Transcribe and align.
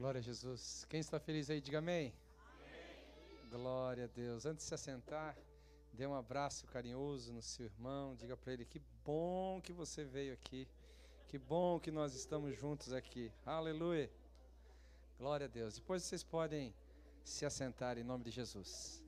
Glória 0.00 0.18
a 0.18 0.22
Jesus. 0.22 0.86
Quem 0.88 0.98
está 0.98 1.20
feliz 1.20 1.50
aí, 1.50 1.60
diga 1.60 1.76
amém. 1.76 2.14
amém. 2.64 3.50
Glória 3.50 4.04
a 4.04 4.06
Deus. 4.06 4.46
Antes 4.46 4.64
de 4.64 4.68
se 4.70 4.74
assentar, 4.74 5.36
dê 5.92 6.06
um 6.06 6.14
abraço 6.14 6.66
carinhoso 6.68 7.34
no 7.34 7.42
seu 7.42 7.66
irmão. 7.66 8.16
Diga 8.16 8.34
para 8.34 8.54
ele 8.54 8.64
que 8.64 8.80
bom 9.04 9.60
que 9.60 9.74
você 9.74 10.02
veio 10.02 10.32
aqui. 10.32 10.66
Que 11.28 11.36
bom 11.36 11.78
que 11.78 11.90
nós 11.90 12.14
estamos 12.14 12.58
juntos 12.58 12.94
aqui. 12.94 13.30
Aleluia. 13.44 14.10
Glória 15.18 15.44
a 15.44 15.50
Deus. 15.50 15.74
Depois 15.74 16.02
vocês 16.02 16.24
podem 16.24 16.74
se 17.22 17.44
assentar 17.44 17.98
em 17.98 18.02
nome 18.02 18.24
de 18.24 18.30
Jesus. 18.30 19.04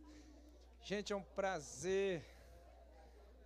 Gente, 0.82 1.10
é 1.10 1.16
um 1.16 1.22
prazer, 1.22 2.22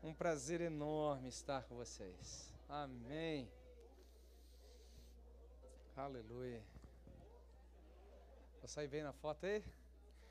um 0.02 0.12
prazer 0.12 0.60
enorme 0.60 1.28
estar 1.28 1.62
com 1.62 1.76
vocês. 1.76 2.52
Amém. 2.68 3.48
Aleluia. 5.96 6.75
Vou 8.60 8.68
sair 8.68 8.88
bem 8.88 9.02
na 9.02 9.12
foto 9.12 9.46
aí? 9.46 9.64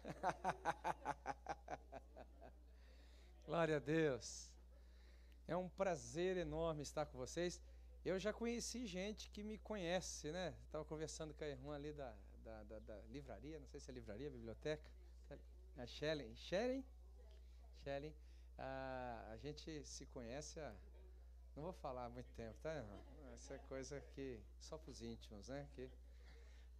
Glória 3.45 3.77
a 3.77 3.79
Deus. 3.79 4.51
É 5.47 5.55
um 5.55 5.69
prazer 5.69 6.37
enorme 6.37 6.81
estar 6.81 7.05
com 7.05 7.17
vocês. 7.17 7.61
Eu 8.03 8.19
já 8.19 8.33
conheci 8.33 8.85
gente 8.85 9.29
que 9.29 9.43
me 9.43 9.57
conhece, 9.57 10.31
né? 10.31 10.55
Estava 10.65 10.85
conversando 10.85 11.33
com 11.33 11.43
a 11.43 11.47
irmã 11.47 11.75
ali 11.75 11.93
da, 11.93 12.13
da, 12.43 12.63
da, 12.63 12.79
da, 12.79 13.01
livraria, 13.03 13.59
não 13.59 13.67
sei 13.67 13.79
se 13.79 13.89
é 13.89 13.93
livraria, 13.93 14.29
biblioteca. 14.29 14.83
A 15.77 15.85
Shellen. 15.85 16.35
Shellen? 16.35 16.85
Shellen. 17.83 18.15
Ah, 18.57 19.29
a 19.31 19.37
gente 19.37 19.83
se 19.85 20.05
conhece 20.07 20.59
há. 20.59 20.73
Não 21.55 21.63
vou 21.63 21.73
falar 21.73 22.05
há 22.05 22.09
muito 22.09 22.31
tempo, 22.33 22.57
tá, 22.61 22.73
irmão? 22.73 23.01
Essa 23.33 23.55
é 23.55 23.59
coisa 23.59 24.01
que. 24.13 24.41
Só 24.59 24.77
para 24.77 24.91
os 24.91 25.01
íntimos, 25.01 25.49
né? 25.49 25.67
Que, 25.75 25.89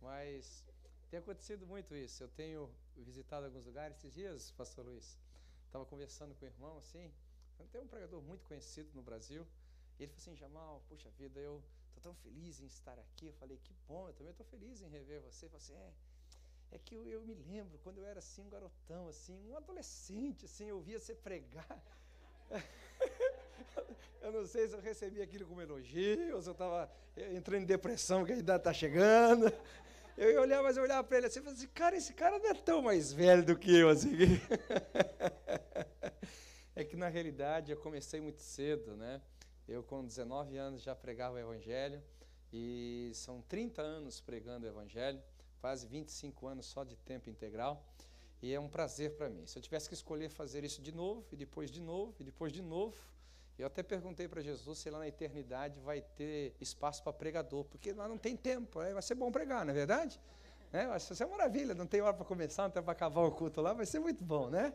mas 0.01 0.65
tem 1.09 1.19
acontecido 1.19 1.65
muito 1.65 1.95
isso. 1.95 2.23
Eu 2.23 2.29
tenho 2.29 2.69
visitado 2.97 3.45
alguns 3.45 3.65
lugares 3.65 3.98
esses 3.98 4.13
dias, 4.13 4.51
pastor 4.51 4.85
Luiz. 4.85 5.17
Estava 5.65 5.85
conversando 5.85 6.34
com 6.35 6.45
o 6.45 6.47
irmão 6.47 6.77
assim. 6.77 7.12
Tem 7.71 7.81
um 7.81 7.87
pregador 7.87 8.21
muito 8.21 8.43
conhecido 8.45 8.89
no 8.93 9.01
Brasil. 9.01 9.45
E 9.99 10.03
ele 10.03 10.12
falou 10.12 10.21
assim: 10.21 10.35
Jamal, 10.35 10.84
puxa 10.89 11.09
vida, 11.12 11.39
eu 11.39 11.63
estou 11.87 12.03
tão 12.03 12.15
feliz 12.15 12.59
em 12.59 12.65
estar 12.65 12.97
aqui. 12.99 13.27
Eu 13.27 13.34
falei: 13.34 13.57
que 13.63 13.73
bom, 13.87 14.07
eu 14.07 14.13
também 14.13 14.31
estou 14.31 14.45
feliz 14.45 14.81
em 14.81 14.87
rever 14.87 15.21
você. 15.21 15.45
Ele 15.45 15.51
falou 15.51 15.63
assim: 15.63 15.75
é. 15.75 15.93
É 16.71 16.79
que 16.79 16.95
eu, 16.95 17.07
eu, 17.07 17.21
me 17.21 17.34
lembro 17.34 17.77
quando 17.84 17.99
eu 17.99 18.05
era 18.05 18.19
assim, 18.19 18.41
um 18.41 18.49
garotão, 18.49 19.07
assim, 19.07 19.40
um 19.49 19.55
adolescente, 19.55 20.45
assim, 20.45 20.65
eu 20.65 20.81
via 20.81 20.99
você 20.99 21.13
pregar. 21.15 21.81
eu 24.21 24.31
não 24.31 24.45
sei 24.45 24.67
se 24.67 24.75
eu 24.75 24.81
recebi 24.81 25.21
aquilo 25.21 25.45
como 25.45 25.62
elogio, 25.62 26.35
ou 26.35 26.41
se 26.41 26.49
eu 26.49 26.53
estava 26.53 26.91
entrando 27.34 27.63
em 27.63 27.65
depressão, 27.65 28.25
que 28.25 28.34
a 28.34 28.37
idade 28.37 28.62
está 28.62 28.73
chegando. 28.73 29.45
Eu 30.18 30.32
ia 30.32 30.41
olhar, 30.41 30.63
mas 30.63 30.77
eu 30.77 30.84
olhava 30.84 31.05
para 31.05 31.18
ele 31.18 31.27
assim 31.27 31.40
e 31.40 31.41
falava 31.41 31.58
assim, 31.58 31.68
cara, 31.74 31.98
esse 31.98 32.13
cara 32.13 32.40
não 32.40 32.49
é 32.49 32.54
tão 32.54 32.82
mais 32.82 33.12
velho 33.12 33.46
do 33.46 33.58
que 33.58 33.76
eu, 33.76 33.90
assim. 33.90 34.12
é 36.74 36.85
que 36.85 36.96
na 36.96 37.10
realidade 37.10 37.71
eu 37.71 37.77
comecei 37.77 38.21
muito 38.21 38.41
cedo, 38.41 38.96
né? 38.96 39.21
Eu 39.68 39.84
com 39.84 40.05
19 40.05 40.55
anos 40.55 40.82
já 40.82 40.96
pregava 40.96 41.36
o 41.36 41.40
evangelho 41.40 42.02
e 42.54 43.12
são 43.13 43.41
30 43.41 43.82
anos 43.82 44.21
pregando 44.21 44.66
o 44.66 44.70
evangelho, 44.70 45.21
quase 45.60 45.86
25 45.86 46.48
anos 46.48 46.66
só 46.66 46.86
de 46.86 46.96
tempo 46.96 47.30
integral. 47.30 47.86
E 48.41 48.54
é 48.54 48.60
um 48.60 48.70
prazer 48.70 49.18
para 49.18 49.30
mim. 49.30 49.46
Se 49.46 49.58
eu 49.58 49.62
tivesse 49.62 49.90
que 49.90 49.96
escolher 49.96 50.30
fazer 50.30 50.63
isso 50.63 50.82
de 50.82 50.93
novo, 50.93 51.26
e 51.32 51.36
depois 51.36 51.70
de 51.70 51.82
novo, 51.82 52.16
e 52.20 52.24
depois 52.24 52.54
de 52.54 52.62
novo, 52.62 52.96
eu 53.57 53.67
até 53.67 53.81
perguntei 53.81 54.27
para 54.27 54.41
Jesus 54.41 54.79
se 54.79 54.89
lá 54.89 54.99
na 54.99 55.07
eternidade 55.07 55.79
vai 55.79 56.01
ter 56.01 56.55
espaço 56.59 57.03
para 57.03 57.13
pregador, 57.13 57.63
porque 57.65 57.93
lá 57.93 58.07
não 58.07 58.17
tem 58.17 58.35
tempo, 58.35 58.79
vai 58.79 59.01
ser 59.01 59.15
bom 59.15 59.31
pregar, 59.31 59.65
não 59.65 59.71
é 59.71 59.73
verdade? 59.73 60.20
Né? 60.71 60.87
Vai 60.87 60.99
ser 60.99 61.23
uma 61.23 61.37
maravilha, 61.37 61.73
não 61.73 61.87
tem 61.87 62.01
hora 62.01 62.13
para 62.13 62.25
começar, 62.25 62.63
não 62.63 62.71
tem 62.71 62.84
para 62.84 62.91
acabar 62.91 63.21
o 63.21 63.31
culto 63.31 63.62
lá, 63.62 63.73
vai 63.73 63.85
ser 63.85 63.99
muito 63.99 64.23
bom, 64.23 64.50
né? 64.50 64.73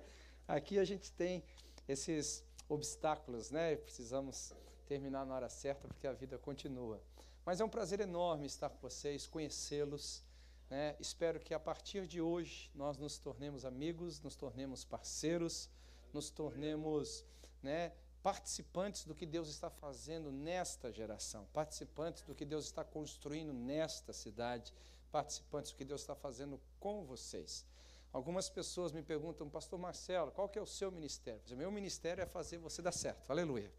Aqui 0.49 0.79
a 0.79 0.85
gente 0.85 1.13
tem 1.13 1.45
esses 1.87 2.43
obstáculos, 2.69 3.51
né? 3.51 3.77
Precisamos 3.77 4.55
terminar 4.87 5.27
na 5.27 5.35
hora 5.35 5.49
certa, 5.49 5.87
porque 5.87 6.07
a 6.07 6.13
vida 6.13 6.39
continua. 6.39 7.01
Mas 7.45 7.61
é 7.61 7.65
um 7.65 7.69
prazer 7.69 8.01
enorme 8.01 8.47
estar 8.47 8.69
com 8.69 8.79
vocês, 8.81 9.27
conhecê-los. 9.27 10.25
Né? 10.69 10.97
Espero 11.01 11.41
que 11.41 11.53
a 11.53 11.61
partir 11.61 12.07
de 12.07 12.21
hoje 12.21 12.71
nós 12.75 12.97
nos 12.97 13.19
tornemos 13.19 13.65
amigos, 13.65 14.21
nos 14.21 14.37
tornemos 14.37 14.85
parceiros, 14.85 15.69
nos 16.13 16.31
tornemos 16.31 17.25
né, 17.63 17.93
participantes 18.23 19.05
do 19.05 19.15
que 19.15 19.25
Deus 19.25 19.49
está 19.49 19.71
fazendo 19.71 20.31
nesta 20.31 20.93
geração, 20.93 21.47
participantes 21.53 22.23
do 22.23 22.35
que 22.35 22.45
Deus 22.45 22.67
está 22.67 22.85
construindo 22.85 23.53
nesta 23.53 24.13
cidade, 24.13 24.73
participantes 25.11 25.73
do 25.73 25.77
que 25.77 25.85
Deus 25.85 26.03
está 26.03 26.15
fazendo 26.15 26.61
com 26.79 27.05
vocês. 27.05 27.65
Algumas 28.13 28.51
pessoas 28.51 28.93
me 28.93 29.03
perguntam, 29.03 29.49
Pastor 29.49 29.79
Marcelo, 29.79 30.33
qual 30.33 30.49
que 30.49 30.59
é 30.59 30.63
o 30.63 30.67
seu 30.67 30.91
ministério? 30.91 31.57
Meu 31.57 31.71
ministério 31.71 32.23
é 32.23 32.27
fazer 32.27 32.59
você 32.59 32.83
dar 32.83 32.93
certo, 32.93 33.31
aleluia. 33.31 33.73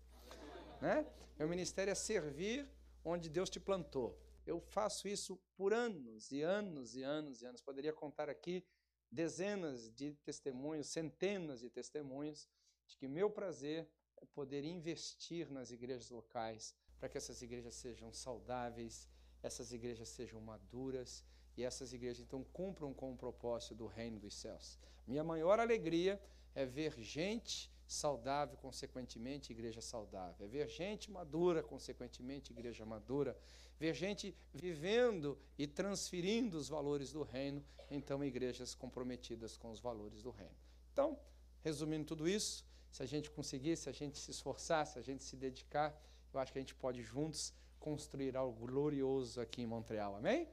Né? 0.82 1.06
Meu 1.38 1.48
ministério 1.48 1.92
é 1.92 1.96
servir 1.96 2.68
onde 3.04 3.30
Deus 3.30 3.50
te 3.50 3.60
plantou. 3.60 4.18
Eu 4.46 4.60
faço 4.60 5.08
isso 5.08 5.40
por 5.56 5.74
anos 5.74 6.32
e 6.32 6.42
anos 6.42 6.96
e 6.96 7.04
anos 7.04 7.42
e 7.42 7.46
anos. 7.46 7.62
Poderia 7.62 7.94
contar 7.94 8.30
aqui 8.30 8.66
dezenas 9.12 9.92
de 9.92 10.14
testemunhos, 10.24 10.88
centenas 10.88 11.60
de 11.60 11.70
testemunhos 11.70 12.48
de 12.88 12.98
que 12.98 13.08
meu 13.08 13.30
prazer 13.30 13.88
poder 14.26 14.64
investir 14.64 15.50
nas 15.50 15.72
igrejas 15.72 16.10
locais, 16.10 16.74
para 17.00 17.10
que 17.10 17.18
essas 17.18 17.42
igrejas 17.42 17.76
sejam 17.76 18.14
saudáveis, 18.14 19.08
essas 19.42 19.72
igrejas 19.72 20.10
sejam 20.10 20.40
maduras 20.40 21.24
e 21.58 21.64
essas 21.64 21.94
igrejas 21.94 22.22
então 22.22 22.44
cumpram 22.54 22.94
com 22.94 23.12
o 23.12 23.18
propósito 23.18 23.76
do 23.76 23.88
reino 23.88 24.20
dos 24.20 24.36
céus. 24.36 24.80
Minha 25.08 25.24
maior 25.24 25.60
alegria 25.60 26.22
é 26.54 26.66
ver 26.66 27.00
gente 27.00 27.72
saudável, 27.92 28.58
consequentemente, 28.58 29.52
igreja 29.52 29.82
saudável. 29.82 30.46
É 30.46 30.50
ver 30.50 30.70
gente 30.70 31.12
madura, 31.12 31.62
consequentemente, 31.62 32.54
igreja 32.54 32.86
madura. 32.86 33.38
Ver 33.78 33.94
gente 33.94 34.36
vivendo 34.54 35.38
e 35.58 35.68
transferindo 35.68 36.58
os 36.58 36.70
valores 36.70 37.12
do 37.12 37.24
reino, 37.24 37.64
então, 37.90 38.24
igrejas 38.24 38.74
comprometidas 38.74 39.58
com 39.58 39.72
os 39.72 39.82
valores 39.82 40.24
do 40.24 40.32
reino. 40.32 40.56
Então, 40.94 41.20
resumindo 41.62 42.06
tudo 42.06 42.30
isso, 42.30 42.66
se 42.92 43.02
a 43.02 43.06
gente 43.06 43.32
conseguir, 43.32 43.78
se 43.78 43.90
a 43.90 43.92
gente 43.94 44.20
se 44.20 44.32
esforçar, 44.32 44.86
se 44.86 45.00
a 45.00 45.02
gente 45.02 45.24
se 45.24 45.36
dedicar, 45.36 45.98
eu 46.34 46.40
acho 46.40 46.52
que 46.52 46.60
a 46.60 46.62
gente 46.62 46.76
pode 46.76 47.02
juntos 47.02 47.54
construir 47.80 48.36
algo 48.36 48.68
glorioso 48.68 49.40
aqui 49.40 49.62
em 49.62 49.66
Montreal. 49.66 50.16
Amém? 50.16 50.48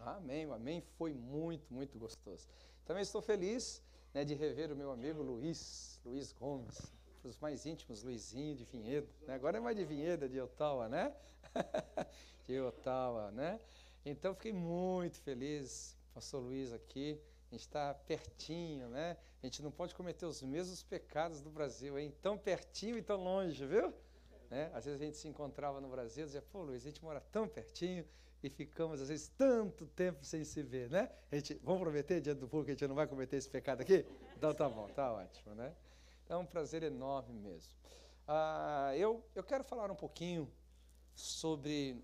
Amém. 0.00 0.46
O 0.46 0.52
amém 0.52 0.80
foi 0.98 1.14
muito, 1.14 1.72
muito 1.72 1.98
gostoso. 1.98 2.48
Também 2.84 3.02
estou 3.02 3.22
feliz 3.22 3.82
né, 4.12 4.24
de 4.24 4.34
rever 4.34 4.72
o 4.72 4.76
meu 4.76 4.90
amigo 4.90 5.22
Luiz, 5.22 6.00
Luiz 6.04 6.32
Gomes, 6.32 6.92
os 7.22 7.38
mais 7.38 7.66
íntimos, 7.66 8.02
Luizinho 8.02 8.56
de 8.56 8.64
Vinhedo. 8.64 9.08
Né? 9.26 9.34
Agora 9.34 9.58
é 9.58 9.60
mais 9.60 9.76
de 9.76 9.84
Vinhedo, 9.84 10.28
de 10.28 10.40
Ottawa, 10.40 10.88
né? 10.88 11.14
de 12.46 12.60
Ottawa, 12.60 13.30
né? 13.30 13.60
Então 14.04 14.34
fiquei 14.34 14.52
muito 14.52 15.20
feliz, 15.20 15.96
pastor 16.14 16.42
Luiz 16.42 16.72
aqui, 16.72 17.20
a 17.50 17.54
gente 17.54 17.60
está 17.60 17.94
pertinho, 17.94 18.88
né? 18.88 19.16
A 19.42 19.46
gente 19.46 19.62
não 19.62 19.70
pode 19.70 19.94
cometer 19.94 20.26
os 20.26 20.42
mesmos 20.42 20.82
pecados 20.82 21.40
do 21.40 21.50
Brasil, 21.50 21.98
hein? 21.98 22.14
Tão 22.20 22.36
pertinho 22.36 22.98
e 22.98 23.02
tão 23.02 23.22
longe, 23.22 23.64
viu? 23.64 23.92
Né? 24.50 24.70
Às 24.74 24.84
vezes 24.84 25.00
a 25.00 25.04
gente 25.04 25.16
se 25.16 25.28
encontrava 25.28 25.80
no 25.80 25.88
Brasil 25.88 26.24
e 26.24 26.26
dizia, 26.26 26.42
pô, 26.42 26.62
Luiz, 26.62 26.82
a 26.82 26.88
gente 26.88 27.02
mora 27.02 27.20
tão 27.20 27.48
pertinho 27.48 28.04
e 28.42 28.50
ficamos, 28.50 29.00
às 29.00 29.08
vezes, 29.08 29.28
tanto 29.36 29.86
tempo 29.86 30.24
sem 30.24 30.44
se 30.44 30.62
ver, 30.62 30.90
né? 30.90 31.10
A 31.30 31.36
gente, 31.36 31.54
vamos 31.62 31.80
prometer 31.80 32.20
diante 32.20 32.38
do 32.38 32.48
público 32.48 32.66
que 32.66 32.70
a 32.72 32.74
gente 32.74 32.88
não 32.88 32.94
vai 32.94 33.06
cometer 33.06 33.36
esse 33.36 33.48
pecado 33.48 33.80
aqui? 33.80 34.04
Então 34.36 34.52
tá 34.54 34.68
bom, 34.68 34.88
tá 34.88 35.12
ótimo, 35.12 35.54
né? 35.54 35.74
É 36.28 36.36
um 36.36 36.46
prazer 36.46 36.82
enorme 36.82 37.38
mesmo. 37.38 37.72
Ah, 38.26 38.92
eu, 38.96 39.24
eu 39.34 39.42
quero 39.42 39.64
falar 39.64 39.90
um 39.90 39.96
pouquinho 39.96 40.50
sobre 41.14 42.02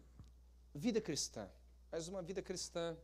vida 0.74 1.00
cristã, 1.00 1.48
mas 1.90 2.08
uma 2.08 2.22
vida 2.22 2.42
cristã 2.42 2.96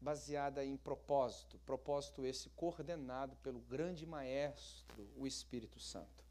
baseada 0.00 0.64
em 0.64 0.76
propósito, 0.76 1.58
propósito 1.66 2.24
esse 2.24 2.48
coordenado 2.50 3.36
pelo 3.36 3.60
grande 3.60 4.06
maestro, 4.06 5.08
o 5.16 5.26
Espírito 5.26 5.80
Santo. 5.80 6.24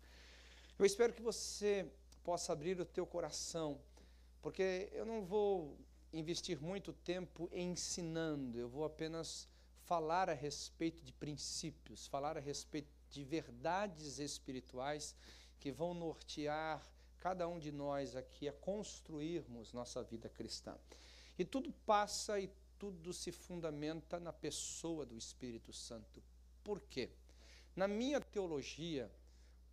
Eu 0.80 0.86
espero 0.86 1.14
que 1.14 1.22
você 1.22 1.92
possa 2.24 2.54
abrir 2.54 2.80
o 2.80 2.86
teu 2.86 3.06
coração, 3.06 3.80
porque 4.42 4.90
eu 4.94 5.06
não 5.06 5.26
vou 5.26 5.78
investir 6.14 6.62
muito 6.62 6.94
tempo 6.94 7.50
ensinando, 7.52 8.58
eu 8.58 8.70
vou 8.70 8.86
apenas 8.86 9.48
falar 9.84 10.30
a 10.30 10.34
respeito 10.34 11.04
de 11.04 11.14
princípios, 11.14 12.08
falar 12.08 12.38
a 12.38 12.42
respeito 12.42 12.90
de 13.10 13.24
verdades 13.24 14.20
espirituais 14.20 15.16
que 15.60 15.72
vão 15.72 15.94
nortear 15.94 16.86
cada 17.20 17.48
um 17.48 17.58
de 17.58 17.72
nós 17.72 18.16
aqui 18.16 18.48
a 18.48 18.54
construirmos 18.54 19.74
nossa 19.74 20.04
vida 20.04 20.30
cristã. 20.30 20.78
E 21.38 21.46
tudo 21.46 21.72
passa 21.86 22.40
e 22.40 22.50
tudo 22.78 23.14
se 23.14 23.32
fundamenta 23.32 24.20
na 24.20 24.32
pessoa 24.32 25.06
do 25.06 25.18
Espírito 25.18 25.74
Santo. 25.74 26.22
Por 26.64 26.80
quê? 26.82 27.10
Na 27.76 27.88
minha 27.88 28.20
teologia, 28.20 29.12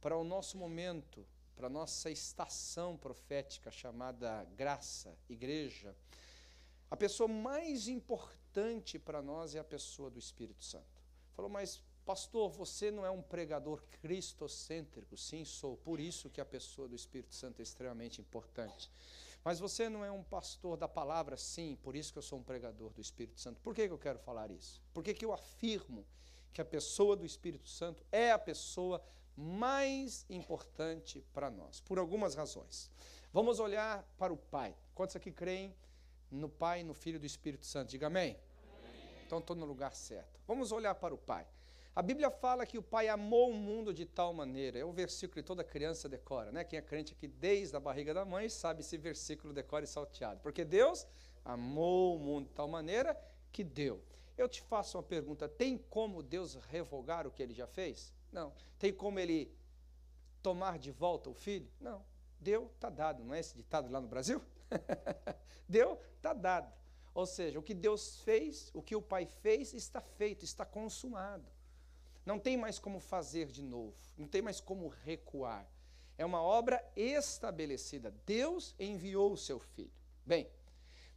para 0.01 0.17
o 0.17 0.25
nosso 0.25 0.56
momento, 0.59 1.27
para 1.56 1.67
a 1.69 1.71
nossa 1.71 2.11
estação 2.11 2.97
profética 2.97 3.71
chamada 3.71 4.45
graça, 4.56 5.17
igreja, 5.29 5.95
A 6.95 6.97
pessoa 6.97 7.27
mais 7.27 7.89
importante 7.89 9.01
para 9.01 9.21
nós 9.21 9.56
é 9.56 9.59
a 9.59 9.65
pessoa 9.65 10.09
do 10.09 10.19
Espírito 10.19 10.62
Santo. 10.62 11.03
Falou, 11.33 11.51
mas 11.51 11.83
pastor, 12.05 12.49
você 12.51 12.89
não 12.89 13.05
é 13.05 13.11
um 13.11 13.21
pregador 13.21 13.83
cristocêntrico? 14.01 15.17
Sim, 15.17 15.45
sou. 15.45 15.77
Por 15.79 15.99
isso 15.99 16.31
que 16.31 16.41
a 16.41 16.45
pessoa 16.45 16.87
do 16.87 16.95
Espírito 16.95 17.35
Santo 17.35 17.59
é 17.59 17.65
extremamente 17.65 18.21
importante. 18.21 18.89
Mas 19.44 19.61
você 19.61 19.91
não 19.91 20.02
é 20.02 20.11
um 20.11 20.23
pastor 20.23 20.76
da 20.79 20.88
palavra? 20.88 21.37
Sim, 21.37 21.76
por 21.82 21.94
isso 21.94 22.12
que 22.12 22.19
eu 22.19 22.23
sou 22.23 22.38
um 22.38 22.43
pregador 22.43 22.91
do 22.94 23.00
Espírito 23.00 23.38
Santo. 23.38 23.61
Por 23.61 23.75
que, 23.75 23.87
que 23.87 23.93
eu 23.93 23.99
quero 23.99 24.19
falar 24.19 24.50
isso? 24.50 24.82
Porque 24.94 25.12
que 25.12 25.25
eu 25.25 25.35
afirmo 25.35 26.06
que 26.52 26.62
a 26.62 26.64
pessoa 26.64 27.14
do 27.14 27.26
Espírito 27.26 27.69
Santo 27.69 28.06
é 28.11 28.31
a 28.31 28.38
pessoa 28.38 29.05
mais 29.37 30.25
importante 30.31 31.23
para 31.32 31.50
nós, 31.50 31.81
por 31.81 31.99
algumas 31.99 32.35
razões. 32.35 32.91
Vamos 33.32 33.61
olhar 33.61 34.02
para 34.17 34.32
o 34.32 34.37
Pai. 34.37 34.75
Quantos 34.94 35.17
aqui 35.17 35.31
creem 35.31 35.75
no 36.31 36.49
Pai 36.49 36.81
e 36.81 36.85
no 36.85 36.94
Filho 36.94 37.20
do 37.20 37.26
Espírito 37.26 37.67
Santo? 37.67 37.91
Diga 37.91 38.06
amém. 38.06 38.38
amém. 38.79 39.25
Então 39.26 39.41
estou 39.41 39.56
no 39.56 39.67
lugar 39.67 39.94
certo. 39.94 40.41
Vamos 40.46 40.73
olhar 40.73 40.94
para 40.94 41.12
o 41.12 41.19
Pai. 41.19 41.46
A 41.96 42.02
Bíblia 42.02 42.29
fala 42.29 42.67
que 42.67 42.76
o 42.76 42.82
Pai 42.82 43.08
amou 43.08 43.50
o 43.50 43.55
mundo 43.55 43.94
de 43.94 44.05
tal 44.05 44.35
maneira. 44.35 44.81
É 44.81 44.85
um 44.85 44.93
versículo 44.93 45.35
que 45.35 45.46
toda 45.46 45.62
criança 45.62 46.08
decora, 46.08 46.50
né? 46.50 46.64
Quem 46.64 46.76
é 46.76 46.82
crente 46.82 47.12
aqui 47.12 47.29
desde 47.29 47.76
a 47.76 47.81
barriga 47.81 48.12
da 48.12 48.25
mãe 48.25 48.49
sabe 48.49 48.81
esse 48.81 48.99
versículo 48.99 49.52
decora 49.52 49.85
e 49.85 49.87
salteado. 49.87 50.41
Porque 50.41 50.64
Deus 50.64 51.06
amou 51.44 52.17
o 52.17 52.19
mundo 52.19 52.49
de 52.49 52.55
tal 52.55 52.67
maneira 52.67 53.17
que 53.52 53.62
deu. 53.62 54.02
Eu 54.37 54.49
te 54.49 54.61
faço 54.62 54.96
uma 54.99 55.05
pergunta: 55.05 55.49
tem 55.49 55.79
como 55.79 56.20
Deus 56.20 56.56
revogar 56.69 57.29
o 57.29 57.31
que 57.31 57.41
ele 57.41 57.55
já 57.55 57.69
fez? 57.69 58.12
Não. 58.32 58.52
Tem 58.76 58.93
como 58.93 59.20
ele 59.20 59.56
tomar 60.43 60.81
de 60.81 60.91
volta 60.91 61.31
o 61.31 61.35
filho? 61.35 61.70
Não. 61.81 62.05
Deu, 62.41 62.73
está 62.75 62.91
dado. 62.91 63.23
Não 63.23 63.32
é 63.32 63.38
esse 63.38 63.55
ditado 63.55 63.88
lá 63.88 64.00
no 64.00 64.08
Brasil? 64.08 64.43
Deu, 65.69 65.96
está 66.17 66.32
dado. 66.32 66.73
Ou 67.14 67.25
seja, 67.25 67.61
o 67.61 67.62
que 67.62 67.73
Deus 67.73 68.19
fez, 68.23 68.73
o 68.75 68.82
que 68.82 68.96
o 68.96 69.00
Pai 69.00 69.26
fez, 69.26 69.73
está 69.73 70.00
feito, 70.00 70.44
está 70.44 70.67
consumado. 70.67 71.54
Não 72.25 72.38
tem 72.38 72.56
mais 72.56 72.79
como 72.79 72.99
fazer 72.99 73.47
de 73.49 73.62
novo, 73.62 73.94
não 74.17 74.26
tem 74.26 74.41
mais 74.41 74.61
como 74.61 74.88
recuar. 74.88 75.69
É 76.17 76.25
uma 76.25 76.41
obra 76.41 76.82
estabelecida. 76.94 78.15
Deus 78.25 78.75
enviou 78.79 79.32
o 79.32 79.37
seu 79.37 79.59
filho. 79.59 79.93
Bem, 80.25 80.49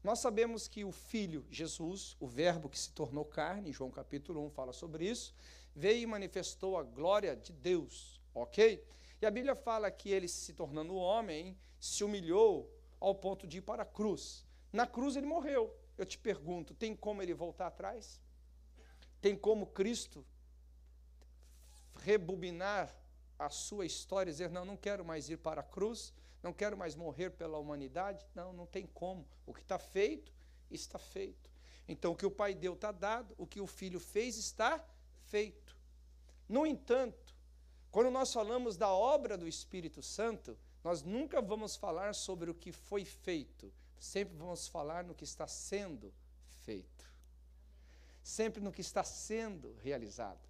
nós 0.03 0.19
sabemos 0.19 0.67
que 0.67 0.83
o 0.83 0.91
filho 0.91 1.45
Jesus, 1.49 2.15
o 2.19 2.27
verbo 2.27 2.69
que 2.69 2.79
se 2.79 2.91
tornou 2.91 3.23
carne, 3.23 3.71
João 3.71 3.91
capítulo 3.91 4.43
1 4.45 4.49
fala 4.49 4.73
sobre 4.73 5.07
isso, 5.07 5.33
veio 5.75 6.01
e 6.01 6.05
manifestou 6.05 6.77
a 6.77 6.83
glória 6.83 7.35
de 7.35 7.53
Deus, 7.53 8.19
ok? 8.33 8.83
E 9.21 9.25
a 9.25 9.31
Bíblia 9.31 9.55
fala 9.55 9.89
que 9.91 10.09
ele, 10.09 10.27
se 10.27 10.53
tornando 10.53 10.95
homem, 10.95 11.57
se 11.79 12.03
humilhou 12.03 12.71
ao 12.99 13.15
ponto 13.15 13.47
de 13.47 13.59
ir 13.59 13.61
para 13.61 13.83
a 13.83 13.85
cruz. 13.85 14.45
Na 14.73 14.85
cruz 14.85 15.15
ele 15.15 15.25
morreu. 15.25 15.75
Eu 15.97 16.05
te 16.05 16.17
pergunto, 16.17 16.73
tem 16.73 16.95
como 16.95 17.21
ele 17.21 17.33
voltar 17.33 17.67
atrás? 17.67 18.21
Tem 19.19 19.35
como 19.35 19.67
Cristo 19.67 20.25
rebobinar 22.07 22.95
a 23.37 23.49
sua 23.49 23.85
história 23.85 24.29
e 24.29 24.33
dizer: 24.33 24.49
não, 24.49 24.63
não 24.63 24.77
quero 24.77 25.03
mais 25.03 25.29
ir 25.29 25.37
para 25.37 25.59
a 25.59 25.63
cruz, 25.63 26.13
não 26.41 26.53
quero 26.53 26.77
mais 26.77 26.95
morrer 26.95 27.31
pela 27.31 27.57
humanidade? 27.57 28.25
Não, 28.33 28.53
não 28.53 28.65
tem 28.65 28.85
como. 28.87 29.27
O 29.45 29.53
que 29.53 29.59
está 29.59 29.77
feito, 29.77 30.31
está 30.71 30.97
feito. 30.97 31.49
Então, 31.85 32.13
o 32.13 32.15
que 32.15 32.25
o 32.25 32.31
Pai 32.31 32.53
deu 32.55 32.73
está 32.73 32.93
dado, 32.93 33.35
o 33.37 33.45
que 33.45 33.59
o 33.59 33.67
Filho 33.67 33.99
fez 33.99 34.37
está 34.37 34.81
feito. 35.25 35.75
No 36.47 36.65
entanto, 36.65 37.35
quando 37.91 38.09
nós 38.09 38.31
falamos 38.31 38.77
da 38.77 38.89
obra 38.89 39.37
do 39.37 39.47
Espírito 39.47 40.01
Santo, 40.01 40.57
nós 40.83 41.03
nunca 41.03 41.41
vamos 41.41 41.75
falar 41.75 42.15
sobre 42.15 42.49
o 42.49 42.55
que 42.55 42.71
foi 42.71 43.03
feito, 43.03 43.73
sempre 43.99 44.37
vamos 44.37 44.67
falar 44.69 45.03
no 45.03 45.13
que 45.13 45.25
está 45.25 45.45
sendo 45.45 46.13
feito. 46.63 47.05
Sempre 48.23 48.61
no 48.61 48.71
que 48.71 48.81
está 48.81 49.03
sendo 49.03 49.73
realizado. 49.83 50.46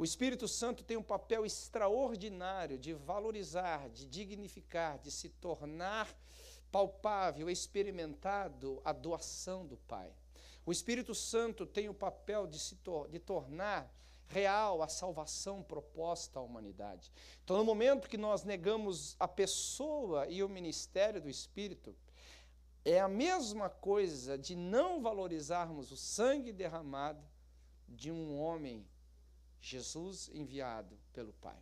O 0.00 0.04
Espírito 0.04 0.48
Santo 0.48 0.82
tem 0.82 0.96
um 0.96 1.02
papel 1.02 1.44
extraordinário 1.44 2.78
de 2.78 2.94
valorizar, 2.94 3.90
de 3.90 4.06
dignificar, 4.06 4.98
de 4.98 5.10
se 5.10 5.28
tornar 5.28 6.08
palpável, 6.72 7.50
experimentado 7.50 8.80
a 8.82 8.94
doação 8.94 9.66
do 9.66 9.76
Pai. 9.76 10.10
O 10.64 10.72
Espírito 10.72 11.14
Santo 11.14 11.66
tem 11.66 11.90
o 11.90 11.92
papel 11.92 12.46
de 12.46 12.58
se 12.58 12.76
tor 12.76 13.10
de 13.10 13.18
tornar 13.18 13.94
real 14.26 14.80
a 14.80 14.88
salvação 14.88 15.62
proposta 15.62 16.38
à 16.38 16.42
humanidade. 16.42 17.12
Então, 17.44 17.58
no 17.58 17.64
momento 17.66 18.08
que 18.08 18.16
nós 18.16 18.42
negamos 18.42 19.14
a 19.20 19.28
pessoa 19.28 20.26
e 20.28 20.42
o 20.42 20.48
ministério 20.48 21.20
do 21.20 21.28
Espírito, 21.28 21.94
é 22.86 22.98
a 22.98 23.06
mesma 23.06 23.68
coisa 23.68 24.38
de 24.38 24.56
não 24.56 25.02
valorizarmos 25.02 25.92
o 25.92 25.96
sangue 25.98 26.54
derramado 26.54 27.22
de 27.86 28.10
um 28.10 28.40
homem, 28.40 28.86
Jesus 29.60 30.30
enviado 30.32 30.98
pelo 31.12 31.32
Pai. 31.34 31.58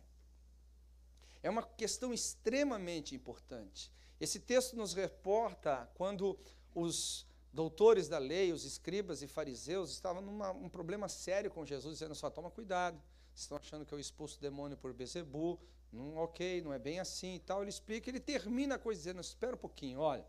É 1.41 1.49
uma 1.49 1.63
questão 1.63 2.13
extremamente 2.13 3.15
importante. 3.15 3.91
Esse 4.19 4.39
texto 4.39 4.75
nos 4.75 4.93
reporta 4.93 5.89
quando 5.95 6.37
os 6.75 7.25
doutores 7.51 8.07
da 8.07 8.17
lei, 8.17 8.51
os 8.51 8.65
escribas 8.65 9.21
e 9.21 9.27
fariseus, 9.27 9.91
estavam 9.91 10.21
num 10.21 10.43
um 10.65 10.69
problema 10.69 11.07
sério 11.07 11.49
com 11.49 11.65
Jesus, 11.65 11.95
dizendo 11.95 12.13
só, 12.15 12.29
toma 12.29 12.51
cuidado, 12.51 13.01
vocês 13.33 13.41
estão 13.41 13.57
achando 13.57 13.85
que 13.85 13.93
eu 13.93 13.99
expulso 13.99 14.37
o 14.37 14.41
demônio 14.41 14.77
por 14.77 14.93
Bezebu, 14.93 15.59
não, 15.91 16.17
ok, 16.17 16.61
não 16.61 16.73
é 16.73 16.77
bem 16.77 16.99
assim 16.99 17.35
e 17.35 17.39
tal. 17.39 17.61
Ele 17.61 17.69
explica, 17.69 18.09
ele 18.09 18.19
termina 18.19 18.75
a 18.75 18.79
coisa 18.79 18.99
dizendo, 18.99 19.21
espera 19.21 19.55
um 19.55 19.59
pouquinho, 19.59 19.99
olha, 19.99 20.25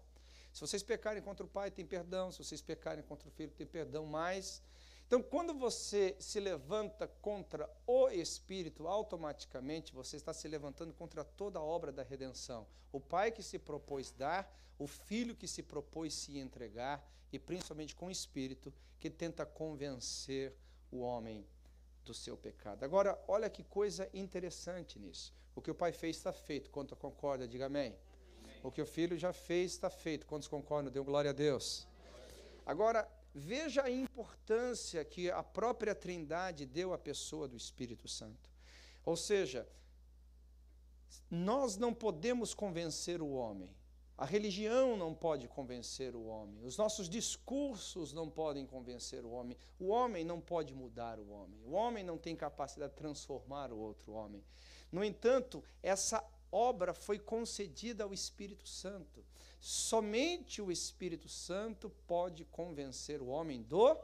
se 0.53 0.61
vocês 0.61 0.83
pecarem 0.83 1.23
contra 1.23 1.45
o 1.45 1.49
Pai, 1.49 1.71
tem 1.71 1.85
perdão, 1.85 2.31
se 2.33 2.39
vocês 2.39 2.63
pecarem 2.63 3.05
contra 3.05 3.29
o 3.29 3.31
Filho, 3.31 3.53
tem 3.53 3.67
perdão, 3.67 4.07
mas... 4.07 4.63
Então, 5.11 5.21
quando 5.21 5.53
você 5.53 6.15
se 6.21 6.39
levanta 6.39 7.09
contra 7.21 7.69
o 7.85 8.09
Espírito, 8.11 8.87
automaticamente 8.87 9.93
você 9.93 10.17
está 10.17 10.33
se 10.33 10.47
levantando 10.47 10.95
contra 10.95 11.25
toda 11.25 11.59
a 11.59 11.63
obra 11.63 11.91
da 11.91 12.05
redenção. 12.05 12.65
O 12.93 13.01
Pai 13.01 13.33
que 13.33 13.43
se 13.43 13.59
propôs 13.59 14.13
dar, 14.13 14.49
o 14.79 14.87
Filho 14.87 15.35
que 15.35 15.49
se 15.49 15.65
propôs 15.65 16.15
se 16.15 16.39
entregar, 16.39 17.05
e 17.33 17.41
principalmente 17.41 17.97
com 17.97 18.07
o 18.07 18.11
Espírito 18.13 18.73
que 19.01 19.11
tenta 19.11 19.45
convencer 19.45 20.55
o 20.93 21.01
homem 21.01 21.45
do 22.05 22.15
seu 22.15 22.37
pecado. 22.37 22.85
Agora, 22.85 23.21
olha 23.27 23.51
que 23.51 23.65
coisa 23.65 24.09
interessante 24.15 24.97
nisso. 24.97 25.35
O 25.57 25.61
que 25.61 25.73
o 25.73 25.75
Pai 25.75 25.91
fez 25.91 26.19
está 26.19 26.33
feito. 26.33 26.71
Quanto 26.71 26.95
concorda, 26.95 27.49
diga 27.49 27.67
amém. 27.67 27.99
amém. 28.45 28.61
O 28.63 28.71
que 28.71 28.81
o 28.81 28.87
Filho 28.87 29.19
já 29.19 29.33
fez 29.33 29.73
está 29.73 29.91
feito. 29.91 30.25
Quantos 30.25 30.47
concordam? 30.47 30.93
Deu 30.93 31.03
glória 31.03 31.31
a 31.31 31.35
Deus. 31.35 31.85
Agora, 32.65 33.11
veja 33.35 33.83
a 33.83 33.91
importância 33.91 35.05
que 35.05 35.31
a 35.31 35.43
própria 35.43 35.95
Trindade 35.95 36.67
deu 36.67 36.93
à 36.93 36.99
pessoa 36.99 37.47
do 37.47 37.57
Espírito 37.57 38.09
Santo. 38.09 38.51
Ou 39.05 39.17
seja, 39.17 39.69
nós 41.31 41.77
não 41.77 41.95
podemos 41.95 42.55
convencer 42.55 43.23
o 43.23 43.31
homem. 43.31 43.75
A 44.21 44.27
religião 44.27 44.99
não 44.99 45.15
pode 45.15 45.49
convencer 45.49 46.15
o 46.15 46.27
homem, 46.27 46.63
os 46.63 46.77
nossos 46.77 47.09
discursos 47.09 48.13
não 48.13 48.29
podem 48.29 48.67
convencer 48.67 49.25
o 49.25 49.31
homem, 49.31 49.57
o 49.79 49.87
homem 49.87 50.27
não 50.27 50.39
pode 50.39 50.75
mudar 50.75 51.19
o 51.19 51.31
homem, 51.31 51.59
o 51.65 51.73
homem 51.73 52.05
não 52.05 52.19
tem 52.19 52.37
capacidade 52.37 52.93
de 52.93 52.99
transformar 52.99 53.73
o 53.73 53.79
outro 53.79 54.13
homem. 54.13 54.45
No 54.93 55.03
entanto, 55.03 55.65
essa 55.83 56.23
obra 56.53 56.93
foi 56.93 57.19
concedida 57.19 58.05
ao 58.05 58.13
Espírito 58.13 58.69
Santo. 58.69 59.25
Somente 59.61 60.63
o 60.63 60.73
Espírito 60.73 61.29
Santo 61.29 61.91
pode 62.07 62.45
convencer 62.47 63.21
o 63.21 63.27
homem 63.27 63.63
do 63.63 63.95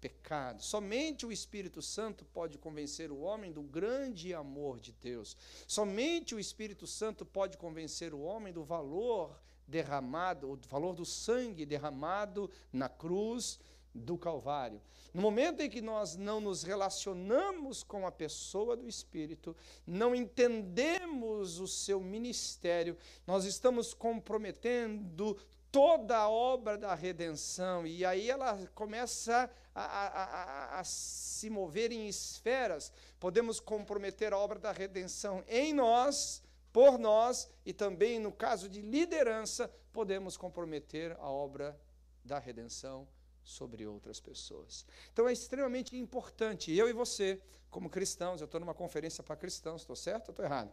pecado. 0.00 0.62
Somente 0.62 1.24
o 1.24 1.30
Espírito 1.30 1.80
Santo 1.82 2.24
pode 2.24 2.58
convencer 2.58 3.12
o 3.12 3.20
homem 3.20 3.52
do 3.52 3.62
grande 3.62 4.34
amor 4.34 4.80
de 4.80 4.90
Deus. 4.92 5.36
Somente 5.68 6.34
o 6.34 6.40
Espírito 6.40 6.86
Santo 6.86 7.24
pode 7.24 7.56
convencer 7.56 8.12
o 8.12 8.20
homem 8.20 8.52
do 8.52 8.64
valor 8.64 9.38
derramado, 9.66 10.50
o 10.50 10.56
valor 10.68 10.94
do 10.94 11.04
sangue 11.04 11.64
derramado 11.64 12.50
na 12.72 12.88
cruz 12.88 13.60
do 13.94 14.16
Calvário. 14.16 14.80
No 15.12 15.20
momento 15.20 15.60
em 15.60 15.68
que 15.68 15.82
nós 15.82 16.16
não 16.16 16.40
nos 16.40 16.62
relacionamos 16.62 17.82
com 17.82 18.06
a 18.06 18.12
pessoa 18.12 18.76
do 18.76 18.88
Espírito, 18.88 19.54
não 19.86 20.14
entendemos 20.14 21.58
o 21.58 21.68
seu 21.68 22.00
ministério, 22.00 22.96
nós 23.26 23.44
estamos 23.44 23.92
comprometendo 23.92 25.36
toda 25.70 26.16
a 26.18 26.28
obra 26.28 26.76
da 26.76 26.94
redenção, 26.94 27.86
e 27.86 28.04
aí 28.04 28.30
ela 28.30 28.58
começa 28.74 29.50
a, 29.74 29.82
a, 29.82 30.06
a, 30.06 30.80
a, 30.80 30.84
se 30.84 31.48
mover 31.48 31.90
em 31.92 32.06
esferas. 32.06 32.92
Podemos 33.18 33.58
comprometer 33.58 34.34
a 34.34 34.38
obra 34.38 34.58
da 34.58 34.70
redenção 34.70 35.42
em 35.48 35.72
nós, 35.72 36.42
por 36.72 36.98
nós 36.98 37.50
e 37.64 37.72
também, 37.72 38.18
no 38.18 38.32
caso 38.32 38.68
de 38.68 38.80
liderança, 38.80 39.70
podemos 39.92 40.36
comprometer 40.36 41.12
a 41.18 41.28
obra 41.30 41.78
da 42.24 42.38
redenção 42.38 43.06
sobre 43.44 43.86
outras 43.86 44.20
pessoas. 44.20 44.86
Então 45.12 45.28
é 45.28 45.32
extremamente 45.32 45.96
importante, 45.96 46.72
eu 46.72 46.88
e 46.88 46.92
você, 46.92 47.40
como 47.70 47.90
cristãos, 47.90 48.40
eu 48.40 48.44
estou 48.44 48.60
numa 48.60 48.74
conferência 48.74 49.22
para 49.22 49.36
cristãos, 49.36 49.82
estou 49.82 49.96
certo 49.96 50.28
ou 50.28 50.32
estou 50.32 50.44
errado? 50.44 50.72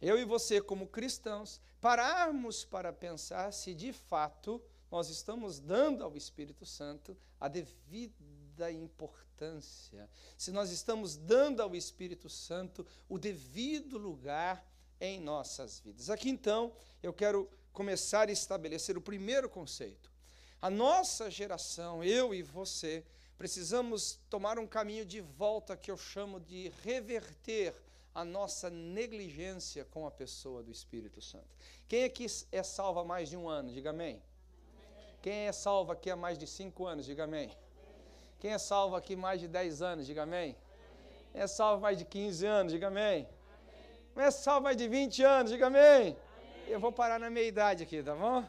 Eu 0.00 0.18
e 0.18 0.24
você, 0.24 0.60
como 0.60 0.88
cristãos, 0.88 1.60
pararmos 1.80 2.64
para 2.64 2.92
pensar 2.92 3.52
se 3.52 3.72
de 3.72 3.92
fato 3.92 4.60
nós 4.90 5.08
estamos 5.08 5.58
dando 5.58 6.04
ao 6.04 6.16
Espírito 6.16 6.66
Santo 6.66 7.16
a 7.40 7.48
devida 7.48 8.70
importância, 8.70 10.10
se 10.36 10.52
nós 10.52 10.70
estamos 10.70 11.16
dando 11.16 11.62
ao 11.62 11.74
Espírito 11.74 12.28
Santo 12.28 12.86
o 13.08 13.18
devido 13.18 13.96
lugar 13.96 14.66
em 15.00 15.20
nossas 15.20 15.80
vidas. 15.80 16.10
Aqui 16.10 16.28
então, 16.28 16.72
eu 17.02 17.12
quero 17.12 17.48
começar 17.72 18.28
a 18.28 18.32
estabelecer 18.32 18.98
o 18.98 19.00
primeiro 19.00 19.48
conceito. 19.48 20.11
A 20.62 20.70
nossa 20.70 21.28
geração, 21.28 22.04
eu 22.04 22.32
e 22.32 22.40
você, 22.40 23.04
precisamos 23.36 24.20
tomar 24.30 24.60
um 24.60 24.66
caminho 24.66 25.04
de 25.04 25.20
volta 25.20 25.76
que 25.76 25.90
eu 25.90 25.96
chamo 25.96 26.38
de 26.38 26.68
reverter 26.84 27.74
a 28.14 28.24
nossa 28.24 28.70
negligência 28.70 29.84
com 29.84 30.06
a 30.06 30.10
pessoa 30.12 30.62
do 30.62 30.70
Espírito 30.70 31.20
Santo. 31.20 31.48
Quem 31.88 32.04
aqui 32.04 32.26
é 32.52 32.62
salvo 32.62 33.00
há 33.00 33.04
mais 33.04 33.28
de 33.28 33.36
um 33.36 33.48
ano? 33.48 33.72
Diga 33.72 33.90
amém. 33.90 34.22
Quem 35.20 35.48
é 35.48 35.52
salvo 35.52 35.90
aqui 35.90 36.08
há 36.08 36.14
mais 36.14 36.38
de 36.38 36.46
cinco 36.46 36.86
anos? 36.86 37.06
Diga 37.06 37.24
amém. 37.24 37.50
Quem 38.38 38.52
é 38.52 38.58
salvo 38.58 38.94
aqui 38.94 39.16
mais 39.16 39.40
de 39.40 39.48
dez 39.48 39.82
anos? 39.82 40.06
Diga 40.06 40.22
amém. 40.22 40.56
Quem 41.32 41.42
é 41.42 41.46
salvo 41.48 41.82
mais 41.82 41.98
de 41.98 42.04
15 42.04 42.46
anos? 42.46 42.72
Diga 42.72 42.86
amém. 42.86 43.28
Quem 44.14 44.22
é 44.22 44.30
salvo 44.30 44.62
mais 44.62 44.76
de 44.76 44.86
20 44.86 45.24
anos? 45.24 45.50
Diga 45.50 45.66
amém. 45.66 46.16
Eu 46.68 46.78
vou 46.78 46.92
parar 46.92 47.18
na 47.18 47.28
meia 47.28 47.48
idade 47.48 47.82
aqui, 47.82 48.00
tá 48.00 48.14
bom? 48.14 48.48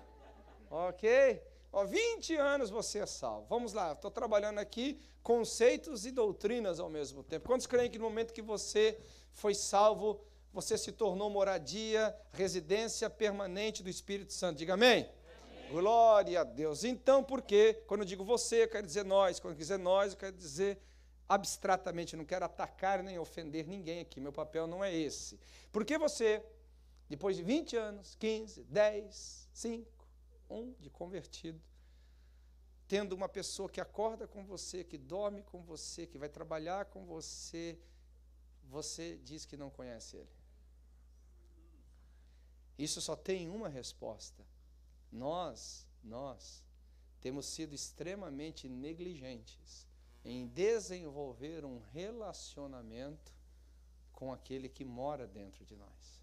Ok? 0.70 1.53
Ó, 1.76 1.86
20 1.86 2.36
anos 2.36 2.70
você 2.70 3.00
é 3.00 3.06
salvo. 3.08 3.48
Vamos 3.50 3.74
lá, 3.74 3.94
estou 3.94 4.12
trabalhando 4.12 4.60
aqui 4.60 5.02
conceitos 5.24 6.06
e 6.06 6.12
doutrinas 6.12 6.80
ao 6.80 6.88
mesmo 6.88 7.24
tempo. 7.24 7.48
Quantos 7.48 7.66
creem 7.66 7.90
que 7.90 7.98
no 7.98 8.04
momento 8.04 8.32
que 8.32 8.44
você 8.44 9.00
foi 9.32 9.56
salvo, 9.56 10.24
você 10.54 10.78
se 10.78 10.92
tornou 10.92 11.32
moradia, 11.32 12.16
residência 12.32 13.10
permanente 13.10 13.82
do 13.82 13.90
Espírito 13.90 14.34
Santo. 14.34 14.60
Diga 14.60 14.76
amém. 14.76 15.10
amém. 15.10 15.72
Glória 15.72 16.42
a 16.42 16.44
Deus. 16.44 16.84
Então, 16.84 17.24
por 17.24 17.42
quê? 17.42 17.82
Quando 17.88 18.02
eu 18.02 18.06
digo 18.06 18.24
você, 18.24 18.66
eu 18.66 18.70
quero 18.70 18.86
dizer 18.86 19.04
nós. 19.04 19.40
Quando 19.40 19.54
eu 19.54 19.58
dizer 19.58 19.80
nós, 19.80 20.14
eu 20.14 20.20
quero 20.20 20.38
dizer 20.38 20.80
abstratamente. 21.28 22.16
Não 22.16 22.24
quero 22.24 22.46
atacar 22.46 23.02
nem 23.02 23.18
ofender 23.18 23.68
ninguém 23.68 24.02
aqui. 24.02 24.20
Meu 24.20 24.32
papel 24.32 24.68
não 24.68 24.84
é 24.84 24.94
esse. 24.94 25.40
Porque 25.72 25.98
você, 25.98 26.44
depois 27.10 27.36
de 27.36 27.42
20 27.42 27.76
anos, 27.78 28.14
15, 28.20 28.64
10, 28.66 29.50
5, 29.52 29.93
1 30.50 30.74
de 30.80 30.90
convertido, 30.90 31.62
tendo 32.88 33.14
uma 33.14 33.30
pessoa 33.30 33.70
que 33.70 33.82
acorda 33.82 34.28
com 34.28 34.46
você, 34.46 34.84
que 34.84 34.98
dorme 34.98 35.42
com 35.44 35.62
você, 35.62 36.06
que 36.06 36.18
vai 36.18 36.30
trabalhar 36.30 36.86
com 36.86 37.06
você, 37.06 37.80
você 38.70 39.18
diz 39.24 39.46
que 39.46 39.58
não 39.58 39.70
conhece 39.70 40.18
Ele. 40.18 40.30
Isso 42.78 43.02
só 43.02 43.16
tem 43.16 43.50
uma 43.50 43.70
resposta. 43.70 44.46
Nós, 45.12 45.88
nós, 46.04 46.64
temos 47.22 47.46
sido 47.46 47.74
extremamente 47.74 48.68
negligentes 48.68 49.88
em 50.26 50.48
desenvolver 50.48 51.64
um 51.64 51.80
relacionamento 51.92 53.32
com 54.12 54.34
aquele 54.34 54.68
que 54.68 54.84
mora 54.84 55.28
dentro 55.28 55.66
de 55.66 55.76
nós. 55.76 56.23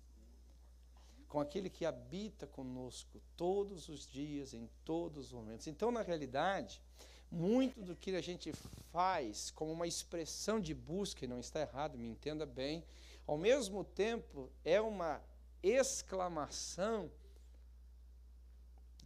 Com 1.31 1.41
aquele 1.41 1.71
que 1.71 1.87
habita 1.87 2.47
conosco 2.47 3.23
todos 3.37 3.89
os 3.89 4.07
dias, 4.07 4.53
em 4.53 4.69
todos 4.85 5.27
os 5.27 5.33
momentos. 5.33 5.67
Então, 5.67 5.91
na 5.91 6.03
realidade, 6.03 6.83
muito 7.31 7.81
do 7.81 7.95
que 7.95 8.15
a 8.17 8.21
gente 8.21 8.53
faz 8.93 9.51
como 9.53 9.73
uma 9.73 9.87
expressão 9.87 10.61
de 10.61 10.75
busca, 10.75 11.25
e 11.25 11.29
não 11.29 11.39
está 11.39 11.61
errado, 11.61 11.97
me 11.97 12.09
entenda 12.09 12.45
bem, 12.45 12.85
ao 13.27 13.39
mesmo 13.39 13.85
tempo 13.85 14.51
é 14.65 14.81
uma 14.81 15.23
exclamação 15.63 17.09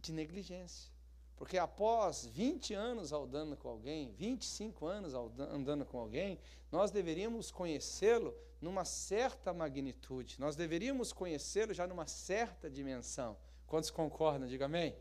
de 0.01 0.11
negligência. 0.11 0.91
Porque 1.37 1.59
após 1.59 2.25
20 2.25 2.73
anos 2.73 3.11
andando 3.11 3.55
com 3.55 3.69
alguém, 3.69 4.11
25 4.13 4.87
anos 4.87 5.13
andando 5.13 5.85
com 5.85 5.99
alguém, 5.99 6.39
nós 6.71 6.89
deveríamos 6.89 7.51
conhecê-lo 7.51 8.33
numa 8.65 8.83
certa 8.83 9.53
magnitude, 9.53 10.39
nós 10.39 10.55
deveríamos 10.55 11.13
conhecê-lo 11.13 11.71
já 11.71 11.85
numa 11.85 12.07
certa 12.07 12.67
dimensão. 12.67 13.37
Quantos 13.67 13.91
concordam? 13.91 14.47
Diga 14.47 14.65
amém. 14.65 14.95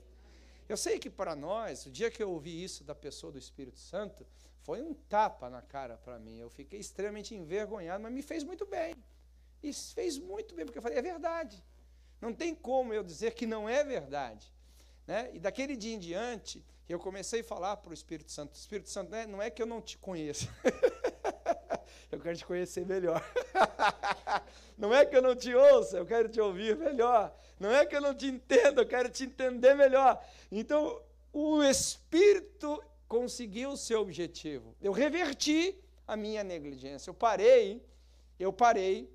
Eu 0.69 0.77
sei 0.77 0.99
que 0.99 1.09
para 1.09 1.35
nós, 1.35 1.87
o 1.87 1.91
dia 1.91 2.11
que 2.11 2.23
eu 2.23 2.31
ouvi 2.31 2.63
isso 2.63 2.85
da 2.85 2.95
pessoa 2.95 3.33
do 3.33 3.39
Espírito 3.39 3.79
Santo, 3.79 4.27
foi 4.65 4.83
um 4.83 4.93
tapa 4.93 5.49
na 5.49 5.63
cara 5.63 5.97
para 5.97 6.19
mim. 6.19 6.39
Eu 6.39 6.51
fiquei 6.51 6.79
extremamente 6.79 7.35
envergonhado, 7.35 8.03
mas 8.03 8.13
me 8.13 8.21
fez 8.21 8.45
muito 8.45 8.67
bem. 8.67 8.95
E 9.63 9.73
fez 9.73 10.19
muito 10.19 10.55
bem, 10.55 10.67
porque 10.67 10.79
eu 10.79 10.83
falei, 10.83 10.99
é 10.99 11.03
verdade. 11.03 11.65
Não 12.21 12.35
tem 12.35 12.55
como 12.55 12.93
eu 12.93 13.03
dizer 13.03 13.33
que 13.33 13.47
não 13.47 13.67
é 13.67 13.83
verdade. 13.83 14.53
Né? 15.07 15.31
E 15.33 15.39
daquele 15.39 15.75
dia 15.75 15.95
em 15.95 15.99
diante, 15.99 16.63
eu 16.87 16.99
comecei 16.99 17.41
a 17.41 17.45
falar 17.45 17.79
para 17.79 17.91
o 17.91 17.95
Espírito 17.95 18.31
Santo: 18.31 18.55
Espírito 18.55 18.91
Santo, 18.91 19.11
né? 19.11 19.27
não 19.27 19.41
é 19.41 19.49
que 19.49 19.63
eu 19.63 19.67
não 19.67 19.81
te 19.81 19.97
conheço. 19.97 20.49
eu 22.15 22.21
quero 22.21 22.37
te 22.37 22.47
conhecer 22.47 22.87
melhor. 22.87 23.23
não 24.79 24.95
é 24.95 25.05
que 25.05 25.17
eu 25.17 25.23
não 25.23 25.35
te 25.35 25.55
ouça, 25.55 25.99
eu 25.99 26.07
quero 26.07 26.29
te 26.29 26.41
ouvir 26.41 26.77
melhor. 26.77 27.35
Não 27.59 27.71
é 27.71 27.85
que 27.87 27.95
eu 27.95 28.01
não 28.01 28.15
te 28.15 28.27
entendo, 28.27 28.81
eu 28.81 28.87
quero 28.87 29.09
te 29.09 29.25
entender 29.25 29.75
melhor. 29.75 30.25
Então, 30.51 31.01
o 31.33 31.63
Espírito 31.63 32.83
conseguiu 33.09 33.71
o 33.71 33.77
seu 33.77 34.01
objetivo. 34.01 34.75
Eu 34.81 34.93
reverti 34.93 35.79
a 36.07 36.17
minha 36.17 36.45
negligência. 36.45 37.11
Eu 37.11 37.15
parei, 37.15 37.85
eu 38.39 38.53
parei 38.53 39.13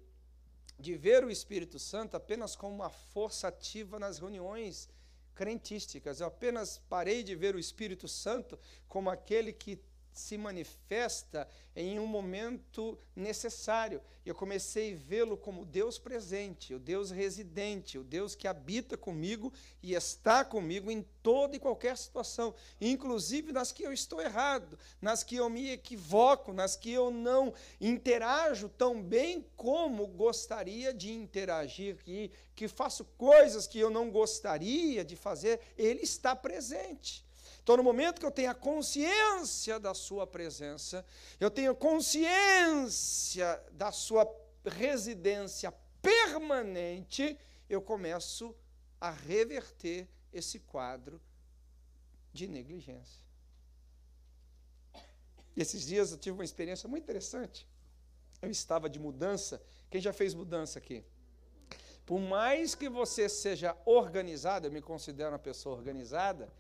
de 0.78 0.96
ver 0.96 1.24
o 1.24 1.30
Espírito 1.30 1.78
Santo 1.78 2.16
apenas 2.16 2.56
como 2.56 2.74
uma 2.74 2.90
força 2.90 3.48
ativa 3.48 4.00
nas 4.00 4.20
reuniões 4.20 4.90
crentísticas. 5.36 6.20
Eu 6.20 6.28
apenas 6.28 6.80
parei 6.90 7.24
de 7.24 7.36
ver 7.36 7.56
o 7.56 7.60
Espírito 7.60 8.08
Santo 8.08 8.58
como 8.88 9.10
aquele 9.10 9.54
que 9.54 9.80
se 10.14 10.38
manifesta 10.38 11.48
em 11.76 12.00
um 12.00 12.06
momento 12.06 12.98
necessário. 13.16 14.02
Eu 14.26 14.36
comecei 14.36 14.94
a 14.94 14.98
vê-lo 14.98 15.38
como 15.38 15.66
Deus 15.66 15.98
presente, 15.98 16.74
o 16.74 16.80
Deus 16.80 17.10
residente, 17.10 17.98
o 17.98 18.04
Deus 18.04 18.36
que 18.36 18.48
habita 18.48 18.98
comigo 18.98 19.52
e 19.82 19.94
está 19.94 20.44
comigo 20.44 20.92
em 20.92 21.06
toda 21.24 21.56
e 21.56 21.60
qualquer 21.60 21.98
situação, 21.98 22.54
inclusive 22.82 23.52
nas 23.52 23.72
que 23.72 23.84
eu 23.84 23.94
estou 23.94 24.22
errado, 24.22 24.78
nas 25.02 25.24
que 25.24 25.36
eu 25.36 25.50
me 25.50 25.72
equivoco, 25.72 26.52
nas 26.54 26.76
que 26.76 26.92
eu 26.92 27.10
não 27.10 27.54
interajo 27.80 28.68
tão 28.70 29.02
bem 29.02 29.46
como 29.56 30.06
gostaria 30.06 30.94
de 30.94 31.12
interagir, 31.12 31.98
que, 32.04 32.32
que 32.56 32.68
faço 32.68 33.06
coisas 33.18 33.68
que 33.68 33.80
eu 33.80 33.90
não 33.90 34.12
gostaria 34.12 35.04
de 35.04 35.16
fazer, 35.16 35.60
Ele 35.78 36.02
está 36.02 36.36
presente. 36.36 37.29
Então, 37.70 37.78
no 37.78 37.84
momento 37.84 38.20
que 38.20 38.26
eu 38.26 38.32
tenho 38.32 38.50
a 38.50 38.56
consciência 38.56 39.80
da 39.80 39.94
Sua 39.94 40.26
presença, 40.26 41.06
eu 41.40 41.52
tenho 41.52 41.76
consciência 41.76 43.64
da 43.74 43.92
Sua 43.92 44.28
residência 44.66 45.72
permanente, 46.02 47.38
eu 47.70 47.80
começo 47.80 48.56
a 49.00 49.12
reverter 49.12 50.10
esse 50.34 50.58
quadro 50.62 51.22
de 52.34 52.48
negligência. 52.48 53.24
Esses 55.56 55.86
dias 55.86 56.12
eu 56.12 56.18
tive 56.18 56.34
uma 56.34 56.44
experiência 56.44 56.90
muito 56.90 57.04
interessante. 57.04 57.68
Eu 58.42 58.50
estava 58.50 58.90
de 58.90 58.98
mudança. 58.98 59.62
Quem 59.92 60.02
já 60.02 60.12
fez 60.12 60.34
mudança 60.34 60.80
aqui? 60.80 61.06
Por 62.04 62.20
mais 62.20 62.74
que 62.74 62.90
você 62.90 63.30
seja 63.30 63.78
organizado, 63.86 64.66
eu 64.66 64.72
me 64.72 64.82
considero 64.82 65.34
uma 65.34 65.38
pessoa 65.38 65.76
organizada, 65.76 66.52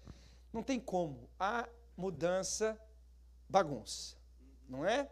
não 0.51 0.63
tem 0.63 0.79
como. 0.79 1.29
A 1.39 1.67
mudança 1.95 2.79
bagunça, 3.47 4.15
não 4.67 4.85
é? 4.85 5.09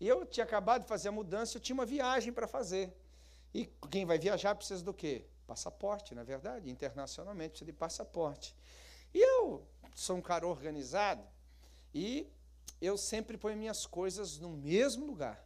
Eu 0.00 0.24
tinha 0.24 0.44
acabado 0.44 0.82
de 0.82 0.88
fazer 0.88 1.08
a 1.08 1.12
mudança, 1.12 1.56
eu 1.56 1.60
tinha 1.60 1.74
uma 1.74 1.86
viagem 1.86 2.32
para 2.32 2.46
fazer. 2.46 2.94
E 3.52 3.66
quem 3.90 4.06
vai 4.06 4.18
viajar 4.18 4.54
precisa 4.54 4.82
do 4.82 4.94
quê? 4.94 5.26
Passaporte, 5.46 6.14
não 6.14 6.22
é 6.22 6.24
verdade? 6.24 6.70
Internacionalmente 6.70 7.50
precisa 7.50 7.70
de 7.70 7.76
passaporte. 7.76 8.54
E 9.12 9.18
eu 9.18 9.66
sou 9.94 10.16
um 10.16 10.22
cara 10.22 10.46
organizado 10.46 11.22
e 11.92 12.30
eu 12.80 12.96
sempre 12.96 13.36
ponho 13.36 13.56
minhas 13.56 13.84
coisas 13.84 14.38
no 14.38 14.50
mesmo 14.50 15.04
lugar. 15.04 15.44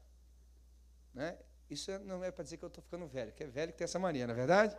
Né? 1.13 1.37
Isso 1.71 1.91
não 2.01 2.23
é 2.23 2.31
para 2.31 2.45
dizer 2.45 2.59
que 2.59 2.65
eu 2.65 2.69
estou 2.69 2.83
ficando 2.83 3.07
velho, 3.07 3.33
que 3.33 3.43
é 3.43 3.47
velho 3.47 3.73
que 3.73 3.79
tem 3.79 3.85
essa 3.85 3.99
mania, 3.99 4.27
não 4.27 4.35
é 4.35 4.37
verdade? 4.37 4.77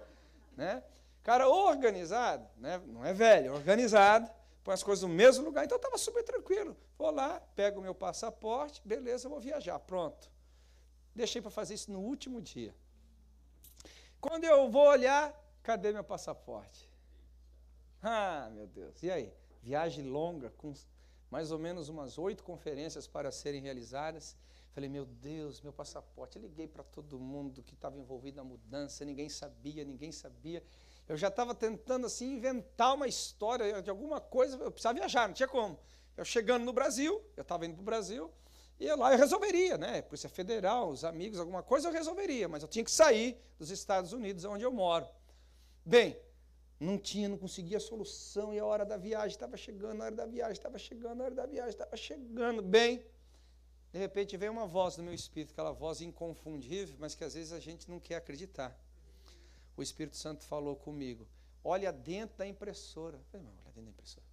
Né? 0.56 0.84
Cara 1.24 1.50
organizado, 1.50 2.48
né? 2.58 2.78
não 2.86 3.04
é 3.04 3.14
velho, 3.14 3.48
é 3.48 3.52
organizado, 3.52 4.30
põe 4.66 4.74
as 4.74 4.84
coisas 4.84 5.04
no 5.08 5.16
mesmo 5.16 5.46
lugar. 5.46 5.64
Então 5.64 5.78
estava 5.78 5.98
super 5.98 6.24
tranquilo. 6.24 6.76
Vou 6.98 7.12
lá, 7.12 7.40
pego 7.56 7.80
o 7.80 7.84
meu 7.84 7.94
passaporte, 7.94 8.82
beleza, 8.84 9.30
vou 9.30 9.40
viajar. 9.40 9.78
Pronto. 9.80 10.30
Deixei 11.14 11.40
para 11.42 11.52
fazer 11.52 11.76
isso 11.76 11.92
no 11.92 12.00
último 12.00 12.42
dia. 12.42 12.76
Quando 14.20 14.44
eu 14.44 14.70
vou 14.70 14.88
olhar, 14.88 15.34
cadê 15.62 15.94
meu 15.94 16.04
passaporte? 16.04 16.90
Ah, 18.02 18.50
meu 18.52 18.66
Deus. 18.66 19.02
E 19.04 19.12
aí? 19.12 19.32
Viagem 19.62 20.04
longa, 20.04 20.50
com 20.50 20.74
mais 21.30 21.52
ou 21.52 21.60
menos 21.60 21.88
umas 21.88 22.18
oito 22.18 22.44
conferências 22.44 23.08
para 23.08 23.32
serem 23.32 23.62
realizadas. 23.62 24.36
Falei, 24.74 24.90
meu 24.90 25.06
Deus, 25.06 25.62
meu 25.62 25.72
passaporte. 25.72 26.38
Eu 26.38 26.42
liguei 26.42 26.68
para 26.68 26.84
todo 26.84 27.20
mundo 27.20 27.62
que 27.62 27.76
estava 27.76 27.98
envolvido 27.98 28.38
na 28.38 28.44
mudança, 28.44 29.06
ninguém 29.06 29.30
sabia, 29.30 29.86
ninguém 29.86 30.12
sabia. 30.12 30.64
Eu 31.08 31.16
já 31.16 31.28
estava 31.28 31.54
tentando 31.54 32.08
assim 32.08 32.34
inventar 32.34 32.96
uma 32.96 33.08
história 33.08 33.82
de 33.82 33.90
alguma 33.90 34.20
coisa, 34.20 34.58
eu 34.58 34.72
precisava 34.72 34.98
viajar, 34.98 35.28
não 35.28 35.36
tinha 35.36 35.48
como. 35.48 35.80
Eu 36.18 36.26
chegando 36.26 36.64
no 36.64 36.74
Brasil, 36.74 37.22
eu 37.38 37.42
estava 37.42 37.66
indo 37.66 37.76
para 37.76 37.82
o 37.82 37.86
Brasil, 37.86 38.32
e 38.80 38.94
lá 38.96 39.14
eu 39.14 39.18
resolveria, 39.18 39.78
né? 39.78 40.02
Polícia 40.02 40.30
Federal, 40.30 40.90
os 40.90 41.04
amigos, 41.04 41.40
alguma 41.40 41.62
coisa 41.62 41.88
eu 41.88 41.94
resolveria, 41.94 42.48
mas 42.48 42.64
eu 42.64 42.68
tinha 42.68 42.84
que 42.84 42.92
sair 42.92 43.40
dos 43.58 43.70
Estados 43.70 44.14
Unidos, 44.14 44.44
onde 44.46 44.64
eu 44.64 44.72
moro. 44.72 45.08
Bem, 45.86 46.18
não 46.80 46.98
tinha, 46.98 47.30
não 47.30 47.38
conseguia 47.38 47.80
solução, 47.80 48.54
e 48.54 48.60
a 48.60 48.66
hora 48.66 48.86
da 48.86 48.98
viagem 48.98 49.30
estava 49.30 49.56
chegando, 49.56 50.02
a 50.02 50.06
hora 50.06 50.16
da 50.16 50.26
viagem 50.26 50.54
estava 50.54 50.78
chegando, 50.78 51.22
a 51.22 51.26
hora 51.26 51.36
da 51.36 51.46
viagem 51.46 51.70
estava 51.70 51.96
chegando. 51.96 52.62
Bem, 52.62 53.06
de 53.94 54.00
repente 54.00 54.36
veio 54.36 54.52
uma 54.52 54.66
voz 54.66 54.98
no 54.98 55.04
meu 55.04 55.14
espírito, 55.14 55.52
aquela 55.52 55.72
voz 55.72 56.02
inconfundível, 56.02 56.98
mas 57.00 57.16
que 57.16 57.24
às 57.24 57.34
vezes 57.34 57.54
a 57.54 57.60
gente 57.60 57.90
não 57.90 58.00
quer 58.00 58.16
acreditar. 58.16 58.78
O 59.78 59.84
Espírito 59.84 60.18
Santo 60.18 60.46
falou 60.46 60.76
comigo: 60.76 61.28
olha 61.64 61.92
dentro 61.92 62.38
da 62.38 62.48
impressora. 62.48 63.18
Eu 63.18 63.24
falei, 63.26 63.46
olha 63.46 63.66
dentro 63.66 63.84
da 63.84 63.90
impressora. 63.90 64.26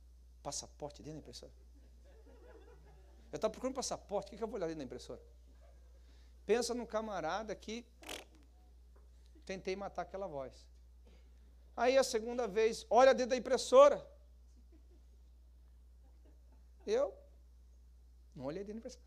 Passaporte 0.42 1.02
dentro 1.02 1.20
da 1.20 1.22
impressora. 1.22 1.52
Eu 3.32 3.36
estava 3.36 3.50
procurando 3.50 3.74
passaporte, 3.74 4.26
o 4.26 4.30
que, 4.30 4.36
que 4.36 4.44
eu 4.44 4.48
vou 4.48 4.56
olhar 4.56 4.66
dentro 4.66 4.80
da 4.80 4.84
impressora? 4.84 5.22
Pensa 6.44 6.74
num 6.74 6.84
camarada 6.84 7.54
que 7.54 7.86
tentei 9.46 9.74
matar 9.74 10.02
aquela 10.02 10.26
voz. 10.26 10.66
Aí 11.74 11.96
a 11.96 12.04
segunda 12.04 12.46
vez, 12.46 12.86
olha 12.90 13.14
dentro 13.14 13.30
da 13.30 13.36
impressora. 13.36 14.06
Eu 16.86 17.14
não 18.36 18.44
olhei 18.44 18.62
dentro 18.64 18.74
da 18.74 18.78
impressora. 18.80 19.04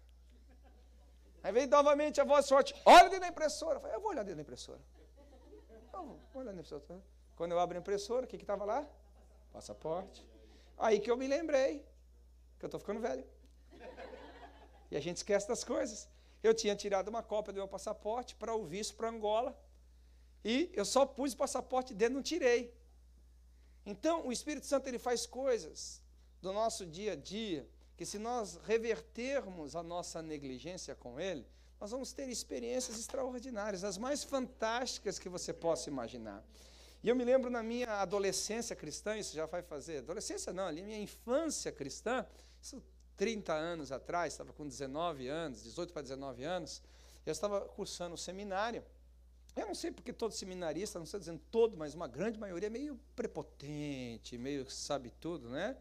Aí 1.43 1.51
veio 1.51 1.67
novamente 1.67 2.19
a 2.19 2.23
voz 2.23 2.49
forte, 2.49 2.73
olha 2.83 3.03
dentro 3.03 3.21
da 3.21 3.27
impressora. 3.27 3.75
Eu 3.75 3.81
falei, 3.81 3.95
eu 3.95 4.01
vou 4.01 4.09
olhar 4.09 4.23
dentro 4.23 4.37
da 4.37 4.41
impressora. 4.41 4.81
Vou 6.33 6.43
impressora. 6.43 7.01
Quando 7.35 7.51
eu 7.51 7.59
abro 7.59 7.77
a 7.77 7.81
impressora, 7.81 8.25
o 8.25 8.27
que 8.27 8.35
estava 8.35 8.65
lá? 8.65 8.87
Passaporte. 9.51 10.25
Aí 10.77 10.99
que 10.99 11.09
eu 11.09 11.17
me 11.17 11.27
lembrei 11.27 11.85
que 12.57 12.65
eu 12.65 12.67
estou 12.67 12.79
ficando 12.79 12.99
velho. 12.99 13.25
E 14.91 14.95
a 14.95 14.99
gente 14.99 15.17
esquece 15.17 15.47
das 15.47 15.63
coisas. 15.63 16.07
Eu 16.43 16.53
tinha 16.53 16.75
tirado 16.75 17.07
uma 17.07 17.23
cópia 17.23 17.51
do 17.53 17.57
meu 17.57 17.67
passaporte 17.67 18.35
para 18.35 18.53
o 18.55 18.65
visto 18.65 18.95
para 18.95 19.09
Angola. 19.09 19.57
E 20.43 20.69
eu 20.73 20.85
só 20.85 21.05
pus 21.05 21.33
o 21.33 21.37
passaporte 21.37 21.93
dentro, 21.93 22.15
não 22.15 22.21
tirei. 22.21 22.73
Então, 23.85 24.27
o 24.27 24.31
Espírito 24.31 24.65
Santo 24.65 24.87
ele 24.87 24.99
faz 24.99 25.25
coisas 25.25 26.01
do 26.41 26.53
nosso 26.53 26.85
dia 26.85 27.13
a 27.13 27.15
dia 27.15 27.67
que 27.97 28.05
se 28.05 28.19
nós 28.19 28.57
revertermos 28.65 29.75
a 29.75 29.81
nossa 29.81 30.21
negligência 30.21 30.93
com 30.95 31.19
ele, 31.19 31.47
nós 31.79 31.91
vamos 31.91 32.13
ter 32.13 32.29
experiências 32.29 32.97
extraordinárias, 32.99 33.83
as 33.83 33.97
mais 33.97 34.23
fantásticas 34.23 35.19
que 35.19 35.29
você 35.29 35.53
possa 35.53 35.89
imaginar. 35.89 36.43
E 37.03 37.09
eu 37.09 37.15
me 37.15 37.23
lembro 37.23 37.49
na 37.49 37.61
minha 37.61 38.01
adolescência 38.01 38.75
cristã, 38.75 39.17
isso 39.17 39.35
já 39.35 39.45
vai 39.45 39.61
fazer, 39.61 39.99
adolescência 39.99 40.51
não, 40.51 40.65
ali 40.65 40.81
minha 40.81 40.99
infância 40.99 41.71
cristã, 41.71 42.25
isso 42.61 42.81
30 43.15 43.53
anos 43.53 43.91
atrás, 43.91 44.33
estava 44.33 44.51
com 44.51 44.67
19 44.67 45.27
anos, 45.27 45.63
18 45.63 45.93
para 45.93 46.01
19 46.01 46.43
anos, 46.43 46.81
eu 47.25 47.31
estava 47.31 47.61
cursando 47.61 48.15
o 48.15 48.17
seminário. 48.17 48.83
Eu 49.55 49.67
não 49.67 49.75
sei 49.75 49.89
porque 49.89 50.11
todo 50.11 50.33
seminarista, 50.33 50.99
não 50.99 51.05
estou 51.05 51.19
dizendo 51.19 51.41
todo, 51.49 51.77
mas 51.77 51.93
uma 51.93 52.07
grande 52.07 52.37
maioria 52.37 52.67
é 52.67 52.69
meio 52.69 52.99
prepotente, 53.15 54.37
meio 54.37 54.69
sabe 54.69 55.11
tudo, 55.19 55.49
né? 55.49 55.77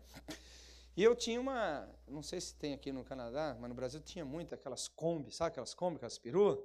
E 0.96 1.02
eu 1.02 1.16
tinha 1.16 1.40
uma, 1.40 1.88
não 2.06 2.22
sei 2.22 2.40
se 2.40 2.54
tem 2.54 2.72
aqui 2.72 2.92
no 2.92 3.04
Canadá, 3.04 3.56
mas 3.58 3.68
no 3.68 3.74
Brasil 3.74 4.00
tinha 4.00 4.24
muito 4.24 4.54
aquelas 4.54 4.86
Kombi, 4.86 5.32
sabe 5.32 5.48
aquelas 5.48 5.74
Kombi, 5.74 5.96
aquelas 5.96 6.18
peru? 6.18 6.64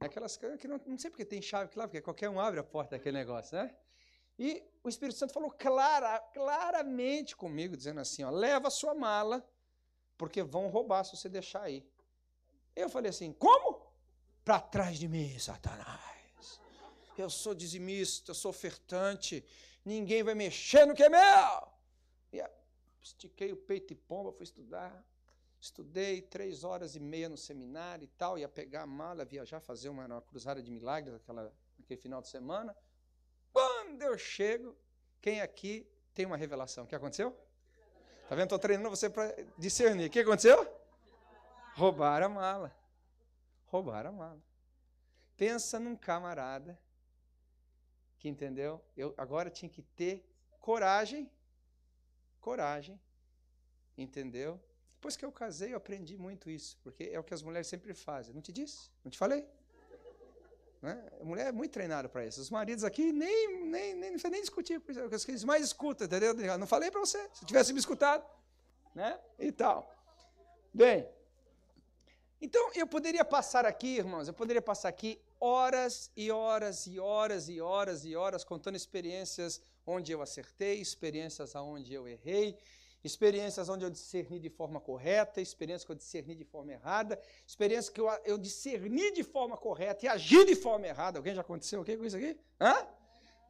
Aquelas 0.00 0.36
que 0.36 0.66
não, 0.66 0.80
não 0.86 0.98
sei 0.98 1.10
porque 1.10 1.24
tem 1.24 1.42
chave 1.42 1.70
lá, 1.76 1.86
porque 1.86 2.00
qualquer 2.00 2.30
um 2.30 2.40
abre 2.40 2.58
a 2.60 2.64
porta 2.64 2.96
daquele 2.96 3.18
negócio, 3.18 3.56
né? 3.56 3.74
E 4.38 4.62
o 4.82 4.88
Espírito 4.88 5.18
Santo 5.18 5.32
falou 5.32 5.50
clara, 5.50 6.18
claramente 6.34 7.34
comigo, 7.34 7.76
dizendo 7.76 8.00
assim: 8.00 8.22
ó, 8.22 8.30
leva 8.30 8.68
a 8.68 8.70
sua 8.70 8.94
mala, 8.94 9.46
porque 10.16 10.42
vão 10.42 10.68
roubar 10.68 11.04
se 11.04 11.16
você 11.16 11.28
deixar 11.28 11.62
aí. 11.62 11.86
Eu 12.74 12.90
falei 12.90 13.10
assim: 13.10 13.32
como? 13.32 13.86
Para 14.44 14.60
trás 14.60 14.98
de 14.98 15.08
mim, 15.08 15.38
Satanás. 15.38 16.60
Eu 17.16 17.30
sou 17.30 17.54
dizimista, 17.54 18.30
eu 18.30 18.34
sou 18.34 18.50
ofertante, 18.50 19.42
ninguém 19.82 20.22
vai 20.22 20.34
mexer 20.34 20.86
no 20.86 20.94
que 20.94 21.02
é 21.02 21.08
meu. 21.08 21.68
E 22.30 22.42
estiquei 23.06 23.52
o 23.52 23.56
peito 23.56 23.92
e 23.92 23.96
pomba, 23.96 24.32
fui 24.32 24.44
estudar. 24.44 25.04
Estudei 25.60 26.20
três 26.20 26.64
horas 26.64 26.94
e 26.94 27.00
meia 27.00 27.28
no 27.28 27.36
seminário 27.36 28.04
e 28.04 28.08
tal, 28.08 28.38
ia 28.38 28.48
pegar 28.48 28.82
a 28.82 28.86
mala, 28.86 29.24
viajar, 29.24 29.60
fazer 29.60 29.88
uma, 29.88 30.06
uma 30.06 30.22
cruzada 30.22 30.62
de 30.62 30.70
milagres 30.70 31.14
aquela, 31.14 31.52
naquele 31.78 32.00
final 32.00 32.20
de 32.20 32.28
semana. 32.28 32.76
Quando 33.52 34.02
eu 34.02 34.18
chego, 34.18 34.76
quem 35.20 35.40
aqui 35.40 35.86
tem 36.14 36.26
uma 36.26 36.36
revelação? 36.36 36.84
O 36.84 36.86
que 36.86 36.94
aconteceu? 36.94 37.32
Tá 38.28 38.34
vendo? 38.34 38.44
Estou 38.44 38.58
treinando 38.58 38.90
você 38.90 39.08
para 39.08 39.34
discernir. 39.56 40.08
O 40.08 40.10
que 40.10 40.20
aconteceu? 40.20 40.68
Roubaram 41.74 42.26
a 42.26 42.28
mala. 42.28 42.76
Roubaram 43.66 44.10
a 44.10 44.12
mala. 44.12 44.42
Pensa 45.36 45.78
num 45.78 45.96
camarada 45.96 46.78
que 48.18 48.28
entendeu? 48.28 48.82
Eu 48.96 49.14
agora 49.16 49.50
tinha 49.50 49.68
que 49.68 49.82
ter 49.82 50.28
coragem 50.60 51.30
coragem, 52.46 52.96
entendeu? 53.98 54.52
Depois 54.94 55.16
que 55.16 55.24
eu 55.24 55.32
casei, 55.32 55.72
eu 55.72 55.78
aprendi 55.78 56.16
muito 56.16 56.48
isso, 56.48 56.78
porque 56.80 57.02
é 57.12 57.18
o 57.18 57.24
que 57.24 57.34
as 57.34 57.42
mulheres 57.42 57.66
sempre 57.66 57.92
fazem. 57.92 58.32
Não 58.32 58.40
te 58.40 58.52
disse? 58.52 58.88
Não 59.02 59.10
te 59.10 59.18
falei? 59.18 59.44
Né? 60.80 60.94
A 61.20 61.24
mulher 61.24 61.46
é 61.48 61.52
muito 61.52 61.72
treinada 61.72 62.08
para 62.08 62.24
isso. 62.24 62.40
Os 62.40 62.48
maridos 62.48 62.84
aqui 62.84 63.12
nem, 63.12 63.64
nem, 63.64 63.94
nem, 63.96 64.10
não 64.12 64.30
nem 64.30 64.40
discutir 64.40 64.80
isso. 64.88 65.28
É 65.28 65.32
eles 65.32 65.42
mais 65.42 65.64
escutam, 65.64 66.06
entendeu? 66.06 66.32
Não 66.56 66.68
falei 66.68 66.88
para 66.88 67.00
você. 67.00 67.20
Se 67.34 67.44
tivesse 67.44 67.72
me 67.72 67.80
escutado, 67.80 68.24
né? 68.94 69.18
E 69.40 69.50
tal. 69.50 69.92
Bem, 70.72 71.08
então 72.40 72.70
eu 72.76 72.86
poderia 72.86 73.24
passar 73.24 73.66
aqui, 73.66 73.96
irmãos, 73.96 74.28
eu 74.28 74.34
poderia 74.34 74.62
passar 74.62 74.88
aqui 74.88 75.20
horas 75.40 76.10
e 76.16 76.30
horas 76.30 76.86
e 76.86 76.98
horas 76.98 77.48
e 77.48 77.60
horas 77.60 78.04
e 78.04 78.16
horas 78.16 78.44
contando 78.44 78.76
experiências 78.76 79.60
onde 79.86 80.12
eu 80.12 80.20
acertei, 80.20 80.80
experiências 80.80 81.54
onde 81.54 81.94
eu 81.94 82.08
errei, 82.08 82.58
experiências 83.04 83.68
onde 83.68 83.84
eu 83.84 83.90
discerni 83.90 84.38
de 84.38 84.50
forma 84.50 84.80
correta, 84.80 85.40
experiências 85.40 85.84
que 85.84 85.92
eu 85.92 85.96
discerni 85.96 86.34
de 86.34 86.44
forma 86.44 86.72
errada, 86.72 87.20
experiências 87.46 87.88
que 87.88 88.00
eu, 88.00 88.08
eu 88.24 88.36
discerni 88.36 89.12
de 89.12 89.22
forma 89.22 89.56
correta 89.56 90.04
e 90.04 90.08
agi 90.08 90.44
de 90.44 90.56
forma 90.56 90.86
errada. 90.86 91.18
Alguém 91.18 91.34
já 91.34 91.40
aconteceu 91.40 91.78
o 91.78 91.82
okay, 91.82 91.96
com 91.96 92.04
isso 92.04 92.16
aqui? 92.16 92.36
Hã? 92.60 92.86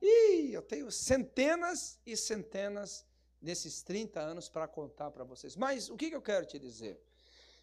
E 0.00 0.52
eu 0.52 0.62
tenho 0.62 0.90
centenas 0.90 1.98
e 2.04 2.16
centenas 2.16 3.04
desses 3.40 3.82
30 3.82 4.20
anos 4.20 4.48
para 4.48 4.68
contar 4.68 5.10
para 5.10 5.24
vocês. 5.24 5.56
Mas 5.56 5.88
o 5.88 5.96
que, 5.96 6.10
que 6.10 6.16
eu 6.16 6.22
quero 6.22 6.44
te 6.44 6.58
dizer? 6.58 7.00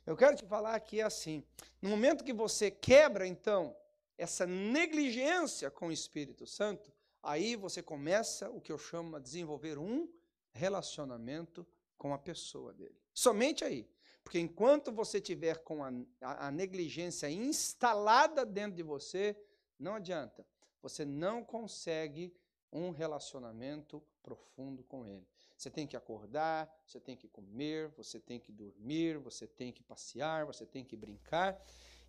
Eu 0.05 0.17
quero 0.17 0.35
te 0.35 0.45
falar 0.45 0.79
que 0.79 0.99
é 0.99 1.03
assim: 1.03 1.43
no 1.81 1.89
momento 1.89 2.23
que 2.23 2.33
você 2.33 2.71
quebra, 2.71 3.27
então, 3.27 3.75
essa 4.17 4.45
negligência 4.45 5.69
com 5.71 5.87
o 5.87 5.91
Espírito 5.91 6.45
Santo, 6.45 6.91
aí 7.21 7.55
você 7.55 7.81
começa 7.81 8.49
o 8.49 8.61
que 8.61 8.71
eu 8.71 8.77
chamo 8.77 9.17
de 9.17 9.23
desenvolver 9.23 9.77
um 9.77 10.09
relacionamento 10.51 11.65
com 11.97 12.13
a 12.13 12.17
pessoa 12.17 12.73
dele. 12.73 12.97
Somente 13.13 13.63
aí. 13.63 13.87
Porque 14.23 14.39
enquanto 14.39 14.91
você 14.91 15.19
tiver 15.19 15.63
com 15.63 15.83
a, 15.83 15.91
a, 16.21 16.47
a, 16.47 16.51
negligência 16.51 17.29
instalada 17.29 18.45
dentro 18.45 18.77
de 18.77 18.83
você, 18.83 19.37
não 19.77 19.95
adianta. 19.95 20.45
Você 20.81 21.03
não 21.03 21.43
consegue 21.43 22.33
um 22.71 22.89
relacionamento 22.89 24.01
profundo 24.21 24.83
com 24.83 25.05
ele. 25.05 25.27
Você 25.57 25.69
tem 25.69 25.85
que 25.85 25.95
acordar, 25.95 26.73
você 26.85 26.99
tem 26.99 27.15
que 27.15 27.27
comer, 27.27 27.89
você 27.89 28.19
tem 28.19 28.39
que 28.39 28.51
dormir, 28.51 29.17
você 29.17 29.45
tem 29.45 29.71
que 29.71 29.83
passear, 29.83 30.45
você 30.45 30.65
tem 30.65 30.83
que 30.83 30.95
brincar. 30.95 31.61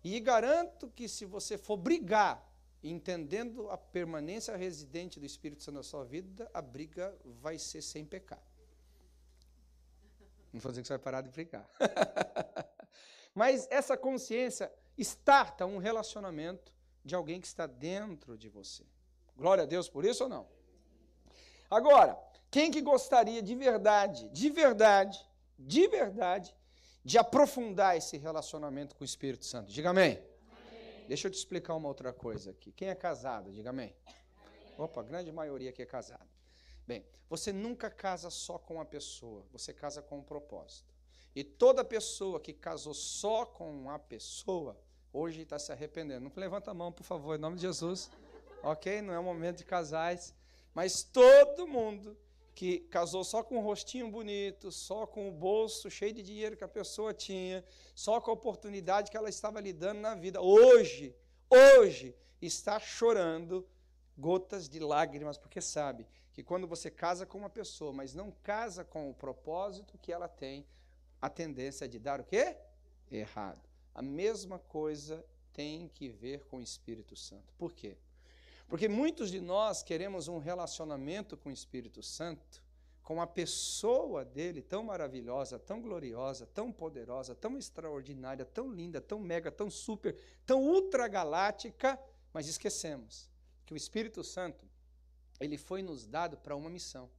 E 0.05 0.19
garanto 0.19 0.87
que 0.87 1.09
se 1.09 1.25
você 1.25 1.57
for 1.57 1.77
brigar, 1.77 2.47
entendendo 2.83 3.71
a 3.71 3.75
permanência 3.75 4.55
residente 4.55 5.19
do 5.19 5.25
Espírito 5.25 5.63
Santo 5.63 5.77
na 5.77 5.83
sua 5.83 6.05
vida, 6.05 6.47
a 6.53 6.61
briga 6.61 7.17
vai 7.41 7.57
ser 7.57 7.81
sem 7.81 8.05
pecado. 8.05 8.43
Não 10.53 10.59
vou 10.59 10.71
dizer 10.71 10.83
que 10.83 10.87
você 10.89 10.93
vai 10.93 11.03
parar 11.03 11.21
de 11.21 11.31
brigar. 11.31 11.67
Mas 13.33 13.67
essa 13.71 13.97
consciência 13.97 14.71
starta 14.95 15.65
um 15.65 15.79
relacionamento 15.79 16.71
de 17.03 17.15
alguém 17.15 17.41
que 17.41 17.47
está 17.47 17.65
dentro 17.65 18.37
de 18.37 18.47
você. 18.47 18.85
Glória 19.35 19.63
a 19.63 19.67
Deus 19.67 19.89
por 19.89 20.05
isso 20.05 20.25
ou 20.25 20.29
não? 20.29 20.47
Agora, 21.67 22.15
quem 22.51 22.69
que 22.69 22.79
gostaria 22.79 23.41
de 23.41 23.55
verdade, 23.55 24.29
de 24.29 24.51
verdade, 24.51 25.19
de 25.57 25.87
verdade, 25.87 26.55
de 27.05 27.19
aprofundar 27.19 27.95
esse 27.95 28.17
relacionamento 28.17 28.95
com 28.95 29.03
o 29.03 29.05
Espírito 29.05 29.45
Santo. 29.45 29.71
Diga 29.71 29.91
amém. 29.91 30.13
amém. 30.13 31.05
Deixa 31.07 31.27
eu 31.27 31.31
te 31.31 31.37
explicar 31.37 31.75
uma 31.75 31.87
outra 31.87 32.11
coisa 32.11 32.49
aqui. 32.49 32.71
Quem 32.71 32.89
é 32.89 32.95
casado? 32.95 33.51
Diga 33.51 33.69
amém. 33.69 33.95
amém. 34.07 34.73
Opa, 34.75 35.01
a 35.01 35.03
grande 35.03 35.31
maioria 35.31 35.69
aqui 35.69 35.83
é 35.83 35.85
casada. 35.85 36.27
Bem, 36.87 37.05
você 37.29 37.53
nunca 37.53 37.91
casa 37.91 38.31
só 38.31 38.57
com 38.57 38.75
uma 38.75 38.85
pessoa, 38.85 39.45
você 39.51 39.71
casa 39.71 40.01
com 40.01 40.17
um 40.17 40.23
propósito. 40.23 40.91
E 41.35 41.43
toda 41.43 41.85
pessoa 41.85 42.39
que 42.39 42.53
casou 42.53 42.95
só 42.95 43.45
com 43.45 43.69
uma 43.69 43.99
pessoa, 43.99 44.75
hoje 45.13 45.41
está 45.41 45.59
se 45.59 45.71
arrependendo. 45.71 46.21
Não 46.21 46.31
levanta 46.35 46.71
a 46.71 46.73
mão, 46.73 46.91
por 46.91 47.03
favor, 47.03 47.35
em 47.35 47.39
nome 47.39 47.57
de 47.57 47.61
Jesus. 47.61 48.09
Ok? 48.63 49.03
Não 49.03 49.13
é 49.13 49.19
o 49.19 49.23
momento 49.23 49.57
de 49.57 49.65
casais. 49.65 50.33
Mas 50.73 51.03
todo 51.03 51.67
mundo 51.67 52.17
que 52.55 52.79
casou 52.89 53.23
só 53.25 53.43
com 53.43 53.57
um 53.57 53.61
rostinho 53.61 54.09
bonito, 54.09 54.71
só 54.71 55.05
com 55.05 55.27
o 55.27 55.31
bolso 55.31 55.91
cheio 55.91 56.13
de 56.13 56.23
dinheiro 56.23 56.55
que 56.55 56.63
a 56.63 56.69
pessoa 56.69 57.13
tinha, 57.13 57.63
só 57.93 58.21
com 58.21 58.31
a 58.31 58.33
oportunidade 58.33 59.11
que 59.11 59.17
ela 59.17 59.27
estava 59.27 59.59
lidando 59.59 59.99
na 59.99 60.15
vida, 60.15 60.41
hoje, 60.41 61.13
hoje, 61.49 62.15
está 62.41 62.79
chorando 62.79 63.67
gotas 64.17 64.69
de 64.69 64.79
lágrimas, 64.79 65.37
porque 65.37 65.59
sabe 65.59 66.07
que 66.31 66.41
quando 66.41 66.65
você 66.65 66.89
casa 66.89 67.25
com 67.25 67.37
uma 67.37 67.49
pessoa, 67.49 67.91
mas 67.91 68.13
não 68.13 68.31
casa 68.31 68.85
com 68.85 69.09
o 69.09 69.13
propósito 69.13 69.97
que 69.97 70.13
ela 70.13 70.29
tem, 70.29 70.65
a 71.21 71.29
tendência 71.29 71.83
é 71.83 71.87
de 71.89 71.99
dar 71.99 72.21
o 72.21 72.23
quê? 72.23 72.55
Errado. 73.11 73.69
A 73.93 74.01
mesma 74.01 74.59
coisa 74.59 75.25
tem 75.51 75.89
que 75.89 76.07
ver 76.07 76.45
com 76.45 76.57
o 76.57 76.61
Espírito 76.61 77.17
Santo. 77.17 77.53
Por 77.57 77.73
quê? 77.73 77.97
Porque 78.67 78.87
muitos 78.89 79.29
de 79.29 79.39
nós 79.39 79.83
queremos 79.83 80.27
um 80.27 80.39
relacionamento 80.39 81.37
com 81.37 81.49
o 81.49 81.53
Espírito 81.53 82.01
Santo, 82.01 82.63
com 83.03 83.21
a 83.21 83.27
pessoa 83.27 84.25
dele 84.25 84.61
tão 84.61 84.83
maravilhosa, 84.83 85.59
tão 85.59 85.79
gloriosa, 85.79 86.47
tão 86.47 86.71
poderosa, 86.71 87.35
tão 87.35 87.55
extraordinária, 87.55 88.43
tão 88.43 88.71
linda, 88.71 88.99
tão 88.99 89.19
mega, 89.19 89.51
tão 89.51 89.69
super, 89.69 90.17
tão 90.45 90.63
ultra 90.63 91.07
galáctica, 91.07 91.99
mas 92.33 92.47
esquecemos 92.47 93.29
que 93.65 93.73
o 93.73 93.77
Espírito 93.77 94.23
Santo, 94.23 94.65
ele 95.39 95.57
foi 95.57 95.83
nos 95.83 96.07
dado 96.07 96.37
para 96.37 96.55
uma 96.55 96.69
missão. 96.69 97.09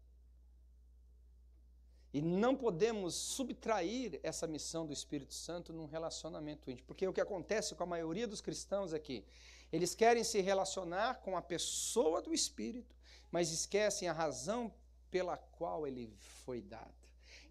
E 2.13 2.23
não 2.23 2.57
podemos 2.57 3.15
subtrair 3.15 4.19
essa 4.23 4.47
missão 4.47 4.87
do 4.87 4.93
Espírito 4.93 5.35
Santo 5.35 5.73
num 5.73 5.87
relacionamento 5.87 6.71
íntimo, 6.71 6.87
porque 6.87 7.07
o 7.07 7.13
que 7.13 7.21
acontece 7.21 7.75
com 7.75 7.83
a 7.83 7.87
maioria 7.87 8.27
dos 8.27 8.41
cristãos 8.41 8.93
aqui, 8.95 9.25
eles 9.73 9.95
querem 9.95 10.25
se 10.25 10.41
relacionar 10.41 11.21
com 11.21 11.37
a 11.37 11.43
pessoa 11.43 12.23
do 12.23 12.33
Espírito, 12.33 12.95
mas 13.31 13.51
esquecem 13.51 14.09
a 14.09 14.13
razão 14.13 14.73
pela 15.11 15.37
qual 15.37 15.87
ele 15.87 16.15
foi 16.45 16.61
dado. 16.61 16.95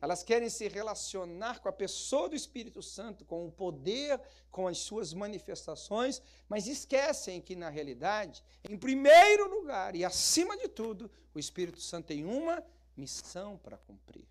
Elas 0.01 0.23
querem 0.23 0.49
se 0.49 0.67
relacionar 0.67 1.59
com 1.59 1.69
a 1.69 1.73
pessoa 1.73 2.29
do 2.29 2.35
Espírito 2.35 2.81
Santo, 2.81 3.25
com 3.25 3.47
o 3.47 3.51
poder, 3.51 4.21
com 4.51 4.67
as 4.67 4.77
suas 4.77 5.13
manifestações, 5.13 6.21
mas 6.47 6.67
esquecem 6.67 7.41
que, 7.41 7.55
na 7.55 7.69
realidade, 7.69 8.43
em 8.69 8.77
primeiro 8.77 9.49
lugar 9.49 9.95
e 9.95 10.05
acima 10.05 10.55
de 10.57 10.67
tudo, 10.67 11.09
o 11.33 11.39
Espírito 11.39 11.81
Santo 11.81 12.07
tem 12.07 12.25
uma 12.25 12.63
missão 12.95 13.57
para 13.57 13.77
cumprir. 13.77 14.27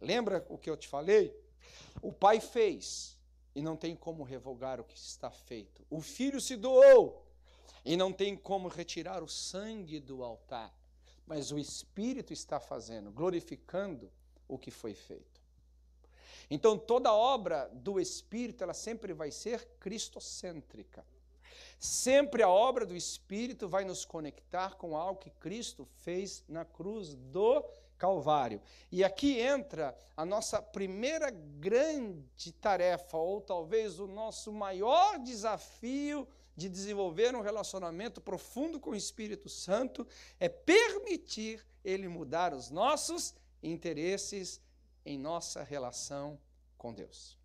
Lembra 0.00 0.44
o 0.48 0.58
que 0.58 0.68
eu 0.68 0.76
te 0.76 0.88
falei? 0.88 1.34
O 2.02 2.12
Pai 2.12 2.40
fez, 2.40 3.13
e 3.54 3.62
não 3.62 3.76
tem 3.76 3.94
como 3.94 4.24
revogar 4.24 4.80
o 4.80 4.84
que 4.84 4.96
está 4.96 5.30
feito. 5.30 5.84
O 5.88 6.00
filho 6.00 6.40
se 6.40 6.56
doou 6.56 7.24
e 7.84 7.96
não 7.96 8.12
tem 8.12 8.36
como 8.36 8.68
retirar 8.68 9.22
o 9.22 9.28
sangue 9.28 10.00
do 10.00 10.24
altar. 10.24 10.74
Mas 11.26 11.52
o 11.52 11.58
Espírito 11.58 12.32
está 12.32 12.58
fazendo, 12.58 13.10
glorificando 13.10 14.10
o 14.48 14.58
que 14.58 14.70
foi 14.70 14.94
feito. 14.94 15.42
Então 16.50 16.76
toda 16.76 17.12
obra 17.12 17.70
do 17.72 17.98
Espírito, 18.00 18.62
ela 18.62 18.74
sempre 18.74 19.12
vai 19.12 19.30
ser 19.30 19.64
cristocêntrica. 19.78 21.04
Sempre 21.78 22.42
a 22.42 22.48
obra 22.48 22.86
do 22.86 22.96
Espírito 22.96 23.68
vai 23.68 23.84
nos 23.84 24.04
conectar 24.04 24.74
com 24.76 24.96
algo 24.96 25.20
que 25.20 25.30
Cristo 25.30 25.86
fez 25.98 26.44
na 26.48 26.64
cruz 26.64 27.14
do 27.14 27.64
Calvário. 28.04 28.60
E 28.92 29.02
aqui 29.02 29.40
entra 29.40 29.96
a 30.14 30.26
nossa 30.26 30.60
primeira 30.60 31.30
grande 31.30 32.52
tarefa, 32.52 33.16
ou 33.16 33.40
talvez 33.40 33.98
o 33.98 34.06
nosso 34.06 34.52
maior 34.52 35.18
desafio 35.18 36.28
de 36.54 36.68
desenvolver 36.68 37.34
um 37.34 37.40
relacionamento 37.40 38.20
profundo 38.20 38.78
com 38.78 38.90
o 38.90 38.94
Espírito 38.94 39.48
Santo, 39.48 40.06
é 40.38 40.50
permitir 40.50 41.64
ele 41.82 42.06
mudar 42.06 42.52
os 42.52 42.68
nossos 42.68 43.34
interesses 43.62 44.60
em 45.02 45.18
nossa 45.18 45.62
relação 45.62 46.38
com 46.76 46.92
Deus. 46.92 47.38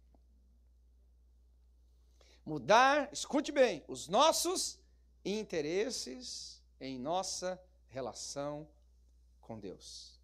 Mudar, 2.45 3.07
escute 3.13 3.53
bem, 3.53 3.81
os 3.87 4.09
nossos 4.09 4.77
interesses 5.23 6.61
em 6.81 6.99
nossa 6.99 7.57
relação 7.87 8.67
com 9.39 9.57
Deus. 9.57 10.18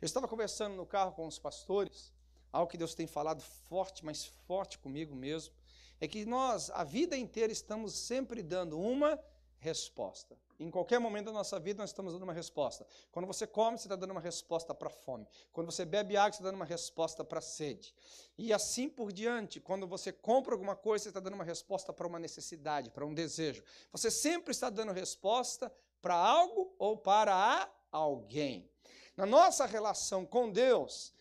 Eu 0.00 0.06
estava 0.06 0.26
conversando 0.26 0.74
no 0.74 0.86
carro 0.86 1.12
com 1.12 1.26
os 1.26 1.38
pastores, 1.38 2.10
algo 2.50 2.70
que 2.70 2.78
Deus 2.78 2.94
tem 2.94 3.06
falado 3.06 3.42
forte, 3.42 4.02
mas 4.02 4.24
forte 4.24 4.78
comigo 4.78 5.14
mesmo, 5.14 5.54
é 6.00 6.08
que 6.08 6.24
nós, 6.24 6.70
a 6.70 6.82
vida 6.84 7.16
inteira, 7.16 7.52
estamos 7.52 7.92
sempre 7.92 8.42
dando 8.42 8.80
uma 8.80 9.20
resposta. 9.58 10.38
Em 10.58 10.70
qualquer 10.70 10.98
momento 10.98 11.26
da 11.26 11.32
nossa 11.32 11.60
vida, 11.60 11.82
nós 11.82 11.90
estamos 11.90 12.14
dando 12.14 12.22
uma 12.22 12.32
resposta. 12.32 12.86
Quando 13.12 13.26
você 13.26 13.46
come, 13.46 13.78
você 13.78 13.86
está 13.86 13.96
dando 13.96 14.12
uma 14.12 14.20
resposta 14.20 14.74
para 14.74 14.88
a 14.88 14.90
fome. 14.90 15.26
Quando 15.52 15.70
você 15.70 15.84
bebe 15.84 16.16
água, 16.16 16.32
você 16.32 16.38
está 16.38 16.44
dando 16.44 16.56
uma 16.56 16.64
resposta 16.64 17.22
para 17.22 17.38
a 17.38 17.42
sede. 17.42 17.94
E 18.38 18.54
assim 18.54 18.88
por 18.88 19.12
diante. 19.12 19.60
Quando 19.60 19.86
você 19.86 20.12
compra 20.12 20.54
alguma 20.54 20.74
coisa, 20.74 21.04
você 21.04 21.08
está 21.10 21.20
dando 21.20 21.34
uma 21.34 21.44
resposta 21.44 21.92
para 21.92 22.06
uma 22.06 22.18
necessidade, 22.18 22.90
para 22.90 23.04
um 23.04 23.12
desejo. 23.12 23.62
Você 23.92 24.10
sempre 24.10 24.50
está 24.50 24.70
dando 24.70 24.92
resposta 24.92 25.70
para 26.00 26.14
algo 26.14 26.74
ou 26.78 26.96
para 26.96 27.70
alguém. 27.92 28.70
Na 29.20 29.26
nossa 29.26 29.66
relação 29.66 30.24
com 30.24 30.50
Deus, 30.50 31.12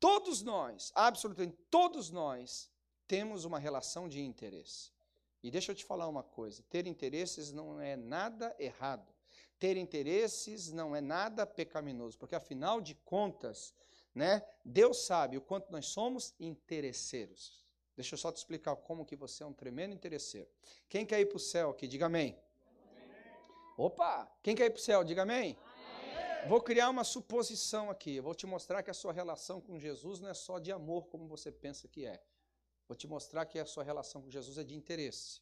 todos 0.00 0.42
nós, 0.42 0.90
absolutamente 0.92 1.56
todos 1.70 2.10
nós, 2.10 2.68
temos 3.06 3.44
uma 3.44 3.60
relação 3.60 4.08
de 4.08 4.20
interesse. 4.20 4.90
E 5.40 5.52
deixa 5.52 5.70
eu 5.70 5.76
te 5.76 5.84
falar 5.84 6.08
uma 6.08 6.24
coisa: 6.24 6.64
ter 6.68 6.84
interesses 6.84 7.52
não 7.52 7.80
é 7.80 7.94
nada 7.94 8.52
errado. 8.58 9.08
Ter 9.56 9.76
interesses 9.76 10.72
não 10.72 10.96
é 10.96 11.00
nada 11.00 11.46
pecaminoso, 11.46 12.18
porque 12.18 12.34
afinal 12.34 12.80
de 12.80 12.96
contas, 12.96 13.72
né, 14.12 14.44
Deus 14.64 15.06
sabe 15.06 15.36
o 15.38 15.40
quanto 15.40 15.70
nós 15.70 15.86
somos 15.86 16.34
interesseiros. 16.40 17.64
Deixa 17.94 18.14
eu 18.14 18.18
só 18.18 18.32
te 18.32 18.38
explicar 18.38 18.74
como 18.74 19.06
que 19.06 19.14
você 19.14 19.44
é 19.44 19.46
um 19.46 19.52
tremendo 19.52 19.94
interesseiro. 19.94 20.50
Quem 20.88 21.06
quer 21.06 21.20
ir 21.20 21.26
para 21.26 21.36
o 21.36 21.40
céu 21.40 21.70
aqui, 21.70 21.86
diga 21.86 22.06
amém. 22.06 22.36
amém. 22.90 23.32
Opa! 23.78 24.28
Quem 24.42 24.56
quer 24.56 24.66
ir 24.66 24.70
para 24.70 24.80
o 24.80 24.82
céu, 24.82 25.04
diga 25.04 25.22
amém. 25.22 25.56
amém. 25.62 25.73
Vou 26.46 26.60
criar 26.60 26.90
uma 26.90 27.04
suposição 27.04 27.90
aqui. 27.90 28.16
Eu 28.16 28.22
vou 28.22 28.34
te 28.34 28.46
mostrar 28.46 28.82
que 28.82 28.90
a 28.90 28.94
sua 28.94 29.12
relação 29.12 29.60
com 29.60 29.78
Jesus 29.78 30.20
não 30.20 30.28
é 30.28 30.34
só 30.34 30.58
de 30.58 30.70
amor, 30.70 31.06
como 31.06 31.26
você 31.26 31.50
pensa 31.50 31.88
que 31.88 32.04
é. 32.04 32.22
Vou 32.86 32.94
te 32.94 33.06
mostrar 33.06 33.46
que 33.46 33.58
a 33.58 33.64
sua 33.64 33.82
relação 33.82 34.20
com 34.20 34.30
Jesus 34.30 34.58
é 34.58 34.64
de 34.64 34.74
interesse. 34.74 35.40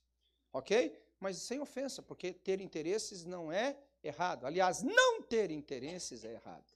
Ok? 0.52 0.96
Mas 1.18 1.38
sem 1.38 1.60
ofensa, 1.60 2.02
porque 2.02 2.32
ter 2.32 2.60
interesses 2.60 3.24
não 3.24 3.50
é 3.50 3.76
errado. 4.02 4.46
Aliás, 4.46 4.82
não 4.82 5.22
ter 5.22 5.50
interesses 5.50 6.24
é 6.24 6.34
errado. 6.34 6.72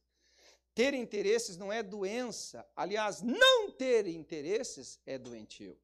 Ter 0.75 0.93
interesses 0.93 1.57
não 1.57 1.73
é 1.73 1.83
doença. 1.83 2.67
Aliás, 2.75 3.23
não 3.23 3.71
ter 3.71 4.07
interesses 4.09 5.01
é 5.07 5.17
doentio. 5.17 5.79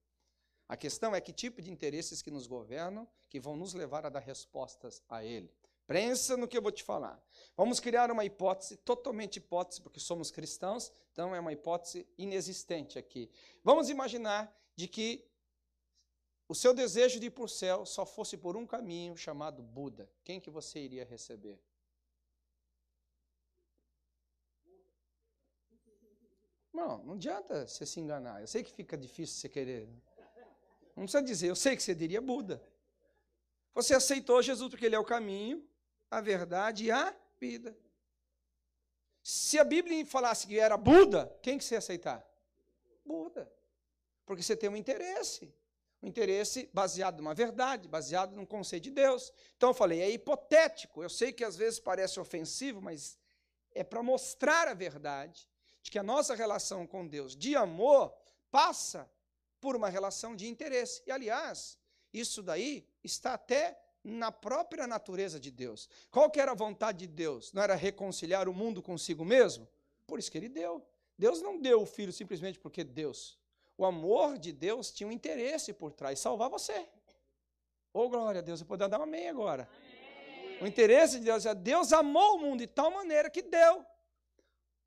A 0.68 0.76
questão 0.76 1.14
é 1.14 1.20
que 1.20 1.32
tipo 1.32 1.62
de 1.62 1.70
interesses 1.70 2.22
que 2.22 2.30
nos 2.30 2.46
governam, 2.46 3.06
que 3.28 3.38
vão 3.38 3.56
nos 3.56 3.72
levar 3.72 4.04
a 4.04 4.08
dar 4.08 4.20
respostas 4.20 5.02
a 5.08 5.24
ele. 5.24 5.50
Pensa 5.92 6.36
no 6.36 6.48
que 6.48 6.56
eu 6.56 6.62
vou 6.62 6.72
te 6.72 6.82
falar. 6.82 7.22
Vamos 7.54 7.78
criar 7.78 8.10
uma 8.10 8.24
hipótese, 8.24 8.78
totalmente 8.78 9.36
hipótese, 9.36 9.82
porque 9.82 10.00
somos 10.00 10.30
cristãos, 10.30 10.90
então 11.12 11.34
é 11.34 11.40
uma 11.40 11.52
hipótese 11.52 12.08
inexistente 12.16 12.98
aqui. 12.98 13.30
Vamos 13.62 13.90
imaginar 13.90 14.50
de 14.74 14.88
que 14.88 15.22
o 16.48 16.54
seu 16.54 16.72
desejo 16.72 17.20
de 17.20 17.26
ir 17.26 17.30
para 17.30 17.44
o 17.44 17.48
céu 17.48 17.84
só 17.84 18.06
fosse 18.06 18.38
por 18.38 18.56
um 18.56 18.66
caminho 18.66 19.16
chamado 19.18 19.62
Buda. 19.62 20.10
Quem 20.24 20.40
que 20.40 20.50
você 20.50 20.78
iria 20.80 21.04
receber? 21.04 21.60
Não, 26.72 27.04
não 27.04 27.14
adianta 27.14 27.66
você 27.66 27.84
se 27.84 28.00
enganar. 28.00 28.40
Eu 28.40 28.46
sei 28.46 28.64
que 28.64 28.72
fica 28.72 28.96
difícil 28.96 29.36
você 29.36 29.48
querer. 29.48 29.86
Não 30.96 31.04
precisa 31.04 31.22
dizer, 31.22 31.48
eu 31.48 31.56
sei 31.56 31.76
que 31.76 31.82
você 31.82 31.94
diria 31.94 32.20
Buda. 32.20 32.66
Você 33.74 33.94
aceitou 33.94 34.40
Jesus 34.40 34.70
porque 34.70 34.86
ele 34.86 34.94
é 34.94 34.98
o 34.98 35.04
caminho, 35.04 35.66
a 36.12 36.20
verdade 36.20 36.84
e 36.84 36.90
a 36.90 37.16
vida. 37.40 37.74
Se 39.22 39.58
a 39.58 39.64
Bíblia 39.64 40.04
falasse 40.04 40.46
que 40.46 40.58
era 40.58 40.76
Buda, 40.76 41.34
quem 41.42 41.56
que 41.56 41.64
você 41.64 41.74
ia 41.74 41.78
aceitar? 41.78 42.22
Buda. 43.02 43.50
Porque 44.26 44.42
você 44.42 44.54
tem 44.54 44.68
um 44.68 44.76
interesse. 44.76 45.54
Um 46.02 46.08
interesse 46.08 46.68
baseado 46.70 47.16
numa 47.16 47.32
verdade, 47.32 47.88
baseado 47.88 48.36
num 48.36 48.44
conceito 48.44 48.84
de 48.84 48.90
Deus. 48.90 49.32
Então 49.56 49.70
eu 49.70 49.74
falei, 49.74 50.02
é 50.02 50.10
hipotético. 50.10 51.02
Eu 51.02 51.08
sei 51.08 51.32
que 51.32 51.44
às 51.44 51.56
vezes 51.56 51.80
parece 51.80 52.20
ofensivo, 52.20 52.82
mas 52.82 53.16
é 53.70 53.82
para 53.82 54.02
mostrar 54.02 54.68
a 54.68 54.74
verdade 54.74 55.48
de 55.80 55.90
que 55.90 55.98
a 55.98 56.02
nossa 56.02 56.34
relação 56.34 56.86
com 56.86 57.08
Deus 57.08 57.34
de 57.34 57.56
amor 57.56 58.14
passa 58.50 59.10
por 59.62 59.74
uma 59.74 59.88
relação 59.88 60.36
de 60.36 60.46
interesse. 60.46 61.02
E 61.06 61.10
aliás, 61.10 61.78
isso 62.12 62.42
daí 62.42 62.86
está 63.02 63.32
até 63.32 63.80
na 64.04 64.32
própria 64.32 64.86
natureza 64.86 65.38
de 65.38 65.50
Deus. 65.50 65.88
Qual 66.10 66.30
que 66.30 66.40
era 66.40 66.52
a 66.52 66.54
vontade 66.54 66.98
de 66.98 67.06
Deus? 67.06 67.52
Não 67.52 67.62
era 67.62 67.74
reconciliar 67.74 68.48
o 68.48 68.54
mundo 68.54 68.82
consigo 68.82 69.24
mesmo? 69.24 69.68
Por 70.06 70.18
isso 70.18 70.30
que 70.30 70.38
ele 70.38 70.48
deu. 70.48 70.84
Deus 71.16 71.40
não 71.40 71.60
deu 71.60 71.82
o 71.82 71.86
filho 71.86 72.12
simplesmente 72.12 72.58
porque 72.58 72.82
Deus. 72.82 73.38
O 73.78 73.84
amor 73.84 74.38
de 74.38 74.52
Deus 74.52 74.90
tinha 74.90 75.08
um 75.08 75.12
interesse 75.12 75.72
por 75.72 75.92
trás, 75.92 76.18
salvar 76.18 76.48
você. 76.48 76.86
Ô 77.94 78.00
oh, 78.02 78.08
glória 78.08 78.40
a 78.40 78.42
Deus, 78.42 78.60
eu 78.60 78.66
poder 78.66 78.88
dar 78.88 79.00
um 79.00 79.04
amém 79.04 79.28
agora. 79.28 79.68
Amém. 79.70 80.62
O 80.62 80.66
interesse 80.66 81.18
de 81.18 81.26
Deus 81.26 81.46
é 81.46 81.54
Deus 81.54 81.92
amou 81.92 82.36
o 82.36 82.38
mundo 82.40 82.60
de 82.60 82.66
tal 82.66 82.90
maneira 82.90 83.30
que 83.30 83.42
deu. 83.42 83.84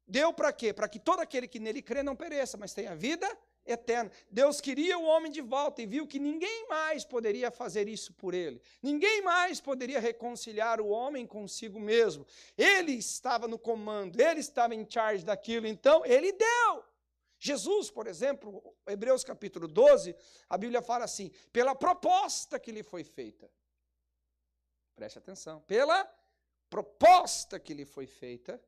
Deu 0.08 0.34
para 0.34 0.52
quê? 0.54 0.72
Para 0.74 0.88
que 0.88 1.00
todo 1.00 1.20
aquele 1.20 1.48
que 1.48 1.60
nele 1.60 1.82
crê 1.82 2.04
não 2.04 2.16
pereça, 2.16 2.58
mas 2.58 2.74
tenha 2.74 2.96
vida 2.96 3.28
eterna. 3.66 4.12
Deus 4.30 4.62
queria 4.62 4.98
o 4.98 5.04
homem 5.04 5.32
de 5.32 5.42
volta 5.42 5.82
e 5.82 5.86
viu 5.86 6.06
que 6.06 6.20
ninguém 6.20 6.68
mais 6.68 7.04
poderia 7.04 7.50
fazer 7.50 7.88
isso 7.88 8.14
por 8.14 8.34
ele. 8.34 8.62
Ninguém 8.82 9.22
mais 9.22 9.60
poderia 9.60 10.00
reconciliar 10.00 10.80
o 10.80 10.88
homem 10.88 11.26
consigo 11.26 11.80
mesmo. 11.80 12.26
Ele 12.58 12.94
estava 12.94 13.48
no 13.48 13.58
comando, 13.58 14.20
ele 14.20 14.40
estava 14.40 14.76
em 14.76 14.86
charge 14.90 15.26
daquilo, 15.26 15.68
então 15.68 16.06
ele 16.06 16.32
deu. 16.32 16.84
Jesus, 17.40 17.92
por 17.92 18.08
exemplo, 18.08 18.76
Hebreus 18.88 19.24
capítulo 19.24 19.68
12, 19.68 20.16
a 20.50 20.58
Bíblia 20.58 20.82
fala 20.82 21.06
assim: 21.06 21.32
pela 21.52 21.76
proposta 21.76 22.60
que 22.60 22.72
lhe 22.72 22.84
foi 22.84 23.04
feita. 23.04 23.52
Preste 24.96 25.20
atenção. 25.20 25.60
Pela 25.62 26.10
proposta 26.70 27.60
que 27.60 27.74
lhe 27.74 27.86
foi 27.86 28.08
feita, 28.08 28.62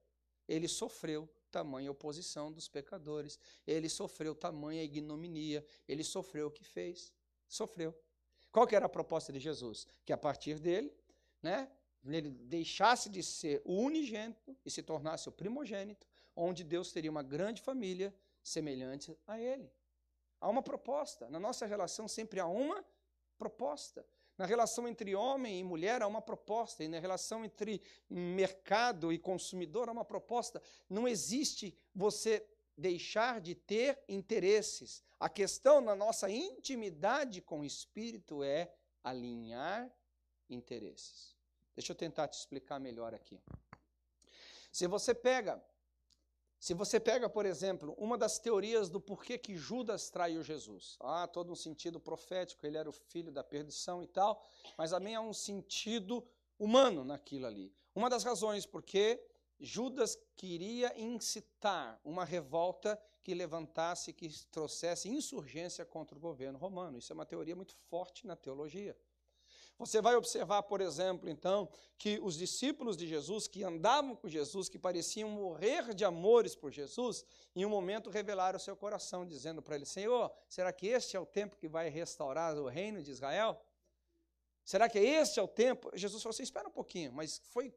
ele 0.48 0.68
sofreu 0.68 1.30
tamanha 1.48 1.92
oposição 1.92 2.52
dos 2.52 2.68
pecadores, 2.68 3.40
ele 3.66 3.90
sofreu 3.90 4.36
tamanha 4.36 4.84
ignominia, 4.84 5.66
ele 5.88 6.04
sofreu 6.04 6.48
o 6.48 6.52
que 6.52 6.64
fez, 6.64 7.14
sofreu. 7.48 7.98
Qual 8.52 8.68
que 8.68 8.76
era 8.76 8.86
a 8.86 8.90
proposta 8.90 9.32
de 9.32 9.40
Jesus? 9.40 9.88
Que 10.06 10.14
a 10.14 10.18
partir 10.18 10.60
dele, 10.60 10.94
né, 11.42 11.72
ele 12.06 12.30
deixasse 12.30 13.10
de 13.10 13.22
ser 13.22 13.62
o 13.66 13.74
unigênito 13.82 14.56
e 14.66 14.72
se 14.72 14.82
tornasse 14.82 15.28
o 15.28 15.32
primogênito, 15.32 16.08
onde 16.36 16.64
Deus 16.64 16.92
teria 16.92 17.12
uma 17.12 17.24
grande 17.24 17.62
família 17.62 18.14
semelhante 18.44 19.18
a 19.26 19.40
ele. 19.40 19.72
Há 20.40 20.48
uma 20.50 20.62
proposta. 20.62 21.30
Na 21.30 21.40
nossa 21.40 21.66
relação 21.66 22.08
sempre 22.08 22.40
há 22.40 22.48
uma 22.48 22.86
proposta. 23.38 24.06
Na 24.38 24.46
relação 24.46 24.88
entre 24.88 25.16
homem 25.16 25.60
e 25.60 25.64
mulher 25.64 26.02
há 26.02 26.08
uma 26.08 26.22
proposta, 26.22 26.84
e 26.84 26.88
na 26.88 27.00
relação 27.00 27.44
entre 27.44 27.82
mercado 28.10 29.12
e 29.12 29.18
consumidor 29.18 29.90
há 29.90 29.92
uma 29.92 30.06
proposta. 30.06 30.62
Não 30.88 31.08
existe 31.08 31.76
você 31.94 32.46
deixar 32.78 33.42
de 33.42 33.56
ter 33.56 34.00
interesses. 34.08 35.04
A 35.20 35.28
questão 35.28 35.82
na 35.82 35.96
nossa 35.96 36.30
intimidade 36.30 37.42
com 37.42 37.62
o 37.62 37.66
Espírito 37.66 38.44
é 38.44 38.72
alinhar 39.04 39.92
interesses. 40.48 41.36
Deixa 41.76 41.92
eu 41.92 41.96
tentar 41.96 42.28
te 42.28 42.38
explicar 42.38 42.80
melhor 42.80 43.16
aqui. 43.16 43.42
Se 44.72 44.86
você 44.86 45.16
pega 45.16 45.64
se 46.60 46.74
você 46.74 47.00
pega, 47.00 47.30
por 47.30 47.46
exemplo, 47.46 47.94
uma 47.98 48.18
das 48.18 48.40
teorias 48.40 48.90
do 48.90 49.00
porquê 49.00 49.38
que 49.38 49.56
Judas 49.56 50.10
traiu 50.10 50.42
Jesus, 50.42 50.98
há 51.00 51.28
todo 51.28 51.52
um 51.52 51.56
sentido 51.56 52.00
profético, 52.00 52.66
ele 52.66 52.78
era 52.78 52.90
o 52.90 52.94
filho 52.94 53.32
da 53.32 53.44
perdição 53.44 54.02
e 54.02 54.08
tal, 54.08 54.44
mas 54.78 54.92
também 54.92 55.16
há 55.16 55.22
um 55.22 55.34
sentido 55.34 56.28
humano 56.58 57.04
naquilo 57.04 57.46
ali. 57.46 57.72
Uma 57.94 58.10
das 58.10 58.24
razões 58.24 58.66
porque 58.66 59.24
Judas 59.60 60.18
queria 60.36 61.00
incitar 61.00 62.00
uma 62.04 62.26
revolta 62.26 63.00
que 63.24 63.34
levantasse, 63.34 64.14
que 64.14 64.30
trouxesse 64.48 65.10
insurgência 65.10 65.86
contra 65.86 66.18
o 66.18 66.22
governo 66.22 66.58
romano. 66.58 66.98
Isso 66.98 67.12
é 67.12 67.16
uma 67.16 67.26
teoria 67.26 67.56
muito 67.56 67.76
forte 67.90 68.26
na 68.26 68.36
teologia. 68.36 68.98
Você 69.78 70.02
vai 70.02 70.16
observar, 70.16 70.64
por 70.64 70.82
exemplo, 70.82 71.30
então, 71.30 71.70
que 71.98 72.20
os 72.24 72.36
discípulos 72.36 72.98
de 72.98 73.08
Jesus, 73.08 73.48
que 73.48 73.64
andavam 73.64 74.16
com 74.16 74.28
Jesus, 74.28 74.68
que 74.68 74.80
pareciam 74.80 75.30
morrer 75.30 75.94
de 75.94 76.04
amores 76.04 76.56
por 76.56 76.72
Jesus, 76.72 77.24
em 77.56 77.64
um 77.64 77.70
momento 77.70 78.10
revelaram 78.10 78.58
o 78.58 78.60
seu 78.60 78.76
coração, 78.76 79.26
dizendo 79.26 79.62
para 79.62 79.76
ele: 79.76 79.86
Senhor, 79.86 80.32
será 80.50 80.74
que 80.74 80.88
este 80.88 81.16
é 81.16 81.20
o 81.20 81.26
tempo 81.26 81.56
que 81.56 81.68
vai 81.68 81.90
restaurar 81.90 82.58
o 82.58 82.68
reino 82.68 83.04
de 83.04 83.12
Israel? 83.12 83.60
Será 84.66 84.90
que 84.90 85.00
este 85.00 85.40
é 85.40 85.44
o 85.44 85.48
tempo? 85.48 85.92
Jesus 85.94 86.24
falou 86.24 86.34
assim: 86.34 86.44
espera 86.44 86.68
um 86.68 86.72
pouquinho, 86.72 87.14
mas 87.14 87.38
foi 87.38 87.74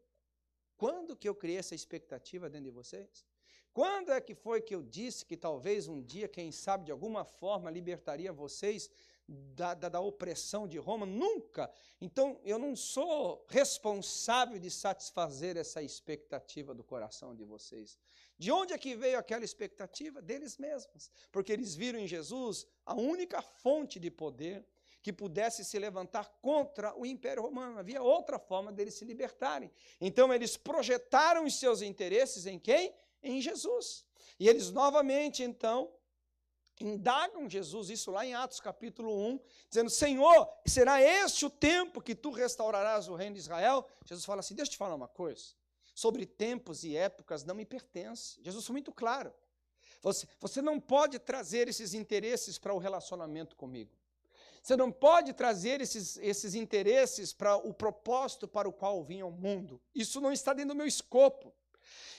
quando 0.77 1.15
que 1.15 1.29
eu 1.29 1.35
criei 1.35 1.59
essa 1.59 1.75
expectativa 1.75 2.49
dentro 2.49 2.65
de 2.65 2.71
vocês? 2.71 3.27
Quando 3.73 4.11
é 4.11 4.21
que 4.21 4.35
foi 4.35 4.61
que 4.61 4.75
eu 4.75 4.83
disse 4.83 5.25
que 5.25 5.37
talvez 5.37 5.87
um 5.87 6.03
dia, 6.03 6.27
quem 6.27 6.51
sabe, 6.51 6.87
de 6.87 6.91
alguma 6.91 7.25
forma, 7.25 7.71
libertaria 7.71 8.33
vocês 8.33 8.91
da, 9.31 9.75
da, 9.75 9.89
da, 9.89 10.01
opressão 10.01 10.67
de 10.67 10.77
Roma, 10.77 11.07
nunca. 11.07 11.71
Então, 12.01 12.41
eu 12.45 12.59
não 12.59 12.75
sou 12.75 13.47
responsável 13.49 14.59
de 14.59 14.71
satisfazer 14.71 15.57
essa 15.57 15.81
expectativa 15.81 16.75
do 16.75 16.83
coração 16.83 17.35
de 17.35 17.45
vocês. 17.45 17.97
De 18.37 18.51
onde 18.51 18.73
é 18.73 18.79
que 18.79 18.97
veio 18.97 19.19
aquela 19.19 19.45
expectativa? 19.45 20.21
Deles 20.21 20.59
mesmos. 20.59 21.11
Porque 21.31 21.53
eles 21.53 21.77
viram 21.77 21.99
em 22.01 22.09
Jesus 22.09 22.67
a 22.85 22.95
única 22.95 23.41
fonte 23.41 24.01
de 24.01 24.11
poder 24.11 24.67
que 25.01 25.13
pudesse 25.13 25.65
se 25.65 25.79
levantar 25.79 26.29
contra 26.43 26.93
o 26.99 27.07
Império 27.07 27.43
Romano. 27.43 27.79
Havia 27.79 28.03
outra 28.03 28.39
forma 28.39 28.73
deles 28.73 28.95
se 28.95 29.05
libertarem. 29.05 29.71
Então, 30.01 30.35
eles 30.35 30.57
projetaram 30.57 31.45
os 31.45 31.59
seus 31.59 31.83
interesses 31.83 32.47
em 32.47 32.59
quem? 32.59 32.95
Em 33.23 33.41
Jesus. 33.41 34.05
E 34.41 34.49
eles 34.49 34.71
novamente, 34.71 35.43
então, 35.43 35.93
indagam 36.81 37.49
Jesus, 37.49 37.91
isso 37.91 38.11
lá 38.11 38.25
em 38.25 38.35
Atos 38.35 38.61
capítulo 38.61 39.15
1, 39.33 39.41
dizendo: 39.69 39.91
Senhor, 39.91 40.49
será 40.67 41.01
este 41.01 41.47
o 41.47 41.51
tempo 41.51 42.01
que 42.01 42.15
tu 42.15 42.31
restaurarás 42.31 43.09
o 43.09 43.15
reino 43.15 43.35
de 43.35 43.41
Israel? 43.41 43.87
Jesus 44.05 44.25
fala 44.25 44.41
assim: 44.41 44.55
Deixa 44.55 44.71
eu 44.71 44.73
te 44.73 44.79
falar 44.79 44.95
uma 44.95 45.09
coisa. 45.09 45.55
Sobre 45.95 46.25
tempos 46.25 46.85
e 46.85 46.97
épocas 46.97 47.45
não 47.45 47.55
me 47.55 47.65
pertence. 47.65 48.41
Jesus 48.43 48.65
foi 48.65 48.73
muito 48.73 48.93
claro. 48.93 49.33
Você, 50.03 50.27
você 50.41 50.63
não 50.63 50.81
pode 50.81 51.19
trazer 51.19 51.69
esses 51.69 51.93
interesses 51.93 52.59
para 52.59 52.73
o 52.73 52.79
relacionamento 52.79 53.55
comigo. 53.55 53.91
Você 54.63 54.77
não 54.77 54.93
pode 54.93 55.33
trazer 55.33 55.81
esses, 55.81 56.17
esses 56.19 56.55
interesses 56.55 57.33
para 57.33 57.57
o 57.57 57.73
propósito 57.73 58.47
para 58.47 58.69
o 58.69 58.73
qual 58.73 59.03
vinha 59.03 59.27
o 59.27 59.31
mundo. 59.31 59.81
Isso 59.95 60.21
não 60.21 60.33
está 60.33 60.53
dentro 60.53 60.75
do 60.75 60.77
meu 60.77 60.87
escopo. 60.87 61.55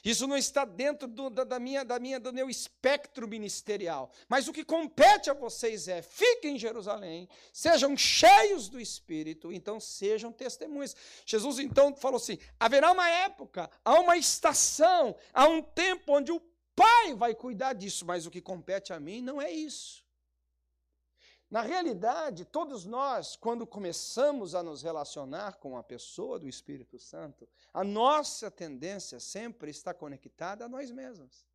Isso 0.04 0.28
não 0.28 0.38
está 0.38 0.66
dentro 0.66 1.08
do, 1.08 1.30
da, 1.30 1.44
da, 1.44 1.60
minha, 1.60 1.86
da 1.86 2.00
minha, 2.00 2.20
do 2.20 2.34
meu 2.34 2.50
espectro 2.50 3.28
ministerial. 3.28 4.12
Mas 4.28 4.48
o 4.48 4.54
que 4.54 4.64
compete 4.64 5.30
a 5.30 5.34
vocês 5.34 5.88
é: 5.88 6.02
fiquem 6.02 6.56
em 6.56 6.60
Jerusalém, 6.60 7.30
sejam 7.54 7.96
cheios 7.96 8.70
do 8.70 8.80
Espírito, 8.80 9.52
então 9.52 9.80
sejam 9.80 10.32
testemunhas. 10.32 10.96
Jesus 11.26 11.60
então 11.60 11.96
falou 11.96 12.18
assim: 12.18 12.40
haverá 12.60 12.92
uma 12.92 13.10
época, 13.10 13.70
há 13.84 14.00
uma 14.00 14.18
estação, 14.18 15.16
há 15.34 15.48
um 15.48 15.62
tempo 15.62 16.14
onde 16.14 16.32
o 16.32 16.42
Pai 16.76 17.14
vai 17.14 17.36
cuidar 17.36 17.74
disso, 17.74 18.06
mas 18.06 18.26
o 18.26 18.32
que 18.32 18.42
compete 18.42 18.94
a 18.94 19.00
mim 19.00 19.22
não 19.22 19.42
é 19.42 19.52
isso. 19.52 20.01
Na 21.52 21.62
realidade, 21.62 22.46
todos 22.46 22.86
nós, 22.86 23.36
quando 23.36 23.68
começamos 23.68 24.56
a 24.56 24.64
nos 24.64 24.82
relacionar 24.82 25.58
com 25.58 25.78
a 25.78 25.84
pessoa 25.84 26.40
do 26.40 26.48
Espírito 26.48 26.98
Santo, 26.98 27.46
a 27.74 27.84
nossa 27.84 28.50
tendência 28.50 29.20
sempre 29.20 29.70
está 29.70 29.94
conectada 29.94 30.64
a 30.64 30.70
nós 30.70 30.90
mesmos. 30.92 31.46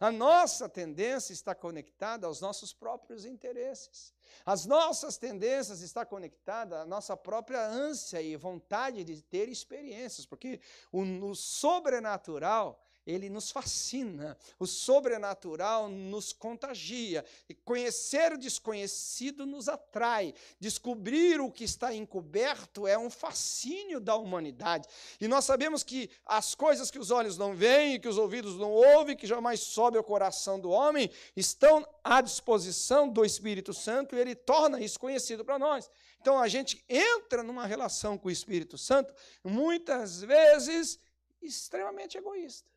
A 0.00 0.10
nossa 0.10 0.66
tendência 0.66 1.34
está 1.34 1.54
conectada 1.54 2.26
aos 2.26 2.40
nossos 2.40 2.72
próprios 2.72 3.26
interesses. 3.26 4.14
As 4.46 4.64
nossas 4.64 5.18
tendências 5.18 5.82
estão 5.82 6.06
conectadas 6.06 6.80
à 6.80 6.86
nossa 6.86 7.14
própria 7.14 7.66
ânsia 7.68 8.22
e 8.22 8.34
vontade 8.36 9.04
de 9.04 9.20
ter 9.20 9.50
experiências, 9.50 10.24
porque 10.24 10.58
o, 10.90 11.02
o 11.02 11.34
sobrenatural 11.34 12.83
ele 13.06 13.28
nos 13.28 13.50
fascina, 13.50 14.36
o 14.58 14.66
sobrenatural 14.66 15.88
nos 15.88 16.32
contagia, 16.32 17.24
conhecer 17.64 18.32
o 18.32 18.38
desconhecido 18.38 19.44
nos 19.44 19.68
atrai, 19.68 20.34
descobrir 20.58 21.40
o 21.40 21.50
que 21.50 21.64
está 21.64 21.94
encoberto 21.94 22.86
é 22.86 22.98
um 22.98 23.10
fascínio 23.10 24.00
da 24.00 24.16
humanidade. 24.16 24.88
E 25.20 25.28
nós 25.28 25.44
sabemos 25.44 25.82
que 25.82 26.10
as 26.24 26.54
coisas 26.54 26.90
que 26.90 26.98
os 26.98 27.10
olhos 27.10 27.36
não 27.36 27.54
veem, 27.54 28.00
que 28.00 28.08
os 28.08 28.16
ouvidos 28.16 28.56
não 28.56 28.72
ouvem, 28.72 29.16
que 29.16 29.26
jamais 29.26 29.60
sobe 29.60 29.98
ao 29.98 30.04
coração 30.04 30.58
do 30.58 30.70
homem, 30.70 31.10
estão 31.36 31.86
à 32.02 32.20
disposição 32.20 33.08
do 33.08 33.24
Espírito 33.24 33.74
Santo 33.74 34.16
e 34.16 34.18
ele 34.18 34.34
torna 34.34 34.80
isso 34.80 34.98
conhecido 34.98 35.44
para 35.44 35.58
nós. 35.58 35.90
Então 36.20 36.38
a 36.38 36.48
gente 36.48 36.82
entra 36.88 37.42
numa 37.42 37.66
relação 37.66 38.16
com 38.16 38.28
o 38.28 38.30
Espírito 38.30 38.78
Santo, 38.78 39.12
muitas 39.44 40.22
vezes 40.22 40.98
extremamente 41.42 42.16
egoísta 42.16 42.73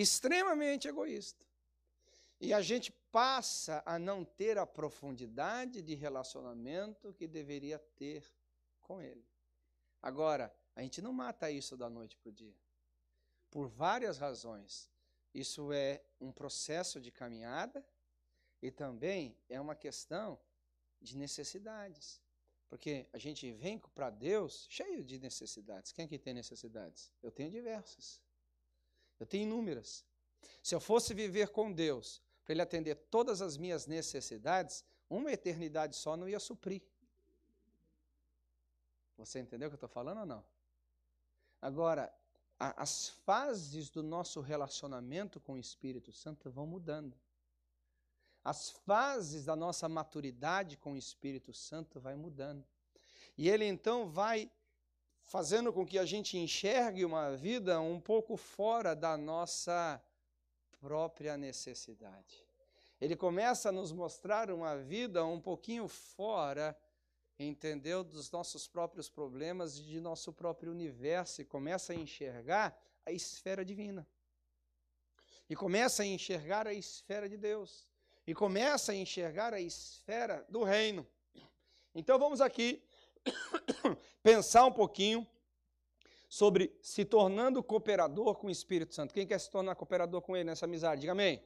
extremamente 0.00 0.88
egoísta. 0.88 1.44
E 2.40 2.52
a 2.52 2.60
gente 2.60 2.92
passa 3.10 3.82
a 3.84 3.98
não 3.98 4.24
ter 4.24 4.58
a 4.58 4.66
profundidade 4.66 5.82
de 5.82 5.94
relacionamento 5.94 7.12
que 7.14 7.26
deveria 7.26 7.78
ter 7.96 8.24
com 8.80 9.00
ele. 9.00 9.26
Agora, 10.00 10.54
a 10.76 10.82
gente 10.82 11.02
não 11.02 11.12
mata 11.12 11.50
isso 11.50 11.76
da 11.76 11.90
noite 11.90 12.16
para 12.16 12.28
o 12.28 12.32
dia. 12.32 12.54
Por 13.50 13.68
várias 13.68 14.18
razões. 14.18 14.88
Isso 15.34 15.72
é 15.72 16.02
um 16.20 16.30
processo 16.30 17.00
de 17.00 17.10
caminhada 17.10 17.84
e 18.62 18.70
também 18.70 19.36
é 19.48 19.60
uma 19.60 19.74
questão 19.74 20.38
de 21.00 21.16
necessidades. 21.16 22.20
Porque 22.68 23.08
a 23.12 23.18
gente 23.18 23.50
vem 23.52 23.78
para 23.78 24.10
Deus 24.10 24.66
cheio 24.68 25.02
de 25.02 25.18
necessidades. 25.18 25.90
Quem 25.90 26.04
aqui 26.04 26.18
tem 26.18 26.34
necessidades? 26.34 27.10
Eu 27.22 27.30
tenho 27.30 27.50
diversas. 27.50 28.20
Eu 29.18 29.26
tenho 29.26 29.42
inúmeras. 29.44 30.04
Se 30.62 30.74
eu 30.74 30.80
fosse 30.80 31.14
viver 31.14 31.48
com 31.48 31.72
Deus 31.72 32.22
para 32.44 32.54
Ele 32.54 32.62
atender 32.62 32.94
todas 32.94 33.42
as 33.42 33.56
minhas 33.56 33.86
necessidades, 33.86 34.84
uma 35.08 35.32
eternidade 35.32 35.96
só 35.96 36.16
não 36.16 36.28
ia 36.28 36.40
suprir. 36.40 36.82
Você 39.16 39.40
entendeu 39.40 39.68
o 39.68 39.70
que 39.70 39.74
eu 39.74 39.78
estou 39.78 39.88
falando 39.88 40.20
ou 40.20 40.26
não? 40.26 40.44
Agora, 41.60 42.12
a, 42.58 42.82
as 42.82 43.08
fases 43.08 43.90
do 43.90 44.02
nosso 44.02 44.40
relacionamento 44.40 45.40
com 45.40 45.54
o 45.54 45.58
Espírito 45.58 46.12
Santo 46.12 46.50
vão 46.50 46.66
mudando. 46.66 47.16
As 48.44 48.70
fases 48.70 49.44
da 49.44 49.56
nossa 49.56 49.88
maturidade 49.88 50.76
com 50.76 50.92
o 50.92 50.96
Espírito 50.96 51.52
Santo 51.52 52.00
vai 52.00 52.14
mudando. 52.14 52.64
E 53.36 53.48
ele 53.48 53.64
então 53.64 54.08
vai 54.08 54.50
fazendo 55.28 55.70
com 55.70 55.84
que 55.84 55.98
a 55.98 56.06
gente 56.06 56.38
enxergue 56.38 57.04
uma 57.04 57.36
vida 57.36 57.78
um 57.80 58.00
pouco 58.00 58.34
fora 58.34 58.96
da 58.96 59.14
nossa 59.14 60.02
própria 60.80 61.36
necessidade. 61.36 62.42
Ele 62.98 63.14
começa 63.14 63.68
a 63.68 63.72
nos 63.72 63.92
mostrar 63.92 64.50
uma 64.50 64.74
vida 64.76 65.24
um 65.26 65.38
pouquinho 65.38 65.86
fora, 65.86 66.74
entendeu, 67.38 68.02
dos 68.02 68.30
nossos 68.30 68.66
próprios 68.66 69.10
problemas 69.10 69.76
e 69.78 69.82
de 69.82 70.00
nosso 70.00 70.32
próprio 70.32 70.72
universo 70.72 71.42
e 71.42 71.44
começa 71.44 71.92
a 71.92 71.96
enxergar 71.96 72.76
a 73.04 73.12
esfera 73.12 73.62
divina. 73.62 74.08
E 75.48 75.54
começa 75.54 76.04
a 76.04 76.06
enxergar 76.06 76.66
a 76.66 76.72
esfera 76.72 77.28
de 77.28 77.36
Deus. 77.36 77.86
E 78.26 78.34
começa 78.34 78.92
a 78.92 78.94
enxergar 78.94 79.52
a 79.52 79.60
esfera 79.60 80.44
do 80.48 80.64
reino. 80.64 81.06
Então 81.94 82.18
vamos 82.18 82.40
aqui 82.40 82.82
pensar 84.22 84.64
um 84.64 84.72
pouquinho 84.72 85.26
sobre 86.28 86.76
se 86.82 87.04
tornando 87.04 87.62
cooperador 87.62 88.34
com 88.36 88.48
o 88.48 88.50
Espírito 88.50 88.94
Santo. 88.94 89.14
Quem 89.14 89.26
quer 89.26 89.38
se 89.38 89.50
tornar 89.50 89.74
cooperador 89.74 90.20
com 90.20 90.36
ele 90.36 90.44
nessa 90.44 90.66
amizade? 90.66 91.00
Diga 91.00 91.12
amém. 91.12 91.42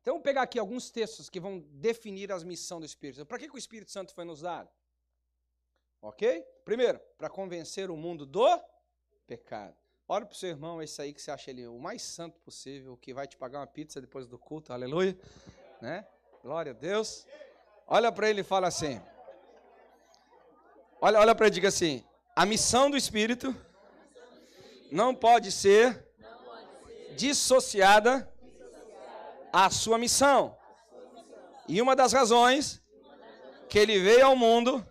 Então, 0.00 0.14
vamos 0.14 0.22
pegar 0.22 0.42
aqui 0.42 0.58
alguns 0.58 0.90
textos 0.90 1.30
que 1.30 1.40
vão 1.40 1.60
definir 1.70 2.30
as 2.30 2.44
missões 2.44 2.80
do 2.80 2.86
Espírito 2.86 3.16
Santo. 3.16 3.28
Para 3.28 3.38
que, 3.38 3.48
que 3.48 3.54
o 3.54 3.58
Espírito 3.58 3.90
Santo 3.90 4.12
foi 4.12 4.24
nos 4.24 4.42
dado? 4.42 4.68
Ok? 6.02 6.42
Primeiro, 6.62 7.00
para 7.16 7.30
convencer 7.30 7.90
o 7.90 7.96
mundo 7.96 8.26
do 8.26 8.46
pecado. 9.26 9.74
Olha 10.06 10.26
para 10.26 10.34
o 10.34 10.36
seu 10.36 10.50
irmão, 10.50 10.82
esse 10.82 11.00
aí 11.00 11.14
que 11.14 11.22
você 11.22 11.30
acha 11.30 11.50
ele 11.50 11.66
o 11.66 11.78
mais 11.78 12.02
santo 12.02 12.38
possível, 12.40 12.94
que 12.98 13.14
vai 13.14 13.26
te 13.26 13.38
pagar 13.38 13.60
uma 13.60 13.66
pizza 13.66 13.98
depois 13.98 14.26
do 14.26 14.38
culto, 14.38 14.70
aleluia. 14.70 15.18
Né? 15.80 16.06
Glória 16.42 16.72
a 16.72 16.74
Deus. 16.74 17.26
Olha 17.86 18.12
para 18.12 18.28
ele 18.28 18.42
e 18.42 18.44
fala 18.44 18.68
assim: 18.68 19.00
Olha, 21.00 21.18
olha 21.20 21.34
para 21.34 21.48
diga 21.48 21.68
assim: 21.68 22.04
a 22.34 22.44
missão 22.44 22.90
do 22.90 22.96
Espírito 22.96 23.54
não 24.90 25.14
pode 25.14 25.50
ser 25.50 26.06
dissociada 27.16 28.32
à 29.52 29.70
sua 29.70 29.98
missão. 29.98 30.58
E 31.68 31.80
uma 31.80 31.96
das 31.96 32.12
razões 32.12 32.82
que 33.68 33.78
ele 33.78 33.98
veio 33.98 34.26
ao 34.26 34.36
mundo 34.36 34.86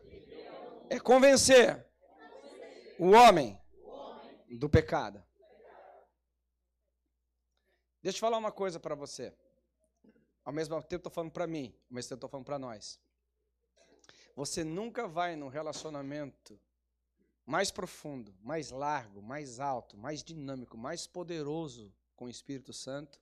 é 0.90 1.00
convencer 1.00 1.86
o 2.98 3.12
homem 3.12 3.60
do 4.50 4.70
pecado. 4.70 5.24
Deixa 8.02 8.18
eu 8.18 8.22
falar 8.22 8.38
uma 8.38 8.52
coisa 8.52 8.80
para 8.80 8.96
você. 8.96 9.34
Ao 10.44 10.52
mesmo 10.52 10.76
tempo 10.82 10.96
estou 10.96 11.12
falando 11.12 11.32
para 11.32 11.48
mim, 11.48 11.74
ao 11.90 11.96
mesmo 11.96 12.10
tempo 12.10 12.18
estou 12.18 12.30
falando 12.30 12.46
para 12.46 12.60
nós. 12.60 13.00
Você 14.36 14.64
nunca 14.64 15.08
vai 15.08 15.36
num 15.36 15.48
relacionamento 15.48 16.60
mais 17.46 17.72
profundo, 17.72 18.34
mais 18.42 18.72
largo, 18.72 19.22
mais 19.22 19.60
alto, 19.60 19.98
mais 19.98 20.24
dinâmico, 20.24 20.78
mais 20.78 21.06
poderoso 21.06 21.94
com 22.16 22.26
o 22.26 22.30
Espírito 22.30 22.74
Santo, 22.74 23.20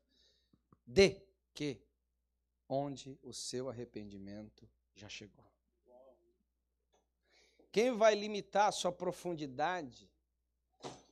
de 0.86 1.22
que 1.54 1.82
onde 2.70 3.20
o 3.22 3.34
seu 3.34 3.68
arrependimento 3.68 4.70
já 4.96 5.10
chegou. 5.10 5.46
Quem 7.72 7.96
vai 7.96 8.16
limitar 8.16 8.68
a 8.68 8.72
sua 8.72 8.92
profundidade, 8.92 10.10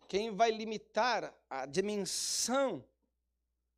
quem 0.07 0.35
vai 0.35 0.51
limitar 0.51 1.33
a 1.49 1.65
dimensão, 1.65 2.85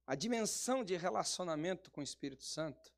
a 0.05 0.15
dimensão 0.15 0.83
de 0.83 0.95
relacionamento 0.95 1.91
com 1.91 2.01
o 2.01 2.03
Espírito 2.03 2.43
Santo, 2.43 2.91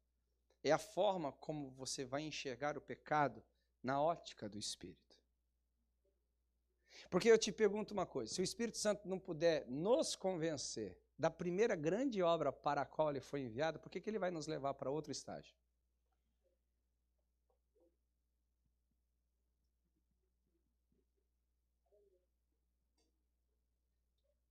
é 0.63 0.71
a 0.71 0.77
forma 0.77 1.31
como 1.33 1.69
você 1.71 2.05
vai 2.05 2.21
enxergar 2.21 2.77
o 2.77 2.81
pecado 2.81 3.43
na 3.81 4.01
ótica 4.01 4.47
do 4.47 4.57
Espírito. 4.57 5.21
Porque 7.09 7.29
eu 7.29 7.37
te 7.37 7.51
pergunto 7.51 7.93
uma 7.93 8.05
coisa: 8.05 8.33
se 8.33 8.41
o 8.41 8.43
Espírito 8.43 8.77
Santo 8.77 9.07
não 9.07 9.19
puder 9.19 9.67
nos 9.67 10.15
convencer 10.15 10.97
da 11.17 11.29
primeira 11.29 11.75
grande 11.75 12.21
obra 12.21 12.51
para 12.51 12.81
a 12.81 12.85
qual 12.85 13.09
ele 13.09 13.19
foi 13.21 13.41
enviado, 13.41 13.79
por 13.79 13.89
que, 13.89 13.99
que 13.99 14.09
ele 14.09 14.19
vai 14.19 14.31
nos 14.31 14.47
levar 14.47 14.73
para 14.73 14.89
outro 14.89 15.11
estágio? 15.11 15.55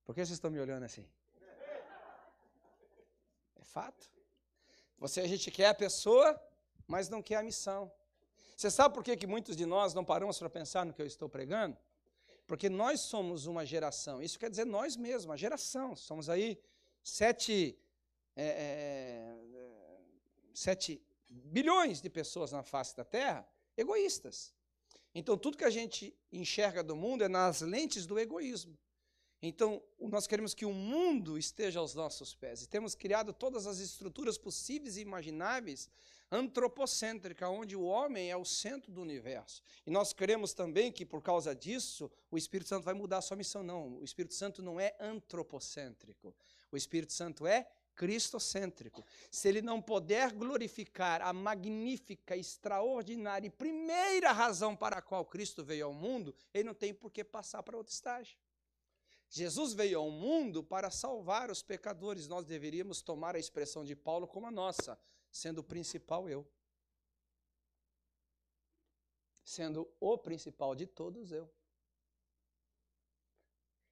Por 0.05 0.13
que 0.13 0.19
vocês 0.19 0.37
estão 0.37 0.51
me 0.51 0.59
olhando 0.59 0.83
assim? 0.83 1.09
É 3.55 3.63
fato. 3.63 4.11
Você, 5.03 5.19
a 5.19 5.27
gente 5.27 5.51
quer 5.51 5.67
a 5.67 5.73
pessoa, 5.73 6.41
mas 6.87 7.09
não 7.09 7.21
quer 7.21 7.35
a 7.35 7.43
missão. 7.43 7.91
Você 8.55 8.71
sabe 8.71 8.95
por 8.95 9.03
que, 9.03 9.17
que 9.17 9.27
muitos 9.27 9.53
de 9.57 9.65
nós 9.65 9.93
não 9.93 10.05
paramos 10.05 10.39
para 10.39 10.49
pensar 10.49 10.85
no 10.85 10.93
que 10.93 11.01
eu 11.01 11.05
estou 11.05 11.27
pregando? 11.27 11.77
Porque 12.47 12.69
nós 12.69 13.01
somos 13.01 13.45
uma 13.45 13.65
geração, 13.65 14.21
isso 14.21 14.39
quer 14.39 14.49
dizer 14.49 14.65
nós 14.65 14.95
mesmos, 14.95 15.25
uma 15.25 15.35
geração. 15.35 15.93
Somos 15.93 16.29
aí 16.29 16.57
sete, 17.03 17.77
é, 18.33 18.45
é, 18.45 19.35
sete 20.53 21.05
bilhões 21.27 22.01
de 22.01 22.09
pessoas 22.09 22.53
na 22.53 22.63
face 22.63 22.95
da 22.95 23.03
Terra 23.03 23.45
egoístas. 23.75 24.53
Então, 25.13 25.37
tudo 25.37 25.57
que 25.57 25.65
a 25.65 25.69
gente 25.69 26.17
enxerga 26.31 26.81
do 26.81 26.95
mundo 26.95 27.25
é 27.25 27.27
nas 27.27 27.59
lentes 27.59 28.05
do 28.05 28.17
egoísmo. 28.17 28.77
Então, 29.45 29.83
nós 29.99 30.25
queremos 30.25 30.53
que 30.53 30.65
o 30.65 30.71
mundo 30.71 31.37
esteja 31.37 31.81
aos 31.81 31.93
nossos 31.93 32.33
pés. 32.33 32.63
E 32.63 32.67
temos 32.67 32.95
criado 32.95 33.33
todas 33.33 33.67
as 33.67 33.79
estruturas 33.79 34.37
possíveis 34.37 34.95
e 34.95 35.01
imagináveis 35.01 35.89
antropocêntrica, 36.31 37.49
onde 37.49 37.75
o 37.75 37.83
homem 37.83 38.31
é 38.31 38.37
o 38.37 38.45
centro 38.45 38.89
do 38.89 39.01
universo. 39.01 39.61
E 39.85 39.91
nós 39.91 40.13
queremos 40.13 40.53
também 40.53 40.93
que, 40.93 41.05
por 41.05 41.21
causa 41.21 41.53
disso, 41.53 42.09
o 42.31 42.37
Espírito 42.37 42.69
Santo 42.69 42.85
vai 42.85 42.93
mudar 42.93 43.17
a 43.17 43.21
sua 43.21 43.35
missão. 43.35 43.61
Não, 43.61 43.97
o 43.97 44.03
Espírito 44.05 44.33
Santo 44.33 44.63
não 44.63 44.79
é 44.79 44.95
antropocêntrico. 44.97 46.33
O 46.71 46.77
Espírito 46.77 47.11
Santo 47.11 47.45
é 47.45 47.67
cristocêntrico. 47.95 49.05
Se 49.29 49.49
ele 49.49 49.61
não 49.61 49.81
puder 49.81 50.31
glorificar 50.31 51.21
a 51.21 51.33
magnífica, 51.33 52.37
extraordinária 52.37 53.47
e 53.47 53.51
primeira 53.51 54.31
razão 54.31 54.73
para 54.73 54.99
a 54.99 55.01
qual 55.01 55.25
Cristo 55.25 55.65
veio 55.65 55.87
ao 55.87 55.93
mundo, 55.93 56.33
ele 56.53 56.63
não 56.63 56.73
tem 56.73 56.93
por 56.93 57.11
que 57.11 57.25
passar 57.25 57.61
para 57.61 57.75
outro 57.75 57.93
estágio. 57.93 58.37
Jesus 59.35 59.73
veio 59.73 59.97
ao 59.97 60.11
mundo 60.11 60.63
para 60.63 60.91
salvar 60.91 61.49
os 61.49 61.63
pecadores. 61.63 62.27
Nós 62.27 62.45
deveríamos 62.45 63.01
tomar 63.01 63.35
a 63.35 63.39
expressão 63.39 63.83
de 63.83 63.95
Paulo 63.95 64.27
como 64.27 64.45
a 64.45 64.51
nossa, 64.51 64.95
sendo 65.31 65.61
o 65.61 65.63
principal 65.63 66.29
eu. 66.29 66.47
Sendo 69.43 69.91
o 69.99 70.19
principal 70.19 70.75
de 70.75 70.85
todos 70.85 71.31
eu. 71.31 71.49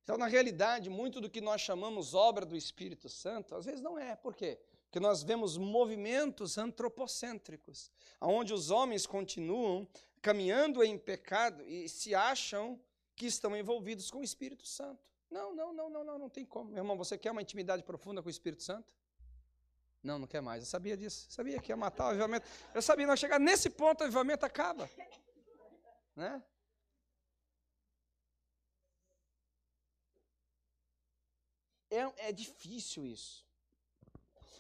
Então, 0.03 0.15
na 0.15 0.27
realidade, 0.27 0.91
muito 0.91 1.19
do 1.19 1.27
que 1.27 1.41
nós 1.41 1.59
chamamos 1.59 2.13
obra 2.13 2.45
do 2.45 2.55
Espírito 2.55 3.09
Santo, 3.09 3.55
às 3.55 3.65
vezes 3.65 3.81
não 3.81 3.97
é. 3.97 4.15
Por 4.15 4.35
quê? 4.35 4.59
Porque 4.83 4.99
nós 4.99 5.23
vemos 5.23 5.57
movimentos 5.57 6.59
antropocêntricos, 6.59 7.91
onde 8.21 8.53
os 8.53 8.69
homens 8.69 9.07
continuam 9.07 9.87
caminhando 10.21 10.83
em 10.83 10.99
pecado 10.99 11.63
e 11.63 11.89
se 11.89 12.13
acham 12.13 12.79
que 13.15 13.25
estão 13.25 13.57
envolvidos 13.57 14.11
com 14.11 14.19
o 14.19 14.23
Espírito 14.23 14.67
Santo. 14.67 15.09
Não, 15.31 15.55
não, 15.55 15.73
não, 15.73 15.89
não, 15.89 16.03
não, 16.03 16.19
não 16.19 16.29
tem 16.29 16.45
como. 16.45 16.69
Meu 16.69 16.79
irmão, 16.79 16.97
você 16.97 17.17
quer 17.17 17.31
uma 17.31 17.41
intimidade 17.41 17.81
profunda 17.83 18.21
com 18.21 18.27
o 18.27 18.31
Espírito 18.31 18.63
Santo? 18.63 18.93
Não, 20.03 20.19
não 20.19 20.27
quer 20.27 20.41
mais. 20.41 20.63
Eu 20.63 20.67
sabia 20.67 20.97
disso. 20.97 21.27
Eu 21.29 21.31
sabia 21.31 21.59
que 21.61 21.71
ia 21.71 21.77
matar 21.77 22.07
o 22.07 22.09
avivamento. 22.09 22.45
Eu 22.73 22.81
sabia 22.81 23.07
nós 23.07 23.17
chegar 23.17 23.39
nesse 23.39 23.69
ponto, 23.69 24.01
o 24.01 24.03
avivamento 24.03 24.45
acaba. 24.45 24.89
Né? 26.15 26.43
É, 31.89 32.27
é 32.29 32.31
difícil 32.33 33.05
isso. 33.05 33.45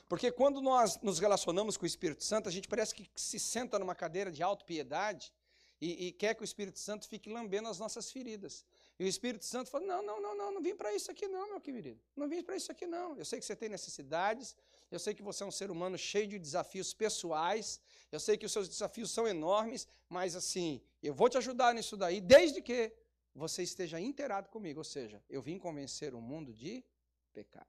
Porque 0.07 0.31
quando 0.31 0.61
nós 0.61 1.01
nos 1.01 1.19
relacionamos 1.19 1.75
com 1.75 1.83
o 1.83 1.87
Espírito 1.87 2.23
Santo, 2.23 2.47
a 2.47 2.51
gente 2.51 2.67
parece 2.67 2.95
que 2.95 3.09
se 3.15 3.39
senta 3.39 3.77
numa 3.77 3.95
cadeira 3.95 4.31
de 4.31 4.41
auto-piedade 4.41 5.33
e, 5.81 6.07
e 6.07 6.11
quer 6.13 6.33
que 6.35 6.41
o 6.41 6.45
Espírito 6.45 6.79
Santo 6.79 7.07
fique 7.07 7.29
lambendo 7.29 7.67
as 7.67 7.79
nossas 7.79 8.11
feridas. 8.11 8.65
E 9.01 9.03
o 9.03 9.07
Espírito 9.07 9.43
Santo 9.43 9.67
fala: 9.71 9.83
não, 9.87 10.03
não, 10.03 10.21
não, 10.21 10.37
não, 10.37 10.51
não 10.53 10.61
vim 10.61 10.75
para 10.75 10.93
isso 10.93 11.09
aqui, 11.09 11.27
não, 11.27 11.49
meu 11.49 11.59
querido. 11.59 11.99
Não 12.15 12.29
vim 12.29 12.43
para 12.43 12.55
isso 12.55 12.71
aqui, 12.71 12.85
não. 12.85 13.17
Eu 13.17 13.25
sei 13.25 13.39
que 13.39 13.45
você 13.47 13.55
tem 13.55 13.67
necessidades, 13.67 14.55
eu 14.91 14.99
sei 14.99 15.15
que 15.15 15.23
você 15.23 15.41
é 15.41 15.45
um 15.47 15.49
ser 15.59 15.71
humano 15.71 15.97
cheio 15.97 16.27
de 16.27 16.37
desafios 16.37 16.93
pessoais, 16.93 17.81
eu 18.11 18.19
sei 18.19 18.37
que 18.37 18.45
os 18.45 18.51
seus 18.51 18.69
desafios 18.69 19.09
são 19.09 19.27
enormes, 19.27 19.87
mas 20.07 20.35
assim, 20.35 20.79
eu 21.01 21.15
vou 21.15 21.27
te 21.27 21.35
ajudar 21.35 21.73
nisso 21.73 21.97
daí, 21.97 22.21
desde 22.21 22.61
que 22.61 22.93
você 23.33 23.63
esteja 23.63 23.99
inteirado 23.99 24.49
comigo. 24.49 24.81
Ou 24.81 24.83
seja, 24.83 25.19
eu 25.27 25.41
vim 25.41 25.57
convencer 25.57 26.13
o 26.13 26.21
mundo 26.21 26.53
de 26.53 26.85
pecado. 27.33 27.65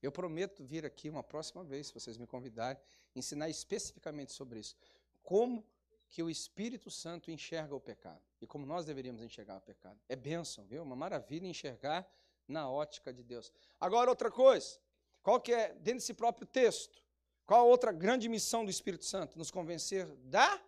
Eu 0.00 0.10
prometo 0.10 0.64
vir 0.64 0.86
aqui 0.86 1.10
uma 1.10 1.22
próxima 1.22 1.62
vez, 1.62 1.88
se 1.88 1.92
vocês 1.92 2.16
me 2.16 2.26
convidarem, 2.26 2.82
ensinar 3.14 3.50
especificamente 3.50 4.32
sobre 4.32 4.60
isso. 4.60 4.74
Como 5.22 5.62
que 6.14 6.22
o 6.22 6.30
Espírito 6.30 6.92
Santo 6.92 7.28
enxerga 7.28 7.74
o 7.74 7.80
pecado 7.80 8.22
e 8.40 8.46
como 8.46 8.64
nós 8.64 8.86
deveríamos 8.86 9.20
enxergar 9.20 9.56
o 9.56 9.60
pecado. 9.60 9.98
É 10.08 10.14
bênção, 10.14 10.64
viu? 10.64 10.80
Uma 10.84 10.94
maravilha 10.94 11.44
enxergar 11.44 12.08
na 12.46 12.70
ótica 12.70 13.12
de 13.12 13.24
Deus. 13.24 13.52
Agora, 13.80 14.10
outra 14.10 14.30
coisa, 14.30 14.78
qual 15.24 15.40
que 15.40 15.52
é, 15.52 15.74
dentro 15.74 15.94
desse 15.94 16.14
próprio 16.14 16.46
texto, 16.46 17.02
qual 17.44 17.62
a 17.62 17.64
outra 17.64 17.90
grande 17.90 18.28
missão 18.28 18.64
do 18.64 18.70
Espírito 18.70 19.04
Santo? 19.04 19.36
Nos 19.36 19.50
convencer 19.50 20.06
da 20.18 20.62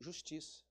justiça. 0.00 0.64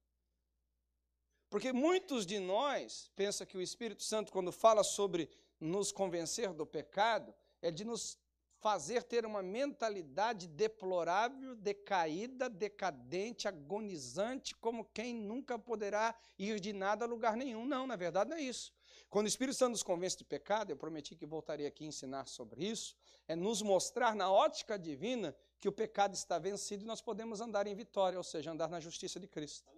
Porque 1.50 1.72
muitos 1.72 2.26
de 2.26 2.40
nós 2.40 3.10
pensam 3.16 3.48
que 3.48 3.56
o 3.56 3.62
Espírito 3.62 4.04
Santo, 4.04 4.34
quando 4.34 4.52
fala 4.52 4.84
sobre 4.84 5.30
nos 5.62 5.94
convencer 5.94 6.52
do 6.52 6.66
pecado, 6.66 7.34
é 7.62 7.72
de 7.72 7.86
nos 7.86 8.18
fazer 8.64 9.04
ter 9.04 9.26
uma 9.26 9.44
mentalidade 9.44 10.48
deplorável, 10.48 11.54
decaída, 11.54 12.50
decadente, 12.50 13.46
agonizante, 13.46 14.56
como 14.56 14.86
quem 14.86 15.14
nunca 15.14 15.60
poderá 15.60 16.16
ir 16.40 16.62
de 16.62 16.72
nada 16.72 17.04
a 17.04 17.08
lugar 17.08 17.36
nenhum. 17.36 17.66
Não, 17.66 17.86
na 17.86 17.98
verdade 17.98 18.30
não 18.30 18.38
é 18.38 18.42
isso. 18.42 18.74
Quando 19.10 19.26
o 19.26 19.28
Espírito 19.28 19.58
Santo 19.58 19.72
nos 19.72 19.84
convence 19.84 20.18
de 20.18 20.24
pecado, 20.24 20.72
eu 20.72 20.78
prometi 20.78 21.14
que 21.14 21.26
voltaria 21.26 21.68
aqui 21.68 21.84
a 21.84 21.88
ensinar 21.88 22.26
sobre 22.26 22.64
isso, 22.66 22.96
é 23.28 23.36
nos 23.36 23.62
mostrar 23.62 24.16
na 24.16 24.32
ótica 24.32 24.80
divina 24.80 25.36
que 25.60 25.68
o 25.68 25.72
pecado 25.72 26.14
está 26.14 26.40
vencido 26.40 26.84
e 26.84 26.88
nós 26.88 27.02
podemos 27.02 27.42
andar 27.42 27.68
em 27.68 27.76
vitória, 27.76 28.18
ou 28.18 28.24
seja, 28.24 28.52
andar 28.52 28.70
na 28.70 28.80
justiça 28.80 29.20
de 29.20 29.28
Cristo. 29.28 29.70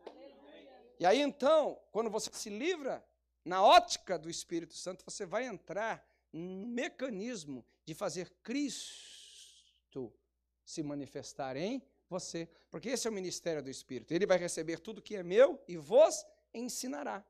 E 0.99 1.07
aí 1.07 1.19
então, 1.19 1.81
quando 1.91 2.11
você 2.11 2.29
se 2.31 2.51
livra 2.51 3.03
na 3.43 3.63
ótica 3.63 4.19
do 4.19 4.29
Espírito 4.29 4.75
Santo, 4.75 5.03
você 5.03 5.25
vai 5.25 5.45
entrar 5.45 6.07
um 6.35 6.65
mecanismo 6.65 7.65
de 7.85 7.93
fazer 7.93 8.29
Cristo 8.43 10.13
se 10.65 10.83
manifestar 10.83 11.55
em 11.55 11.81
você, 12.09 12.49
porque 12.69 12.89
esse 12.89 13.07
é 13.07 13.09
o 13.09 13.13
ministério 13.13 13.63
do 13.63 13.69
Espírito. 13.69 14.13
Ele 14.13 14.25
vai 14.25 14.37
receber 14.37 14.79
tudo 14.79 15.01
que 15.01 15.15
é 15.15 15.23
meu 15.23 15.61
e 15.67 15.77
vos 15.77 16.25
ensinará. 16.53 17.23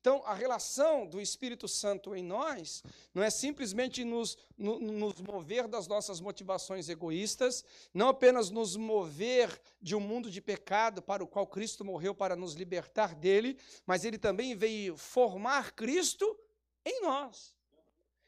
Então, 0.00 0.22
a 0.26 0.34
relação 0.34 1.06
do 1.06 1.18
Espírito 1.18 1.66
Santo 1.66 2.14
em 2.14 2.22
nós 2.22 2.82
não 3.14 3.22
é 3.22 3.30
simplesmente 3.30 4.04
nos, 4.04 4.36
no, 4.58 4.78
nos 4.78 5.18
mover 5.22 5.66
das 5.66 5.86
nossas 5.86 6.20
motivações 6.20 6.90
egoístas, 6.90 7.64
não 7.94 8.08
apenas 8.08 8.50
nos 8.50 8.76
mover 8.76 9.58
de 9.80 9.96
um 9.96 10.00
mundo 10.00 10.30
de 10.30 10.42
pecado 10.42 11.00
para 11.00 11.24
o 11.24 11.26
qual 11.26 11.46
Cristo 11.46 11.86
morreu 11.86 12.14
para 12.14 12.36
nos 12.36 12.52
libertar 12.52 13.14
dele, 13.14 13.56
mas 13.86 14.04
ele 14.04 14.18
também 14.18 14.54
veio 14.54 14.94
formar 14.94 15.72
Cristo 15.72 16.38
em 16.84 17.00
nós. 17.00 17.54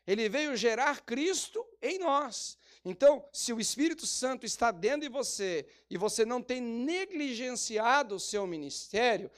Ele 0.06 0.28
veio 0.28 0.56
gerar 0.56 1.00
Cristo 1.00 1.66
em 1.82 1.98
nós. 1.98 2.56
Então, 2.84 3.24
se 3.32 3.52
o 3.52 3.60
Espírito 3.60 4.06
Santo 4.06 4.46
está 4.46 4.70
dentro 4.70 5.00
de 5.00 5.08
você 5.08 5.66
e 5.90 5.98
você 5.98 6.24
não 6.24 6.40
tem 6.40 6.60
negligenciado 6.60 8.14
o 8.14 8.20
seu 8.20 8.46
ministério, 8.46 9.30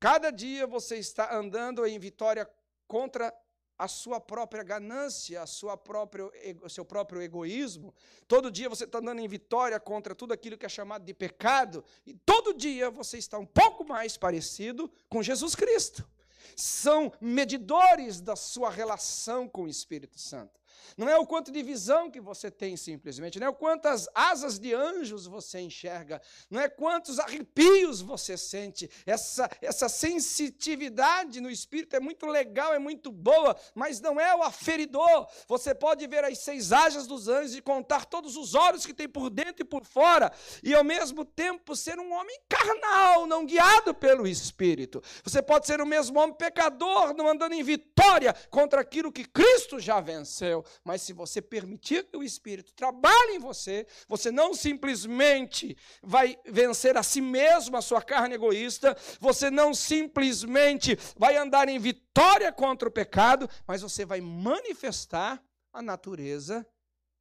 cada 0.00 0.30
dia 0.30 0.66
você 0.66 0.96
está 0.96 1.36
andando 1.36 1.84
em 1.84 1.98
vitória 1.98 2.48
contra 2.88 3.34
a 3.76 3.88
sua 3.88 4.20
própria 4.20 4.62
ganância, 4.62 5.42
a 5.42 5.46
sua 5.46 5.76
própria, 5.76 6.30
o 6.62 6.70
seu 6.70 6.84
próprio 6.84 7.20
egoísmo. 7.20 7.92
Todo 8.26 8.50
dia 8.50 8.68
você 8.68 8.84
está 8.84 8.98
andando 8.98 9.18
em 9.18 9.28
vitória 9.28 9.78
contra 9.78 10.14
tudo 10.14 10.32
aquilo 10.32 10.56
que 10.56 10.64
é 10.64 10.68
chamado 10.68 11.04
de 11.04 11.12
pecado. 11.12 11.84
E 12.06 12.14
todo 12.14 12.54
dia 12.54 12.88
você 12.88 13.18
está 13.18 13.38
um 13.38 13.44
pouco 13.44 13.84
mais 13.84 14.16
parecido 14.16 14.90
com 15.10 15.22
Jesus 15.22 15.54
Cristo 15.54 16.08
são 16.56 17.12
medidores 17.20 18.20
da 18.20 18.36
sua 18.36 18.70
relação 18.70 19.48
com 19.48 19.64
o 19.64 19.68
Espírito 19.68 20.18
Santo. 20.18 20.60
Não 20.96 21.08
é 21.08 21.16
o 21.18 21.26
quanto 21.26 21.50
de 21.50 21.62
visão 21.62 22.10
que 22.10 22.20
você 22.20 22.50
tem 22.50 22.76
simplesmente, 22.76 23.38
não 23.40 23.48
é 23.48 23.50
o 23.50 23.54
quantas 23.54 24.08
asas 24.14 24.58
de 24.58 24.72
anjos 24.72 25.26
você 25.26 25.60
enxerga, 25.60 26.20
não 26.50 26.60
é 26.60 26.68
quantos 26.68 27.18
arrepios 27.18 28.00
você 28.00 28.36
sente. 28.36 28.90
Essa, 29.04 29.50
essa 29.60 29.88
sensitividade 29.88 31.40
no 31.40 31.50
espírito 31.50 31.96
é 31.96 32.00
muito 32.00 32.26
legal, 32.26 32.72
é 32.72 32.78
muito 32.78 33.10
boa, 33.10 33.56
mas 33.74 34.00
não 34.00 34.20
é 34.20 34.34
o 34.34 34.42
aferidor. 34.42 35.26
Você 35.48 35.74
pode 35.74 36.06
ver 36.06 36.24
as 36.24 36.38
seis 36.38 36.72
asas 36.72 37.06
dos 37.06 37.28
anjos 37.28 37.56
e 37.56 37.62
contar 37.62 38.04
todos 38.06 38.36
os 38.36 38.54
olhos 38.54 38.86
que 38.86 38.94
tem 38.94 39.08
por 39.08 39.30
dentro 39.30 39.62
e 39.62 39.64
por 39.64 39.84
fora, 39.84 40.32
e 40.62 40.74
ao 40.74 40.84
mesmo 40.84 41.24
tempo 41.24 41.76
ser 41.76 41.98
um 41.98 42.12
homem 42.12 42.38
carnal, 42.48 43.26
não 43.26 43.44
guiado 43.44 43.94
pelo 43.94 44.26
espírito. 44.26 45.02
Você 45.22 45.42
pode 45.42 45.66
ser 45.66 45.80
o 45.80 45.86
mesmo 45.86 46.18
homem 46.18 46.34
pecador, 46.34 47.14
não 47.14 47.28
andando 47.28 47.52
em 47.52 47.62
vitória 47.62 48.34
contra 48.50 48.80
aquilo 48.80 49.12
que 49.12 49.24
Cristo 49.24 49.78
já 49.78 50.00
venceu 50.00 50.63
mas 50.84 51.02
se 51.02 51.12
você 51.12 51.40
permitir 51.40 52.04
que 52.04 52.16
o 52.16 52.22
Espírito 52.22 52.72
trabalhe 52.72 53.36
em 53.36 53.38
você, 53.38 53.86
você 54.08 54.30
não 54.30 54.54
simplesmente 54.54 55.76
vai 56.02 56.38
vencer 56.44 56.96
a 56.96 57.02
si 57.02 57.20
mesmo, 57.20 57.76
a 57.76 57.82
sua 57.82 58.02
carne 58.02 58.34
egoísta, 58.34 58.96
você 59.20 59.50
não 59.50 59.74
simplesmente 59.74 60.98
vai 61.16 61.36
andar 61.36 61.68
em 61.68 61.78
vitória 61.78 62.52
contra 62.52 62.88
o 62.88 62.92
pecado, 62.92 63.48
mas 63.66 63.82
você 63.82 64.04
vai 64.04 64.20
manifestar 64.20 65.42
a 65.72 65.82
natureza 65.82 66.66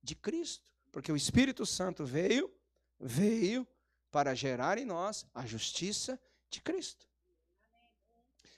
de 0.02 0.16
Cristo, 0.16 0.70
porque 0.92 1.12
o 1.12 1.16
Espírito 1.16 1.66
Santo 1.66 2.06
veio, 2.06 2.54
veio 3.00 3.68
para 4.12 4.36
gerar 4.36 4.78
em 4.78 4.86
nós 4.86 5.26
a 5.34 5.46
justiça 5.46 6.22
de 6.50 6.62
Cristo. 6.62 7.08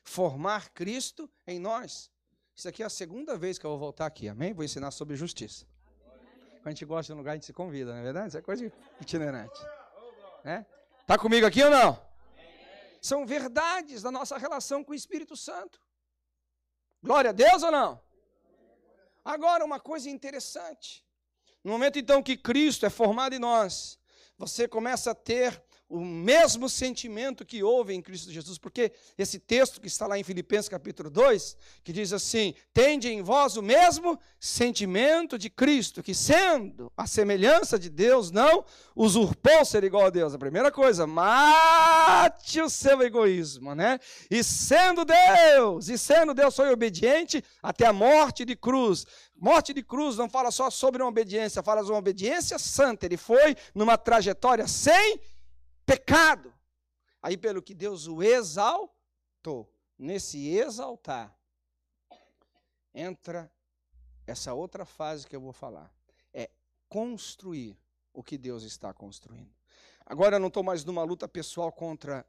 Formar 0.04 0.70
Cristo 0.72 1.32
em 1.48 1.60
nós. 1.60 2.12
Isso 2.56 2.70
aqui 2.70 2.82
é 2.82 2.86
a 2.86 2.90
segunda 2.90 3.38
vez 3.38 3.58
que 3.58 3.66
eu 3.66 3.72
vou 3.72 3.80
voltar 3.80 4.06
aqui, 4.06 4.30
amém? 4.30 4.54
Vou 4.54 4.64
ensinar 4.64 4.90
sobre 4.92 5.18
justiça. 5.18 5.66
Quando 6.62 6.68
a 6.68 6.70
gente 6.70 6.86
gosta 6.86 7.12
de 7.12 7.14
um 7.14 7.18
lugar, 7.18 7.32
a 7.32 7.36
gente 7.36 7.46
se 7.46 7.54
convida, 7.54 7.92
não 7.92 8.00
é 8.00 8.04
verdade? 8.04 8.30
Isso 8.30 8.38
é 8.38 8.42
coisa 8.42 8.72
itinerante. 9.02 9.60
Né? 10.44 10.66
Tá 11.06 11.18
comigo 11.18 11.46
aqui 11.46 11.62
ou 11.62 11.70
não? 11.70 12.02
São 13.02 13.26
verdades 13.26 14.02
da 14.02 14.10
nossa 14.10 14.38
relação 14.38 14.84
com 14.84 14.94
o 14.94 14.96
Espírito 14.96 15.36
Santo. 15.36 15.80
Glória 17.04 17.32
a 17.32 17.34
Deus 17.34 17.62
ou 17.62 17.72
não? 17.72 18.02
Agora, 19.24 19.66
uma 19.66 19.80
coisa 19.80 20.10
interessante. 20.10 21.06
No 21.62 21.72
momento 21.72 22.00
então 22.00 22.24
que 22.24 22.38
Cristo 22.38 22.86
é 22.86 22.90
formado 22.90 23.36
em 23.36 23.40
nós, 23.40 24.00
você 24.38 24.68
começa 24.68 25.12
a 25.12 25.16
ter 25.16 25.62
o 25.88 26.00
mesmo 26.00 26.68
sentimento 26.68 27.46
que 27.46 27.62
houve 27.62 27.94
em 27.94 28.02
Cristo 28.02 28.32
Jesus, 28.32 28.58
porque 28.58 28.92
esse 29.18 29.38
texto 29.38 29.80
que 29.80 29.88
está 29.88 30.08
lá 30.08 30.18
em 30.18 30.24
Filipenses 30.24 30.68
capítulo 30.68 31.12
2, 31.12 31.56
que 31.84 31.94
diz 31.94 32.12
assim: 32.12 32.56
Tende 32.74 33.08
em 33.10 33.22
vós 33.22 33.56
o 33.56 33.62
mesmo 33.62 34.20
sentimento 34.40 35.38
de 35.38 35.50
Cristo, 35.50 36.02
que 36.02 36.16
sendo 36.16 36.92
a 36.98 37.06
semelhança 37.06 37.78
de 37.78 37.90
Deus, 37.90 38.32
não 38.32 38.66
usurpou 38.96 39.64
ser 39.64 39.84
igual 39.84 40.08
a 40.08 40.10
Deus. 40.10 40.34
A 40.34 40.40
primeira 40.40 40.72
coisa, 40.72 41.06
mate 41.06 42.60
o 42.62 42.70
seu 42.70 43.02
egoísmo, 43.04 43.76
né? 43.76 44.00
E 44.32 44.44
sendo 44.44 45.06
Deus, 45.06 45.88
e 45.88 45.98
sendo 45.98 46.34
Deus, 46.34 46.56
foi 46.56 46.72
obediente 46.72 47.44
até 47.62 47.86
a 47.86 47.94
morte 47.94 48.44
de 48.44 48.56
cruz. 48.56 49.06
Morte 49.38 49.74
de 49.74 49.84
cruz 49.84 50.18
não 50.18 50.30
fala 50.30 50.50
só 50.50 50.70
sobre 50.70 51.04
uma 51.04 51.10
obediência, 51.10 51.62
fala 51.62 51.84
de 51.84 51.92
uma 51.92 52.00
obediência 52.00 52.58
santa. 52.58 53.06
Ele 53.06 53.18
foi 53.18 53.56
numa 53.76 53.98
trajetória 53.98 54.68
sem 54.68 55.20
pecado. 55.86 56.54
Aí, 57.22 57.38
pelo 57.38 57.62
que 57.62 57.74
Deus 57.74 58.08
o 58.08 58.22
exaltou, 58.22 59.72
nesse 59.98 60.48
exaltar, 60.48 61.38
entra 62.94 63.52
essa 64.28 64.54
outra 64.54 64.86
fase 64.86 65.28
que 65.28 65.36
eu 65.36 65.42
vou 65.42 65.54
falar: 65.54 65.94
é 66.34 66.50
construir 66.90 67.78
o 68.14 68.24
que 68.24 68.38
Deus 68.38 68.64
está 68.64 68.94
construindo. 68.94 69.54
Agora 70.06 70.36
eu 70.36 70.40
não 70.40 70.48
estou 70.48 70.64
mais 70.64 70.84
numa 70.86 71.04
luta 71.04 71.28
pessoal 71.28 71.72
contra 71.72 72.26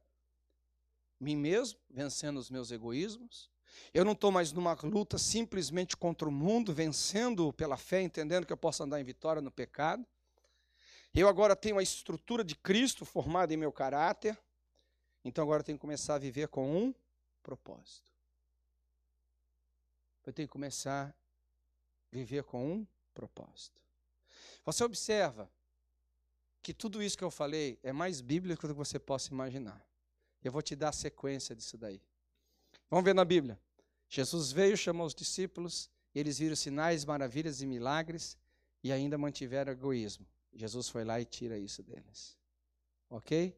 mim 1.20 1.36
mesmo, 1.36 1.78
vencendo 1.90 2.38
os 2.38 2.50
meus 2.50 2.70
egoísmos. 2.70 3.50
Eu 3.92 4.04
não 4.04 4.12
estou 4.12 4.32
mais 4.32 4.52
numa 4.52 4.72
luta 4.82 5.18
simplesmente 5.18 5.96
contra 5.96 6.28
o 6.28 6.32
mundo, 6.32 6.72
vencendo 6.72 7.52
pela 7.52 7.76
fé, 7.76 8.00
entendendo 8.00 8.46
que 8.46 8.52
eu 8.52 8.56
posso 8.56 8.82
andar 8.82 9.00
em 9.00 9.04
vitória 9.04 9.42
no 9.42 9.50
pecado. 9.50 10.06
Eu 11.18 11.28
agora 11.28 11.56
tenho 11.56 11.78
a 11.78 11.82
estrutura 11.82 12.44
de 12.44 12.54
Cristo 12.54 13.06
formada 13.06 13.54
em 13.54 13.56
meu 13.56 13.72
caráter, 13.72 14.38
então 15.24 15.42
agora 15.42 15.60
eu 15.60 15.64
tenho 15.64 15.78
que 15.78 15.80
começar 15.80 16.16
a 16.16 16.18
viver 16.18 16.48
com 16.48 16.70
um 16.70 16.94
propósito. 17.42 18.12
Eu 20.26 20.32
tenho 20.34 20.46
que 20.46 20.52
começar 20.52 21.08
a 21.08 21.14
viver 22.12 22.44
com 22.44 22.70
um 22.70 22.86
propósito. 23.14 23.80
Você 24.62 24.84
observa 24.84 25.50
que 26.62 26.74
tudo 26.74 27.02
isso 27.02 27.16
que 27.16 27.24
eu 27.24 27.30
falei 27.30 27.78
é 27.82 27.94
mais 27.94 28.20
bíblico 28.20 28.68
do 28.68 28.74
que 28.74 28.78
você 28.78 28.98
possa 28.98 29.32
imaginar. 29.32 29.82
Eu 30.44 30.52
vou 30.52 30.60
te 30.60 30.76
dar 30.76 30.90
a 30.90 30.92
sequência 30.92 31.56
disso 31.56 31.78
daí. 31.78 31.98
Vamos 32.90 33.06
ver 33.06 33.14
na 33.14 33.24
Bíblia. 33.24 33.58
Jesus 34.06 34.52
veio, 34.52 34.76
chamou 34.76 35.06
os 35.06 35.14
discípulos, 35.14 35.88
eles 36.14 36.38
viram 36.38 36.54
sinais, 36.54 37.06
maravilhas 37.06 37.62
e 37.62 37.66
milagres 37.66 38.36
e 38.84 38.92
ainda 38.92 39.16
mantiveram 39.16 39.72
egoísmo. 39.72 40.26
Jesus 40.56 40.88
foi 40.88 41.04
lá 41.04 41.20
e 41.20 41.24
tira 41.24 41.58
isso 41.58 41.82
deles. 41.82 42.36
Ok? 43.10 43.56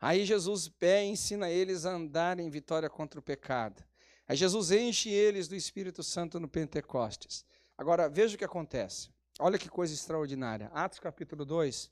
Aí 0.00 0.24
Jesus 0.24 0.68
pé 0.68 1.04
ensina 1.04 1.48
eles 1.48 1.86
a 1.86 1.92
andar 1.92 2.40
em 2.40 2.50
vitória 2.50 2.90
contra 2.90 3.20
o 3.20 3.22
pecado. 3.22 3.84
Aí 4.26 4.36
Jesus 4.36 4.70
enche 4.70 5.08
eles 5.10 5.46
do 5.46 5.54
Espírito 5.54 6.02
Santo 6.02 6.40
no 6.40 6.48
Pentecostes. 6.48 7.44
Agora, 7.78 8.08
veja 8.08 8.34
o 8.34 8.38
que 8.38 8.44
acontece. 8.44 9.10
Olha 9.38 9.58
que 9.58 9.68
coisa 9.68 9.94
extraordinária. 9.94 10.70
Atos 10.74 10.98
capítulo 10.98 11.44
2, 11.44 11.90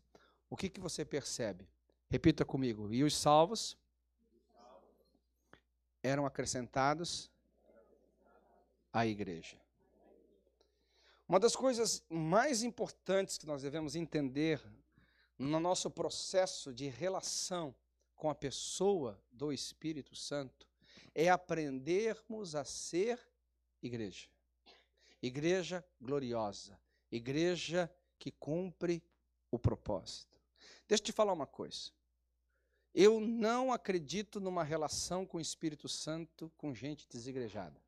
o 0.48 0.56
que, 0.56 0.68
que 0.68 0.80
você 0.80 1.04
percebe? 1.04 1.68
Repita 2.08 2.44
comigo. 2.44 2.92
E 2.92 3.04
os 3.04 3.16
salvos 3.16 3.78
eram 6.02 6.26
acrescentados 6.26 7.30
à 8.92 9.06
igreja. 9.06 9.56
Uma 11.30 11.38
das 11.38 11.54
coisas 11.54 12.02
mais 12.10 12.64
importantes 12.64 13.38
que 13.38 13.46
nós 13.46 13.62
devemos 13.62 13.94
entender 13.94 14.60
no 15.38 15.60
nosso 15.60 15.88
processo 15.88 16.74
de 16.74 16.88
relação 16.88 17.72
com 18.16 18.28
a 18.28 18.34
pessoa 18.34 19.16
do 19.30 19.52
Espírito 19.52 20.16
Santo 20.16 20.66
é 21.14 21.28
aprendermos 21.28 22.56
a 22.56 22.64
ser 22.64 23.16
igreja. 23.80 24.26
Igreja 25.22 25.86
gloriosa, 26.00 26.76
igreja 27.12 27.88
que 28.18 28.32
cumpre 28.32 29.00
o 29.52 29.56
propósito. 29.56 30.36
Deixa 30.88 31.00
eu 31.00 31.06
te 31.06 31.12
falar 31.12 31.32
uma 31.32 31.46
coisa. 31.46 31.92
Eu 32.92 33.20
não 33.20 33.72
acredito 33.72 34.40
numa 34.40 34.64
relação 34.64 35.24
com 35.24 35.38
o 35.38 35.40
Espírito 35.40 35.88
Santo 35.88 36.50
com 36.58 36.74
gente 36.74 37.06
desigrejada. 37.08 37.80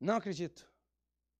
Não 0.00 0.16
acredito. 0.16 0.70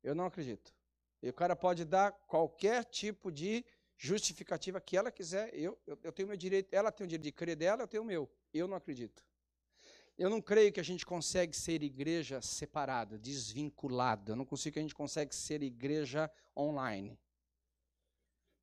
Eu 0.02 0.14
não 0.14 0.26
acredito. 0.26 0.74
E 1.22 1.28
o 1.28 1.32
cara 1.32 1.56
pode 1.56 1.84
dar 1.84 2.12
qualquer 2.12 2.84
tipo 2.84 3.30
de 3.30 3.64
justificativa 3.96 4.80
que 4.80 4.96
ela 4.96 5.10
quiser. 5.10 5.52
Eu, 5.52 5.78
eu, 5.86 5.98
eu 6.02 6.12
tenho 6.12 6.28
meu 6.28 6.36
direito, 6.36 6.72
ela 6.72 6.92
tem 6.92 7.04
o 7.04 7.08
direito 7.08 7.24
de 7.24 7.32
crer 7.32 7.56
dela, 7.56 7.82
eu 7.82 7.88
tenho 7.88 8.02
o 8.02 8.06
meu. 8.06 8.30
Eu 8.54 8.68
não 8.68 8.76
acredito. 8.76 9.24
Eu 10.16 10.30
não 10.30 10.40
creio 10.40 10.72
que 10.72 10.80
a 10.80 10.84
gente 10.84 11.06
consegue 11.06 11.56
ser 11.56 11.82
igreja 11.82 12.40
separada, 12.40 13.18
desvinculada. 13.18 14.32
Eu 14.32 14.36
não 14.36 14.44
consigo 14.44 14.74
que 14.74 14.78
a 14.80 14.82
gente 14.82 14.94
consegue 14.94 15.34
ser 15.34 15.62
igreja 15.62 16.30
online. 16.56 17.18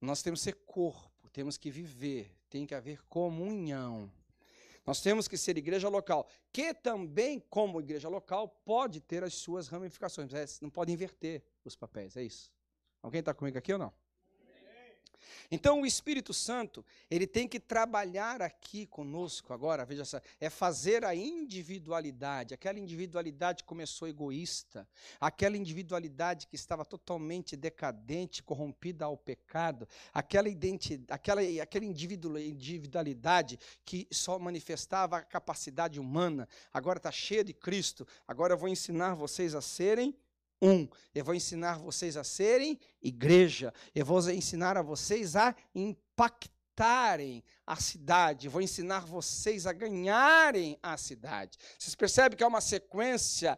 Nós 0.02 0.22
temos 0.22 0.42
que 0.42 0.46
ser 0.46 0.56
corpo, 0.66 1.30
temos 1.30 1.58
que 1.58 1.72
viver, 1.72 2.38
tem 2.50 2.66
que 2.66 2.76
haver 2.76 3.02
comunhão. 3.08 4.12
Nós 4.86 5.02
temos 5.02 5.28
que 5.28 5.38
ser 5.38 5.58
igreja 5.58 5.90
local, 5.90 6.28
que 6.52 6.74
também, 6.74 7.40
como 7.50 7.80
igreja 7.80 8.08
local, 8.08 8.48
pode 8.64 9.02
ter 9.02 9.24
as 9.24 9.34
suas 9.34 9.68
ramificações. 9.68 10.32
Não 10.62 10.70
pode 10.70 10.92
inverter 10.92 11.44
os 11.64 11.76
papéis, 11.76 12.16
é 12.16 12.24
isso. 12.24 12.52
Alguém 13.02 13.20
está 13.20 13.34
comigo 13.34 13.58
aqui 13.58 13.74
ou 13.74 13.80
não? 13.80 13.94
Então 15.50 15.82
o 15.82 15.86
Espírito 15.86 16.34
Santo, 16.34 16.86
ele 17.10 17.28
tem 17.28 17.48
que 17.48 17.60
trabalhar 17.60 18.42
aqui 18.42 18.86
conosco 18.86 19.54
agora, 19.54 19.86
veja 19.86 20.06
só, 20.06 20.20
é 20.40 20.50
fazer 20.50 21.04
a 21.06 21.16
individualidade, 21.16 22.54
aquela 22.54 22.80
individualidade 22.80 23.64
que 23.64 23.68
começou 23.68 24.08
egoísta, 24.08 24.88
aquela 25.20 25.58
individualidade 25.58 26.48
que 26.48 26.56
estava 26.56 26.86
totalmente 26.86 27.56
decadente, 27.56 28.44
corrompida 28.44 29.06
ao 29.06 29.18
pecado, 29.18 29.88
aquela, 30.14 30.50
identidade, 30.50 31.12
aquela, 31.12 31.42
aquela 31.62 31.86
individualidade 31.86 33.60
que 33.84 34.08
só 34.12 34.38
manifestava 34.40 35.18
a 35.18 35.24
capacidade 35.24 36.00
humana, 36.00 36.48
agora 36.74 36.98
está 36.98 37.12
cheia 37.12 37.44
de 37.44 37.54
Cristo, 37.54 38.08
agora 38.28 38.54
eu 38.54 38.58
vou 38.58 38.70
ensinar 38.70 39.16
vocês 39.16 39.56
a 39.56 39.62
serem 39.62 40.16
um. 40.62 40.88
Eu 41.14 41.24
vou 41.24 41.36
ensinar 41.36 41.78
vocês 41.78 42.18
a 42.18 42.24
serem 42.24 42.80
igreja. 43.02 43.74
Eu 43.94 44.06
vou 44.06 44.20
ensinar 44.30 44.78
a 44.78 44.82
vocês 44.82 45.36
a 45.36 45.56
impactarem 45.74 47.44
a 47.66 47.76
cidade. 47.76 48.48
Eu 48.48 48.52
vou 48.52 48.62
ensinar 48.62 49.02
vocês 49.02 49.66
a 49.66 49.74
ganharem 49.74 50.78
a 50.82 50.98
cidade. 50.98 51.58
Vocês 51.78 51.96
percebem 51.96 52.38
que 52.38 52.44
é 52.44 52.48
uma 52.48 52.62
sequência 52.62 53.58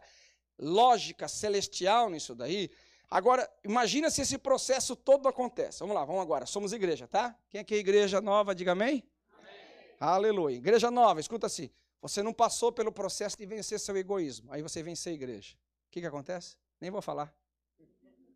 lógica 0.58 1.28
celestial 1.28 2.10
nisso 2.10 2.34
daí? 2.34 2.70
Agora, 3.10 3.48
imagina 3.64 4.10
se 4.10 4.20
esse 4.20 4.36
processo 4.36 4.94
todo 4.94 5.28
acontece. 5.28 5.80
Vamos 5.80 5.94
lá, 5.94 6.04
vamos 6.04 6.20
agora. 6.20 6.44
Somos 6.44 6.72
igreja, 6.72 7.08
tá? 7.08 7.34
Quem 7.48 7.60
é 7.60 7.64
que 7.64 7.74
é 7.74 7.78
igreja 7.78 8.20
nova, 8.20 8.54
diga 8.54 8.72
amém. 8.72 9.02
amém. 9.38 9.52
Aleluia. 9.98 10.56
Igreja 10.56 10.90
nova, 10.90 11.18
escuta 11.18 11.46
assim. 11.46 11.70
Você 12.02 12.22
não 12.22 12.32
passou 12.32 12.70
pelo 12.70 12.92
processo 12.92 13.36
de 13.36 13.46
vencer 13.46 13.80
seu 13.80 13.96
egoísmo. 13.96 14.52
Aí 14.52 14.60
você 14.60 14.82
vence 14.82 15.08
a 15.08 15.12
igreja. 15.12 15.54
O 15.88 15.90
que, 15.90 16.00
que 16.00 16.06
acontece? 16.06 16.54
Nem 16.80 16.90
vou 16.90 17.02
falar. 17.02 17.34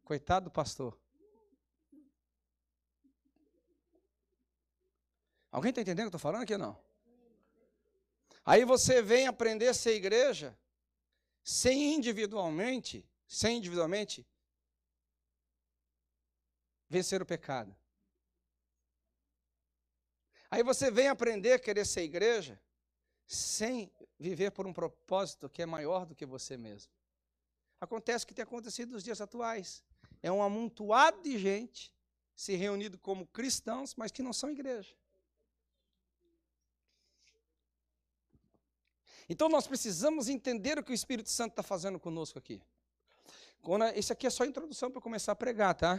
Coitado 0.05 0.45
do 0.45 0.51
pastor. 0.51 0.99
Alguém 5.51 5.71
está 5.71 5.83
entendendo 5.83 6.07
o 6.07 6.11
que 6.11 6.15
eu 6.15 6.19
estou 6.19 6.21
falando 6.21 6.43
aqui 6.43 6.55
ou 6.55 6.59
não? 6.59 6.83
Aí 8.45 8.65
você 8.65 9.03
vem 9.03 9.27
aprender 9.27 9.69
a 9.69 9.75
ser 9.75 9.95
igreja 9.95 10.59
sem 11.45 11.95
individualmente, 11.95 13.09
sem 13.27 13.59
individualmente 13.59 14.27
vencer 16.89 17.23
o 17.23 17.27
pecado. 17.27 17.75
Aí 20.51 20.63
você 20.63 20.91
vem 20.91 21.09
aprender 21.09 21.53
a 21.53 21.59
querer 21.59 21.87
ser 21.87 22.03
igreja 22.03 22.61
sem 23.27 23.91
viver 24.19 24.51
por 24.51 24.67
um 24.67 24.73
propósito 24.73 25.49
que 25.49 25.63
é 25.63 25.67
maior 25.67 26.05
do 26.05 26.15
que 26.15 26.27
você 26.27 26.57
mesmo. 26.57 26.93
Acontece 27.83 28.25
o 28.25 28.29
que 28.29 28.35
tem 28.35 28.45
acontecido 28.45 28.93
nos 28.93 29.03
dias 29.03 29.21
atuais. 29.21 29.83
É 30.23 30.31
um 30.31 30.41
amontoado 30.41 31.21
de 31.21 31.37
gente 31.37 31.93
se 32.37 32.55
reunindo 32.55 32.97
como 32.97 33.27
cristãos, 33.27 33.97
mas 33.97 34.13
que 34.13 34.23
não 34.23 34.33
são 34.33 34.51
igreja. 34.51 34.95
Então 39.29 39.49
nós 39.49 39.67
precisamos 39.67 40.29
entender 40.29 40.79
o 40.79 40.85
que 40.85 40.93
o 40.93 40.95
Espírito 40.95 41.29
Santo 41.29 41.55
está 41.55 41.63
fazendo 41.65 41.99
conosco 41.99 42.39
aqui. 42.39 42.63
Quando, 43.61 43.85
isso 43.99 44.13
aqui 44.13 44.29
é 44.29 44.31
só 44.31 44.45
introdução 44.45 44.89
para 44.89 45.01
começar 45.01 45.33
a 45.33 45.35
pregar, 45.35 45.75
tá? 45.75 45.99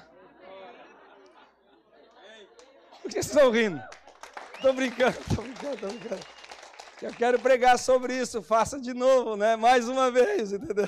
Por 3.02 3.10
que 3.10 3.22
vocês 3.22 3.26
estão 3.26 3.52
rindo? 3.52 3.84
Estou 4.56 4.72
brincando, 4.72 5.20
estou 5.20 5.44
brincando, 5.44 5.76
estou 5.76 5.90
brincando. 5.90 6.26
Eu 7.02 7.14
quero 7.14 7.38
pregar 7.42 7.78
sobre 7.78 8.18
isso, 8.18 8.42
faça 8.42 8.80
de 8.80 8.94
novo, 8.94 9.36
né? 9.36 9.58
Mais 9.58 9.90
uma 9.90 10.10
vez, 10.10 10.54
entendeu? 10.54 10.88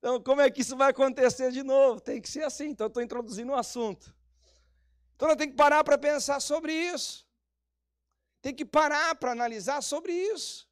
Então, 0.00 0.18
como 0.18 0.40
é 0.40 0.50
que 0.50 0.62
isso 0.62 0.74
vai 0.78 0.90
acontecer 0.90 1.52
de 1.52 1.62
novo? 1.62 2.00
Tem 2.00 2.22
que 2.22 2.28
ser 2.28 2.42
assim. 2.42 2.68
Então, 2.68 2.86
estou 2.86 3.02
introduzindo 3.02 3.52
o 3.52 3.54
um 3.54 3.58
assunto. 3.58 4.14
Então, 5.14 5.28
nós 5.28 5.36
temos 5.36 5.52
que 5.52 5.58
parar 5.58 5.84
para 5.84 5.98
pensar 5.98 6.40
sobre 6.40 6.72
isso. 6.72 7.28
Tem 8.40 8.54
que 8.54 8.64
parar 8.64 9.14
para 9.16 9.32
analisar 9.32 9.82
sobre 9.82 10.14
isso. 10.14 10.66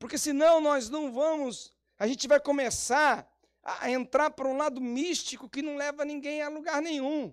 Porque 0.00 0.18
senão 0.18 0.60
nós 0.60 0.90
não 0.90 1.12
vamos, 1.12 1.72
a 1.96 2.08
gente 2.08 2.26
vai 2.26 2.40
começar 2.40 3.30
a 3.62 3.88
entrar 3.88 4.30
para 4.30 4.48
um 4.48 4.56
lado 4.56 4.80
místico 4.80 5.48
que 5.48 5.62
não 5.62 5.76
leva 5.76 6.04
ninguém 6.04 6.42
a 6.42 6.48
lugar 6.48 6.82
nenhum. 6.82 7.32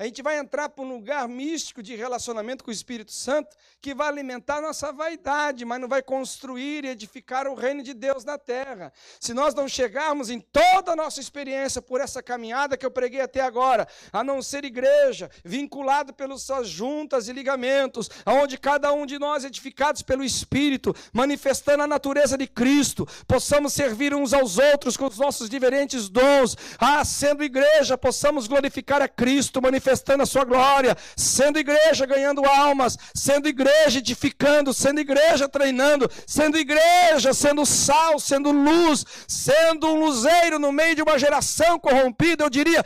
A 0.00 0.04
gente 0.04 0.22
vai 0.22 0.38
entrar 0.38 0.68
para 0.68 0.84
um 0.84 0.88
lugar 0.88 1.26
místico 1.26 1.82
de 1.82 1.96
relacionamento 1.96 2.62
com 2.62 2.70
o 2.70 2.72
Espírito 2.72 3.10
Santo 3.10 3.56
que 3.80 3.92
vai 3.92 4.06
alimentar 4.06 4.60
nossa 4.60 4.92
vaidade, 4.92 5.64
mas 5.64 5.80
não 5.80 5.88
vai 5.88 6.04
construir 6.04 6.84
e 6.84 6.88
edificar 6.88 7.48
o 7.48 7.54
reino 7.56 7.82
de 7.82 7.92
Deus 7.92 8.24
na 8.24 8.38
terra. 8.38 8.92
Se 9.18 9.34
nós 9.34 9.56
não 9.56 9.66
chegarmos 9.66 10.30
em 10.30 10.38
toda 10.38 10.92
a 10.92 10.96
nossa 10.96 11.20
experiência 11.20 11.82
por 11.82 12.00
essa 12.00 12.22
caminhada 12.22 12.76
que 12.76 12.86
eu 12.86 12.92
preguei 12.92 13.20
até 13.20 13.40
agora, 13.40 13.88
a 14.12 14.22
não 14.22 14.40
ser 14.40 14.64
igreja, 14.64 15.28
vinculado 15.44 16.14
pelas 16.14 16.42
suas 16.42 16.68
juntas 16.68 17.26
e 17.26 17.32
ligamentos, 17.32 18.08
aonde 18.24 18.56
cada 18.56 18.92
um 18.92 19.04
de 19.04 19.18
nós 19.18 19.44
edificados 19.44 20.02
pelo 20.02 20.22
Espírito, 20.22 20.94
manifestando 21.12 21.82
a 21.82 21.88
natureza 21.88 22.38
de 22.38 22.46
Cristo, 22.46 23.04
possamos 23.26 23.72
servir 23.72 24.14
uns 24.14 24.32
aos 24.32 24.58
outros 24.58 24.96
com 24.96 25.06
os 25.06 25.18
nossos 25.18 25.50
diferentes 25.50 26.08
dons, 26.08 26.56
ah, 26.78 27.04
sendo 27.04 27.42
igreja, 27.42 27.98
possamos 27.98 28.46
glorificar 28.46 29.02
a 29.02 29.08
Cristo, 29.08 29.60
manifestando 29.60 29.87
manifestando 29.88 30.22
a 30.22 30.26
sua 30.26 30.44
glória, 30.44 30.96
sendo 31.16 31.58
igreja 31.58 32.04
ganhando 32.04 32.44
almas, 32.44 32.96
sendo 33.14 33.48
igreja 33.48 33.98
edificando, 33.98 34.74
sendo 34.74 35.00
igreja 35.00 35.48
treinando, 35.48 36.08
sendo 36.26 36.58
igreja, 36.58 37.32
sendo 37.32 37.64
sal, 37.64 38.20
sendo 38.20 38.50
luz, 38.50 39.04
sendo 39.26 39.88
um 39.88 39.98
luzeiro 39.98 40.58
no 40.58 40.70
meio 40.70 40.94
de 40.94 41.02
uma 41.02 41.18
geração 41.18 41.78
corrompida, 41.78 42.44
eu 42.44 42.50
diria: 42.50 42.84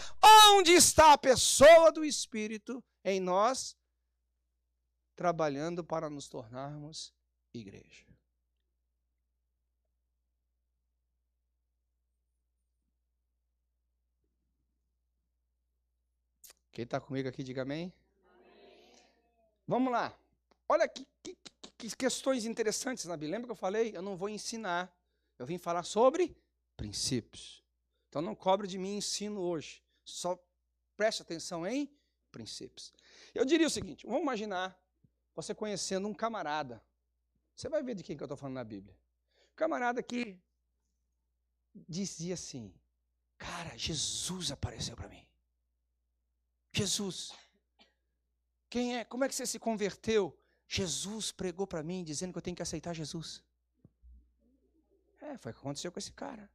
onde 0.54 0.72
está 0.72 1.12
a 1.12 1.18
pessoa 1.18 1.90
do 1.90 2.04
Espírito 2.04 2.82
em 3.04 3.20
nós, 3.20 3.76
trabalhando 5.16 5.82
para 5.82 6.08
nos 6.08 6.28
tornarmos 6.28 7.12
igreja? 7.52 8.11
Quem 16.72 16.84
está 16.84 16.98
comigo 16.98 17.28
aqui, 17.28 17.42
diga 17.42 17.62
amém. 17.62 17.92
amém. 18.24 18.70
Vamos 19.68 19.92
lá. 19.92 20.16
Olha 20.66 20.88
que, 20.88 21.06
que, 21.22 21.36
que, 21.76 21.96
questões 21.96 22.46
interessantes 22.46 23.04
na 23.04 23.14
Bíblia. 23.14 23.36
Lembra 23.36 23.48
que 23.48 23.52
eu 23.52 23.56
falei? 23.56 23.94
Eu 23.94 24.00
não 24.00 24.16
vou 24.16 24.30
ensinar. 24.30 24.90
Eu 25.38 25.44
vim 25.44 25.58
falar 25.58 25.82
sobre 25.82 26.34
princípios. 26.74 27.62
Então 28.08 28.22
não 28.22 28.34
cobre 28.34 28.66
de 28.66 28.78
mim 28.78 28.96
ensino 28.96 29.38
hoje. 29.40 29.82
Só 30.02 30.42
preste 30.96 31.20
atenção 31.20 31.66
em 31.66 31.94
princípios. 32.30 32.90
Eu 33.34 33.44
diria 33.44 33.66
o 33.66 33.70
seguinte: 33.70 34.06
vamos 34.06 34.22
imaginar 34.22 34.74
você 35.34 35.54
conhecendo 35.54 36.08
um 36.08 36.14
camarada. 36.14 36.82
Você 37.54 37.68
vai 37.68 37.82
ver 37.82 37.94
de 37.94 38.02
quem 38.02 38.16
que 38.16 38.22
eu 38.22 38.26
estou 38.26 38.36
falando 38.36 38.54
na 38.54 38.64
Bíblia. 38.64 38.96
Um 39.52 39.54
camarada 39.54 40.02
que 40.02 40.38
dizia 41.86 42.32
assim: 42.32 42.74
Cara, 43.36 43.76
Jesus 43.76 44.50
apareceu 44.50 44.96
para 44.96 45.08
mim. 45.08 45.26
Jesus. 46.72 47.32
Quem 48.68 48.96
é? 48.96 49.04
Como 49.04 49.24
é 49.24 49.28
que 49.28 49.34
você 49.34 49.46
se 49.46 49.58
converteu? 49.58 50.36
Jesus 50.66 51.30
pregou 51.30 51.66
para 51.66 51.82
mim 51.82 52.02
dizendo 52.02 52.32
que 52.32 52.38
eu 52.38 52.42
tenho 52.42 52.56
que 52.56 52.62
aceitar 52.62 52.94
Jesus. 52.94 53.42
É, 55.20 55.36
foi 55.36 55.52
o 55.52 55.54
que 55.54 55.60
aconteceu 55.60 55.92
com 55.92 55.98
esse 55.98 56.12
cara. 56.12 56.50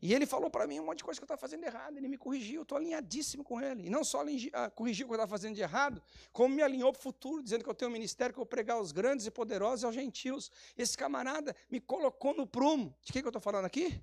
E 0.00 0.12
ele 0.12 0.26
falou 0.26 0.50
para 0.50 0.66
mim 0.66 0.78
um 0.78 0.84
monte 0.84 0.98
de 0.98 1.04
coisa 1.04 1.18
que 1.18 1.24
eu 1.24 1.26
estava 1.26 1.40
fazendo 1.40 1.64
errado. 1.64 1.96
Ele 1.96 2.08
me 2.08 2.18
corrigiu, 2.18 2.56
eu 2.56 2.62
estou 2.62 2.76
alinhadíssimo 2.76 3.42
com 3.42 3.60
ele. 3.60 3.86
E 3.86 3.90
não 3.90 4.04
só 4.04 4.22
ah, 4.52 4.70
corrigiu 4.70 5.06
o 5.06 5.08
que 5.08 5.14
eu 5.14 5.16
estava 5.16 5.30
fazendo 5.30 5.54
de 5.54 5.62
errado, 5.62 6.02
como 6.32 6.54
me 6.54 6.62
alinhou 6.62 6.92
para 6.92 6.98
o 6.98 7.02
futuro, 7.02 7.42
dizendo 7.42 7.64
que 7.64 7.70
eu 7.70 7.74
tenho 7.74 7.90
um 7.90 7.94
ministério 7.94 8.34
que 8.34 8.38
eu 8.38 8.44
vou 8.44 8.46
pregar 8.46 8.76
aos 8.76 8.92
grandes 8.92 9.24
e 9.24 9.30
poderosos 9.30 9.82
e 9.82 9.86
aos 9.86 9.94
gentios. 9.94 10.50
Esse 10.76 10.98
camarada 10.98 11.56
me 11.70 11.80
colocou 11.80 12.34
no 12.34 12.46
prumo. 12.46 12.94
De 13.02 13.12
quem 13.12 13.22
que 13.22 13.26
eu 13.26 13.30
estou 13.30 13.40
falando 13.40 13.64
aqui? 13.64 14.02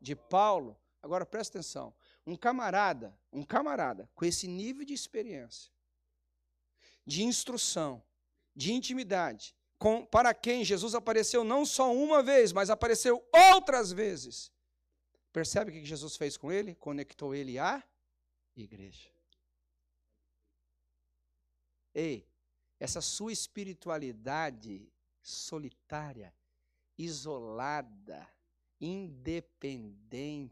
De 0.00 0.14
Paulo. 0.14 0.76
Agora 1.02 1.26
presta 1.26 1.58
atenção. 1.58 1.92
Um 2.26 2.36
camarada, 2.36 3.16
um 3.32 3.42
camarada 3.42 4.10
com 4.14 4.24
esse 4.24 4.48
nível 4.48 4.84
de 4.84 4.92
experiência, 4.92 5.70
de 7.06 7.22
instrução, 7.22 8.02
de 8.54 8.72
intimidade, 8.72 9.54
com, 9.78 10.04
para 10.04 10.34
quem 10.34 10.64
Jesus 10.64 10.94
apareceu 10.94 11.44
não 11.44 11.64
só 11.64 11.94
uma 11.94 12.22
vez, 12.22 12.52
mas 12.52 12.68
apareceu 12.70 13.24
outras 13.32 13.92
vezes 13.92 14.50
Percebe 15.36 15.70
o 15.70 15.74
que 15.74 15.84
Jesus 15.84 16.16
fez 16.16 16.34
com 16.38 16.50
ele? 16.50 16.74
Conectou 16.74 17.34
ele 17.34 17.58
à 17.58 17.84
igreja. 18.56 19.10
Ei, 21.94 22.26
essa 22.80 23.02
sua 23.02 23.30
espiritualidade 23.34 24.90
solitária, 25.20 26.34
isolada, 26.96 28.26
independente, 28.80 30.50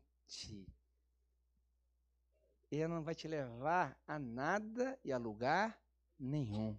ela 2.81 2.95
não 2.95 3.03
vai 3.03 3.14
te 3.14 3.29
levar 3.29 3.99
a 4.07 4.18
nada 4.18 4.99
e 5.05 5.12
a 5.12 5.18
lugar 5.18 5.79
nenhum. 6.18 6.79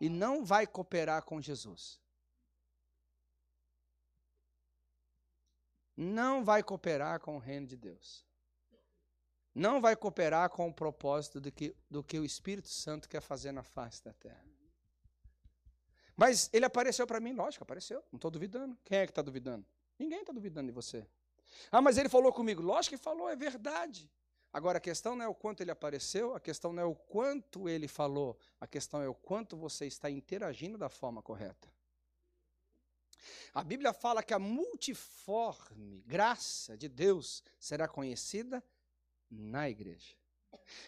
E 0.00 0.08
não 0.08 0.44
vai 0.44 0.66
cooperar 0.66 1.22
com 1.24 1.40
Jesus. 1.40 2.00
não 5.96 6.44
vai 6.44 6.62
cooperar 6.62 7.20
com 7.20 7.36
o 7.36 7.38
reino 7.38 7.66
de 7.66 7.76
Deus. 7.76 8.24
Não 9.54 9.80
vai 9.80 9.94
cooperar 9.94 10.50
com 10.50 10.68
o 10.68 10.74
propósito 10.74 11.40
do 11.40 11.52
que, 11.52 11.76
do 11.88 12.02
que 12.02 12.18
o 12.18 12.24
Espírito 12.24 12.68
Santo 12.68 13.08
quer 13.08 13.20
fazer 13.20 13.52
na 13.52 13.62
face 13.62 14.02
da 14.02 14.12
terra. 14.12 14.44
Mas 16.16 16.50
ele 16.52 16.64
apareceu 16.64 17.06
para 17.06 17.20
mim, 17.20 17.32
lógico, 17.32 17.62
apareceu, 17.62 18.02
não 18.10 18.16
estou 18.16 18.30
duvidando. 18.30 18.76
Quem 18.84 18.98
é 18.98 19.06
que 19.06 19.12
está 19.12 19.22
duvidando? 19.22 19.64
Ninguém 19.98 20.20
está 20.20 20.32
duvidando 20.32 20.66
de 20.66 20.72
você. 20.72 21.06
Ah, 21.70 21.80
mas 21.80 21.96
ele 21.96 22.08
falou 22.08 22.32
comigo. 22.32 22.60
Lógico 22.60 22.96
que 22.96 23.02
falou, 23.02 23.28
é 23.28 23.36
verdade. 23.36 24.10
Agora 24.54 24.78
a 24.78 24.80
questão 24.80 25.14
não 25.16 25.24
é 25.24 25.28
o 25.28 25.34
quanto 25.34 25.62
ele 25.62 25.72
apareceu, 25.72 26.32
a 26.32 26.38
questão 26.38 26.72
não 26.72 26.80
é 26.80 26.86
o 26.86 26.94
quanto 26.94 27.68
ele 27.68 27.88
falou, 27.88 28.38
a 28.60 28.68
questão 28.68 29.02
é 29.02 29.08
o 29.08 29.14
quanto 29.14 29.56
você 29.56 29.84
está 29.84 30.08
interagindo 30.08 30.78
da 30.78 30.88
forma 30.88 31.20
correta. 31.20 31.68
A 33.52 33.64
Bíblia 33.64 33.92
fala 33.92 34.22
que 34.22 34.32
a 34.32 34.38
multiforme 34.38 36.04
graça 36.06 36.76
de 36.76 36.88
Deus 36.88 37.42
será 37.58 37.88
conhecida 37.88 38.62
na 39.28 39.68
igreja. 39.68 40.14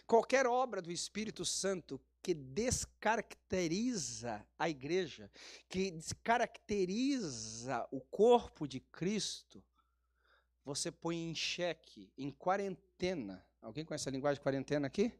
Qualquer 0.05 0.47
obra 0.47 0.81
do 0.81 0.89
Espírito 0.89 1.43
Santo 1.43 1.99
que 2.21 2.33
descaracteriza 2.33 4.47
a 4.57 4.69
igreja, 4.69 5.29
que 5.67 5.91
descaracteriza 5.91 7.85
o 7.91 7.99
corpo 7.99 8.65
de 8.65 8.79
Cristo, 8.79 9.61
você 10.67 10.91
põe 10.91 11.29
em 11.29 11.33
xeque, 11.33 12.11
em 12.17 12.29
quarentena. 12.29 13.41
Alguém 13.67 13.83
conhece 13.83 14.07
a 14.07 14.11
linguagem 14.13 14.35
de 14.35 14.41
quarentena 14.41 14.87
aqui? 14.87 15.11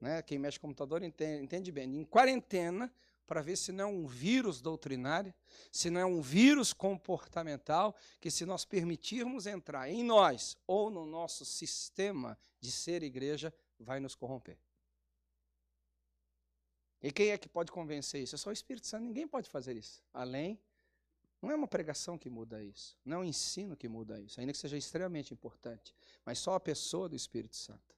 Né? 0.00 0.22
Quem 0.22 0.38
mexe 0.38 0.56
com 0.56 0.68
computador 0.68 1.02
entende, 1.02 1.42
entende 1.42 1.72
bem. 1.72 1.96
Em 1.96 2.04
quarentena, 2.04 2.94
para 3.26 3.42
ver 3.42 3.56
se 3.56 3.72
não 3.72 3.84
é 3.84 3.86
um 3.88 4.06
vírus 4.06 4.60
doutrinário, 4.60 5.34
se 5.72 5.90
não 5.90 6.00
é 6.00 6.06
um 6.06 6.20
vírus 6.22 6.72
comportamental, 6.72 7.96
que 8.20 8.30
se 8.30 8.46
nós 8.46 8.64
permitirmos 8.64 9.48
entrar 9.48 9.90
em 9.90 10.04
nós 10.04 10.56
ou 10.64 10.90
no 10.90 11.04
nosso 11.04 11.44
sistema 11.44 12.38
de 12.60 12.70
ser 12.70 13.02
igreja, 13.02 13.52
vai 13.80 13.98
nos 13.98 14.14
corromper. 14.14 14.56
E 17.02 17.10
quem 17.10 17.30
é 17.30 17.36
que 17.36 17.48
pode 17.48 17.72
convencer 17.72 18.22
isso? 18.22 18.36
É 18.36 18.38
só 18.38 18.50
o 18.50 18.52
Espírito 18.52 18.86
Santo. 18.86 19.02
Ninguém 19.02 19.26
pode 19.26 19.50
fazer 19.50 19.76
isso. 19.76 20.04
Além, 20.14 20.56
não 21.40 21.50
é 21.50 21.54
uma 21.54 21.68
pregação 21.68 22.18
que 22.18 22.28
muda 22.28 22.62
isso, 22.62 22.96
não 23.04 23.18
é 23.18 23.20
um 23.20 23.24
ensino 23.24 23.76
que 23.76 23.88
muda 23.88 24.20
isso, 24.20 24.40
ainda 24.40 24.52
que 24.52 24.58
seja 24.58 24.76
extremamente 24.76 25.32
importante, 25.32 25.94
mas 26.24 26.38
só 26.38 26.54
a 26.54 26.60
pessoa 26.60 27.08
do 27.08 27.14
Espírito 27.14 27.56
Santo. 27.56 27.96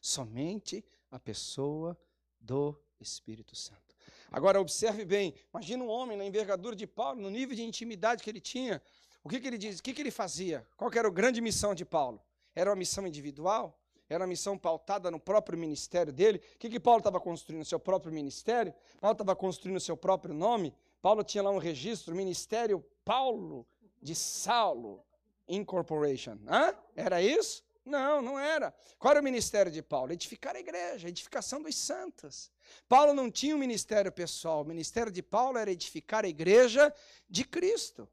Somente 0.00 0.84
a 1.10 1.18
pessoa 1.18 1.96
do 2.40 2.76
Espírito 2.98 3.54
Santo. 3.54 3.94
Agora, 4.30 4.60
observe 4.60 5.04
bem: 5.04 5.34
imagina 5.52 5.84
um 5.84 5.88
homem 5.88 6.16
na 6.16 6.24
envergadura 6.24 6.74
de 6.74 6.86
Paulo, 6.86 7.20
no 7.20 7.30
nível 7.30 7.54
de 7.54 7.62
intimidade 7.62 8.22
que 8.22 8.30
ele 8.30 8.40
tinha. 8.40 8.82
O 9.22 9.28
que, 9.28 9.38
que 9.38 9.46
ele 9.46 9.58
diz? 9.58 9.78
O 9.78 9.82
que, 9.82 9.92
que 9.92 10.02
ele 10.02 10.10
fazia? 10.10 10.66
Qual 10.76 10.90
era 10.92 11.06
a 11.06 11.10
grande 11.10 11.40
missão 11.40 11.74
de 11.74 11.84
Paulo? 11.84 12.20
Era 12.54 12.70
uma 12.70 12.76
missão 12.76 13.06
individual? 13.06 13.78
Era 14.08 14.24
uma 14.24 14.28
missão 14.28 14.58
pautada 14.58 15.10
no 15.10 15.20
próprio 15.20 15.58
ministério 15.58 16.12
dele? 16.12 16.42
O 16.54 16.58
que, 16.58 16.68
que 16.68 16.80
Paulo 16.80 16.98
estava 16.98 17.20
construindo? 17.20 17.64
Seu 17.64 17.78
próprio 17.78 18.12
ministério? 18.12 18.74
Paulo 19.00 19.12
estava 19.12 19.34
construindo 19.36 19.76
o 19.76 19.80
seu 19.80 19.96
próprio 19.96 20.34
nome? 20.34 20.74
Paulo 21.02 21.24
tinha 21.24 21.42
lá 21.42 21.50
um 21.50 21.58
registro, 21.58 22.14
Ministério 22.14 22.80
Paulo 23.04 23.66
de 24.00 24.14
Saulo 24.14 25.04
Incorporation. 25.48 26.38
Hã? 26.48 26.74
Era 26.94 27.20
isso? 27.20 27.64
Não, 27.84 28.22
não 28.22 28.38
era. 28.38 28.72
Qual 29.00 29.10
era 29.10 29.20
o 29.20 29.24
ministério 29.24 29.72
de 29.72 29.82
Paulo? 29.82 30.12
Edificar 30.12 30.54
a 30.54 30.60
igreja, 30.60 31.08
edificação 31.08 31.60
dos 31.60 31.74
santos. 31.74 32.52
Paulo 32.88 33.12
não 33.12 33.28
tinha 33.28 33.56
um 33.56 33.58
ministério 33.58 34.12
pessoal, 34.12 34.62
o 34.62 34.64
ministério 34.64 35.10
de 35.10 35.20
Paulo 35.20 35.58
era 35.58 35.72
edificar 35.72 36.24
a 36.24 36.28
igreja 36.28 36.94
de 37.28 37.44
Cristo. 37.44 38.08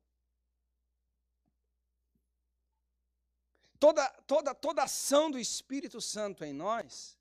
Toda, 3.79 4.09
toda, 4.25 4.55
toda 4.55 4.83
ação 4.83 5.29
do 5.29 5.37
Espírito 5.37 6.01
Santo 6.01 6.43
em 6.43 6.51
nós 6.51 7.15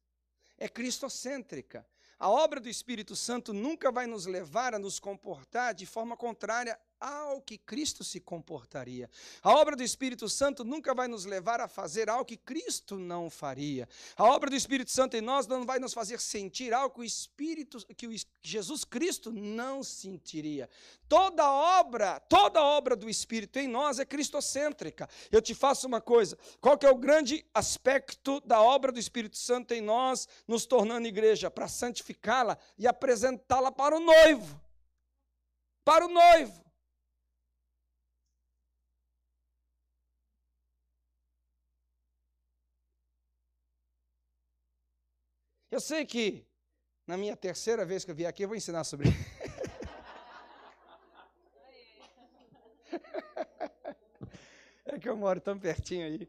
é 0.56 0.66
cristocêntrica. 0.66 1.86
A 2.18 2.28
obra 2.28 2.58
do 2.58 2.68
Espírito 2.68 3.14
Santo 3.14 3.52
nunca 3.52 3.92
vai 3.92 4.06
nos 4.06 4.26
levar 4.26 4.74
a 4.74 4.78
nos 4.78 4.98
comportar 4.98 5.72
de 5.72 5.86
forma 5.86 6.16
contrária 6.16 6.78
ao 7.01 7.40
que 7.40 7.57
Cristo 7.57 8.03
se 8.03 8.20
comportaria. 8.20 9.09
A 9.42 9.53
obra 9.53 9.76
do 9.76 9.82
Espírito 9.82 10.28
Santo 10.28 10.64
nunca 10.64 10.94
vai 10.94 11.09
nos 11.09 11.24
levar 11.24 11.61
a 11.61 11.68
fazer 11.68 12.09
algo 12.11 12.24
que 12.24 12.36
Cristo 12.36 12.96
não 12.96 13.30
faria. 13.30 13.88
A 14.16 14.24
obra 14.24 14.51
do 14.51 14.57
Espírito 14.57 14.90
Santo 14.90 15.16
em 15.16 15.20
nós 15.20 15.46
não 15.46 15.64
vai 15.64 15.78
nos 15.78 15.94
fazer 15.94 16.20
sentir 16.20 16.72
algo 16.72 16.96
que 16.96 17.01
o 17.01 17.05
Espírito, 17.05 17.78
que 17.94 18.07
o 18.07 18.14
Jesus 18.42 18.84
Cristo 18.84 19.30
não 19.30 19.82
sentiria. 19.82 20.68
Toda 21.09 21.51
obra, 21.51 22.20
toda 22.20 22.62
obra 22.62 22.94
do 22.94 23.09
Espírito 23.09 23.59
em 23.59 23.68
nós 23.68 23.99
é 23.99 24.05
cristocêntrica. 24.05 25.09
Eu 25.30 25.40
te 25.40 25.55
faço 25.55 25.86
uma 25.86 26.01
coisa, 26.01 26.38
qual 26.61 26.76
que 26.76 26.86
é 26.86 26.90
o 26.90 26.99
grande 26.99 27.44
aspecto 27.55 28.40
da 28.40 28.61
obra 28.61 28.92
do 28.92 28.99
Espírito 28.99 29.36
Santo 29.38 29.72
em 29.72 29.80
nós, 29.80 30.28
nos 30.46 30.66
tornando 30.66 31.07
igreja? 31.07 31.51
Para 31.51 31.68
santificá-la 31.68 32.59
e 32.76 32.86
apresentá-la 32.86 33.72
para 33.72 33.96
o 33.96 34.01
noivo. 34.01 34.61
Para 35.84 36.05
o 36.05 36.09
noivo. 36.09 36.67
Eu 45.70 45.80
sei 45.80 46.06
que 46.06 46.46
na 47.06 47.16
minha 47.16 47.36
terceira 47.36 47.84
vez 47.84 48.04
que 48.04 48.10
eu 48.10 48.14
vier 48.14 48.28
aqui, 48.28 48.42
eu 48.42 48.48
vou 48.48 48.56
ensinar 48.56 48.84
sobre 48.84 49.08
é 54.86 54.98
que 54.98 55.08
eu 55.08 55.16
moro 55.16 55.40
tão 55.40 55.58
pertinho 55.58 56.06
aí. 56.06 56.28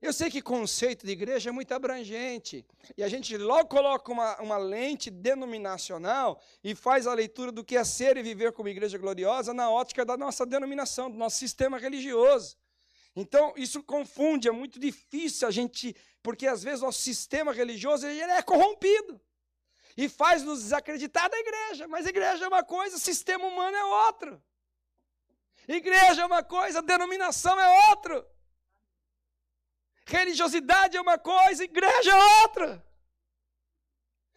Eu 0.00 0.12
sei 0.12 0.30
que 0.30 0.42
conceito 0.42 1.06
de 1.06 1.12
igreja 1.12 1.48
é 1.48 1.52
muito 1.52 1.72
abrangente. 1.72 2.66
E 2.98 3.02
a 3.02 3.08
gente 3.08 3.34
logo 3.38 3.70
coloca 3.70 4.12
uma, 4.12 4.38
uma 4.42 4.58
lente 4.58 5.10
denominacional 5.10 6.38
e 6.62 6.74
faz 6.74 7.06
a 7.06 7.14
leitura 7.14 7.50
do 7.50 7.64
que 7.64 7.78
é 7.78 7.84
ser 7.84 8.18
e 8.18 8.22
viver 8.22 8.52
como 8.52 8.68
igreja 8.68 8.98
gloriosa 8.98 9.54
na 9.54 9.70
ótica 9.70 10.04
da 10.04 10.18
nossa 10.18 10.44
denominação, 10.44 11.10
do 11.10 11.16
nosso 11.16 11.38
sistema 11.38 11.78
religioso. 11.78 12.58
Então, 13.16 13.54
isso 13.56 13.82
confunde, 13.82 14.48
é 14.48 14.52
muito 14.52 14.78
difícil 14.78 15.46
a 15.46 15.50
gente 15.50 15.94
porque 16.22 16.46
às 16.46 16.62
vezes 16.62 16.80
nosso 16.80 17.00
sistema 17.00 17.52
religioso 17.52 18.06
ele 18.06 18.20
é 18.22 18.42
corrompido 18.42 19.20
e 19.96 20.08
faz 20.08 20.42
nos 20.42 20.60
desacreditar 20.62 21.28
da 21.30 21.38
igreja. 21.38 21.86
Mas 21.86 22.06
igreja 22.06 22.46
é 22.46 22.48
uma 22.48 22.64
coisa, 22.64 22.98
sistema 22.98 23.46
humano 23.46 23.76
é 23.76 23.84
outro. 24.06 24.42
Igreja 25.68 26.22
é 26.22 26.26
uma 26.26 26.42
coisa, 26.42 26.82
denominação 26.82 27.60
é 27.60 27.90
outro. 27.90 28.26
Religiosidade 30.06 30.96
é 30.96 31.00
uma 31.00 31.18
coisa, 31.18 31.64
igreja 31.64 32.10
é 32.10 32.42
outra. 32.42 32.93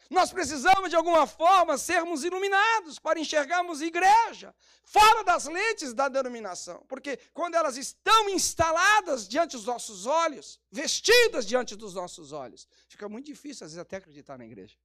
Nós 0.09 0.31
precisamos, 0.31 0.89
de 0.89 0.95
alguma 0.95 1.27
forma, 1.27 1.77
sermos 1.77 2.23
iluminados 2.23 2.97
para 2.97 3.19
enxergarmos 3.19 3.81
igreja 3.81 4.55
fora 4.83 5.23
das 5.23 5.45
lentes 5.45 5.93
da 5.93 6.07
denominação. 6.07 6.83
Porque 6.87 7.17
quando 7.33 7.55
elas 7.55 7.75
estão 7.75 8.29
instaladas 8.29 9.27
diante 9.27 9.57
dos 9.57 9.65
nossos 9.65 10.05
olhos, 10.05 10.59
vestidas 10.71 11.45
diante 11.45 11.75
dos 11.75 11.93
nossos 11.93 12.31
olhos, 12.31 12.67
fica 12.87 13.09
muito 13.09 13.25
difícil, 13.25 13.65
às 13.65 13.71
vezes, 13.71 13.81
até 13.81 13.97
acreditar 13.97 14.37
na 14.37 14.45
igreja. 14.45 14.77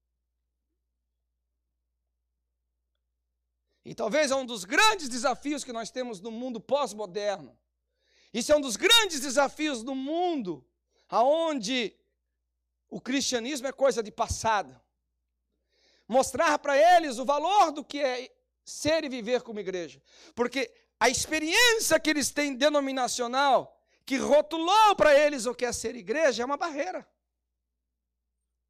E 3.84 3.94
talvez 3.94 4.30
é 4.30 4.36
um 4.36 4.46
dos 4.46 4.64
grandes 4.64 5.08
desafios 5.08 5.64
que 5.64 5.72
nós 5.72 5.90
temos 5.90 6.20
no 6.20 6.30
mundo 6.30 6.60
pós-moderno. 6.60 7.58
Isso 8.32 8.52
é 8.52 8.56
um 8.56 8.60
dos 8.60 8.76
grandes 8.76 9.20
desafios 9.20 9.82
do 9.82 9.94
mundo, 9.94 10.66
aonde 11.08 11.94
o 12.88 13.00
cristianismo 13.00 13.66
é 13.66 13.72
coisa 13.72 14.02
de 14.02 14.10
passado. 14.10 14.80
Mostrar 16.08 16.58
para 16.58 16.76
eles 16.76 17.18
o 17.18 17.24
valor 17.24 17.72
do 17.72 17.84
que 17.84 18.00
é 18.00 18.30
ser 18.64 19.04
e 19.04 19.08
viver 19.08 19.42
como 19.42 19.60
igreja. 19.60 20.00
Porque 20.34 20.72
a 20.98 21.08
experiência 21.08 21.98
que 21.98 22.10
eles 22.10 22.30
têm 22.30 22.54
denominacional, 22.54 23.80
que 24.04 24.16
rotulou 24.16 24.94
para 24.96 25.14
eles 25.18 25.46
o 25.46 25.54
que 25.54 25.64
é 25.64 25.72
ser 25.72 25.96
igreja, 25.96 26.42
é 26.42 26.46
uma 26.46 26.56
barreira. 26.56 27.06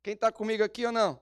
Quem 0.02 0.14
está 0.14 0.32
comigo 0.32 0.64
aqui 0.64 0.84
ou 0.84 0.92
não? 0.92 1.20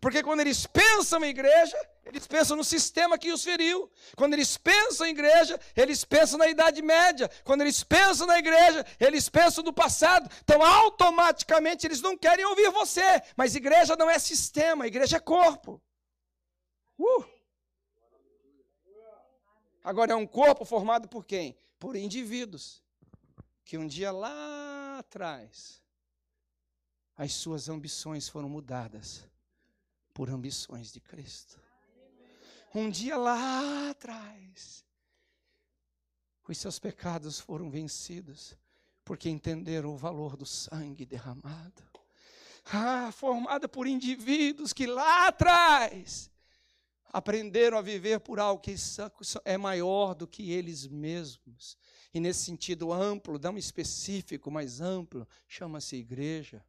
Porque 0.00 0.22
quando 0.22 0.40
eles 0.40 0.66
pensam 0.66 1.24
em 1.24 1.28
igreja, 1.28 1.76
eles 2.04 2.26
pensam 2.26 2.56
no 2.56 2.64
sistema 2.64 3.18
que 3.18 3.32
os 3.32 3.42
feriu. 3.42 3.90
Quando 4.16 4.34
eles 4.34 4.56
pensam 4.56 5.06
em 5.06 5.10
igreja, 5.10 5.58
eles 5.76 6.04
pensam 6.04 6.38
na 6.38 6.48
Idade 6.48 6.82
Média. 6.82 7.30
Quando 7.44 7.62
eles 7.62 7.82
pensam 7.82 8.26
na 8.26 8.38
igreja, 8.38 8.84
eles 9.00 9.28
pensam 9.28 9.64
no 9.64 9.72
passado. 9.72 10.30
Então, 10.42 10.62
automaticamente, 10.62 11.86
eles 11.86 12.00
não 12.00 12.16
querem 12.16 12.44
ouvir 12.44 12.70
você. 12.70 13.22
Mas 13.36 13.54
igreja 13.54 13.96
não 13.96 14.10
é 14.10 14.18
sistema, 14.18 14.86
igreja 14.86 15.16
é 15.16 15.20
corpo. 15.20 15.80
Uh! 16.98 17.24
Agora, 19.82 20.12
é 20.12 20.16
um 20.16 20.26
corpo 20.26 20.64
formado 20.64 21.08
por 21.08 21.24
quem? 21.24 21.56
Por 21.78 21.96
indivíduos. 21.96 22.82
Que 23.64 23.78
um 23.78 23.86
dia 23.86 24.12
lá 24.12 24.98
atrás, 24.98 25.82
as 27.16 27.32
suas 27.32 27.68
ambições 27.68 28.28
foram 28.28 28.48
mudadas 28.48 29.26
por 30.14 30.30
ambições 30.30 30.92
de 30.92 31.00
Cristo. 31.00 31.60
Um 32.72 32.88
dia 32.88 33.16
lá 33.16 33.90
atrás, 33.90 34.84
os 36.48 36.58
seus 36.58 36.78
pecados 36.78 37.40
foram 37.40 37.70
vencidos, 37.70 38.56
porque 39.04 39.28
entenderam 39.28 39.92
o 39.92 39.96
valor 39.96 40.36
do 40.36 40.46
sangue 40.46 41.04
derramado. 41.04 41.82
Ah, 42.72 43.12
formada 43.12 43.68
por 43.68 43.86
indivíduos 43.86 44.72
que 44.72 44.86
lá 44.86 45.28
atrás 45.28 46.30
aprenderam 47.12 47.76
a 47.76 47.82
viver 47.82 48.20
por 48.20 48.40
algo 48.40 48.62
que 48.62 48.74
é 49.44 49.56
maior 49.56 50.14
do 50.14 50.26
que 50.26 50.50
eles 50.50 50.86
mesmos. 50.86 51.76
E 52.12 52.20
nesse 52.20 52.44
sentido 52.44 52.92
amplo, 52.92 53.38
não 53.38 53.58
específico, 53.58 54.50
mas 54.50 54.80
amplo, 54.80 55.28
chama-se 55.46 55.96
igreja. 55.96 56.64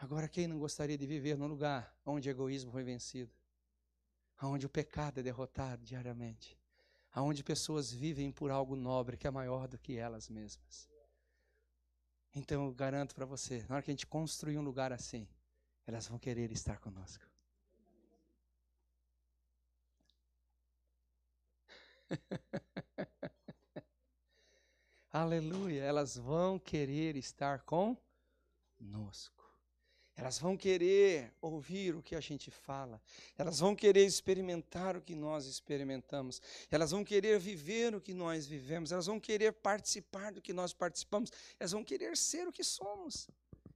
Agora, 0.00 0.26
quem 0.26 0.46
não 0.46 0.58
gostaria 0.58 0.96
de 0.96 1.06
viver 1.06 1.36
num 1.36 1.46
lugar 1.46 1.94
onde 2.06 2.26
o 2.26 2.32
egoísmo 2.32 2.72
foi 2.72 2.82
vencido? 2.82 3.30
Onde 4.42 4.64
o 4.64 4.70
pecado 4.70 5.20
é 5.20 5.22
derrotado 5.22 5.84
diariamente? 5.84 6.58
Onde 7.14 7.44
pessoas 7.44 7.92
vivem 7.92 8.32
por 8.32 8.50
algo 8.50 8.74
nobre 8.74 9.18
que 9.18 9.26
é 9.26 9.30
maior 9.30 9.68
do 9.68 9.76
que 9.76 9.98
elas 9.98 10.30
mesmas? 10.30 10.88
Então, 12.34 12.64
eu 12.64 12.72
garanto 12.72 13.14
para 13.14 13.26
você, 13.26 13.62
na 13.68 13.74
hora 13.74 13.82
que 13.82 13.90
a 13.90 13.92
gente 13.94 14.06
construir 14.06 14.56
um 14.56 14.62
lugar 14.62 14.90
assim, 14.90 15.28
elas 15.86 16.08
vão 16.08 16.18
querer 16.18 16.50
estar 16.50 16.78
conosco. 16.78 17.28
Aleluia, 25.12 25.82
elas 25.82 26.16
vão 26.16 26.58
querer 26.58 27.16
estar 27.16 27.60
conosco. 27.64 29.39
Elas 30.20 30.38
vão 30.38 30.54
querer 30.54 31.32
ouvir 31.40 31.94
o 31.94 32.02
que 32.02 32.14
a 32.14 32.20
gente 32.20 32.50
fala, 32.50 33.00
elas 33.38 33.58
vão 33.58 33.74
querer 33.74 34.04
experimentar 34.04 34.94
o 34.94 35.00
que 35.00 35.14
nós 35.14 35.46
experimentamos, 35.46 36.42
elas 36.70 36.90
vão 36.90 37.02
querer 37.02 37.40
viver 37.40 37.94
o 37.94 38.02
que 38.02 38.12
nós 38.12 38.44
vivemos, 38.44 38.92
elas 38.92 39.06
vão 39.06 39.18
querer 39.18 39.50
participar 39.50 40.30
do 40.30 40.42
que 40.42 40.52
nós 40.52 40.74
participamos, 40.74 41.32
elas 41.58 41.72
vão 41.72 41.82
querer 41.82 42.18
ser 42.18 42.46
o 42.46 42.52
que 42.52 42.62
somos, 42.62 43.30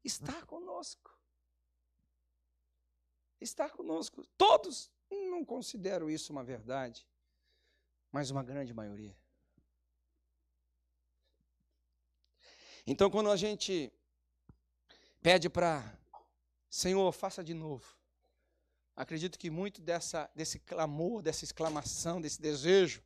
estar 0.04 0.44
conosco. 0.44 1.18
Estar 3.40 3.70
conosco. 3.70 4.22
Todos 4.36 4.90
não 5.10 5.42
considero 5.46 6.10
isso 6.10 6.30
uma 6.30 6.44
verdade, 6.44 7.08
mas 8.12 8.30
uma 8.30 8.42
grande 8.42 8.74
maioria. 8.74 9.16
Então, 12.86 13.10
quando 13.10 13.30
a 13.30 13.36
gente 13.36 13.90
pede 15.22 15.48
para 15.48 16.03
Senhor, 16.74 17.12
faça 17.12 17.44
de 17.44 17.54
novo. 17.54 17.84
Acredito 18.96 19.38
que 19.38 19.48
muito 19.48 19.80
dessa, 19.80 20.28
desse 20.34 20.58
clamor, 20.58 21.22
dessa 21.22 21.44
exclamação, 21.44 22.20
desse 22.20 22.42
desejo, 22.42 23.00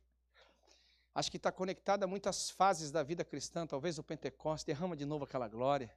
acho 1.13 1.29
que 1.29 1.37
está 1.37 1.51
conectado 1.51 2.03
a 2.03 2.07
muitas 2.07 2.49
fases 2.49 2.89
da 2.89 3.03
vida 3.03 3.23
cristã. 3.23 3.67
Talvez 3.67 3.99
o 3.99 4.03
Pentecostes 4.03 4.65
derrama 4.65 4.97
de 4.97 5.05
novo 5.05 5.25
aquela 5.25 5.47
glória. 5.47 5.95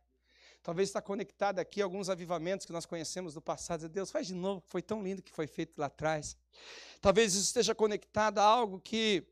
Talvez 0.62 0.90
está 0.90 1.00
conectado 1.00 1.60
aqui 1.60 1.80
alguns 1.80 2.10
avivamentos 2.10 2.66
que 2.66 2.72
nós 2.74 2.84
conhecemos 2.84 3.32
do 3.32 3.40
passado. 3.40 3.88
Deus, 3.88 4.10
faz 4.10 4.26
de 4.26 4.34
novo, 4.34 4.62
foi 4.66 4.82
tão 4.82 5.02
lindo 5.02 5.22
que 5.22 5.32
foi 5.32 5.46
feito 5.46 5.78
lá 5.78 5.86
atrás. 5.86 6.36
Talvez 7.00 7.32
isso 7.32 7.46
esteja 7.46 7.74
conectado 7.74 8.38
a 8.38 8.44
algo 8.44 8.78
que 8.80 9.26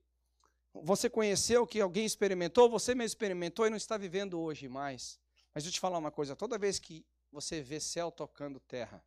você 0.72 1.10
conheceu, 1.10 1.66
que 1.66 1.78
alguém 1.78 2.06
experimentou, 2.06 2.70
você 2.70 2.94
mesmo 2.94 3.08
experimentou 3.08 3.66
e 3.66 3.70
não 3.70 3.76
está 3.76 3.98
vivendo 3.98 4.40
hoje 4.40 4.66
mais. 4.66 5.20
Mas 5.54 5.64
deixa 5.64 5.68
eu 5.68 5.72
te 5.74 5.80
falar 5.80 5.98
uma 5.98 6.10
coisa: 6.10 6.34
toda 6.34 6.56
vez 6.56 6.78
que 6.78 7.04
você 7.32 7.62
vê 7.62 7.80
céu 7.80 8.10
tocando 8.10 8.60
terra, 8.60 9.04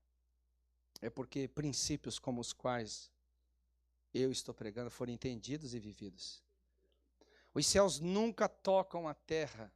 é 1.01 1.09
porque 1.09 1.47
princípios 1.47 2.19
como 2.19 2.39
os 2.39 2.53
quais 2.53 3.11
eu 4.13 4.31
estou 4.31 4.53
pregando 4.53 4.89
foram 4.89 5.11
entendidos 5.11 5.73
e 5.73 5.79
vividos. 5.79 6.43
Os 7.53 7.65
céus 7.67 7.99
nunca 7.99 8.47
tocam 8.47 9.07
a 9.07 9.13
terra 9.13 9.71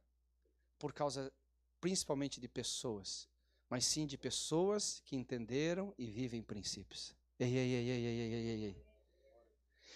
por 0.78 0.92
causa 0.92 1.32
principalmente 1.80 2.40
de 2.40 2.48
pessoas, 2.48 3.28
mas 3.68 3.84
sim 3.84 4.06
de 4.06 4.16
pessoas 4.16 5.00
que 5.04 5.16
entenderam 5.16 5.94
e 5.98 6.06
vivem 6.06 6.42
princípios. 6.42 7.14
Ei, 7.38 7.56
ei, 7.56 7.72
ei, 7.74 7.90
ei, 7.90 8.06
ei, 8.06 8.20
ei, 8.20 8.48
ei, 8.48 8.64
ei. 8.64 8.84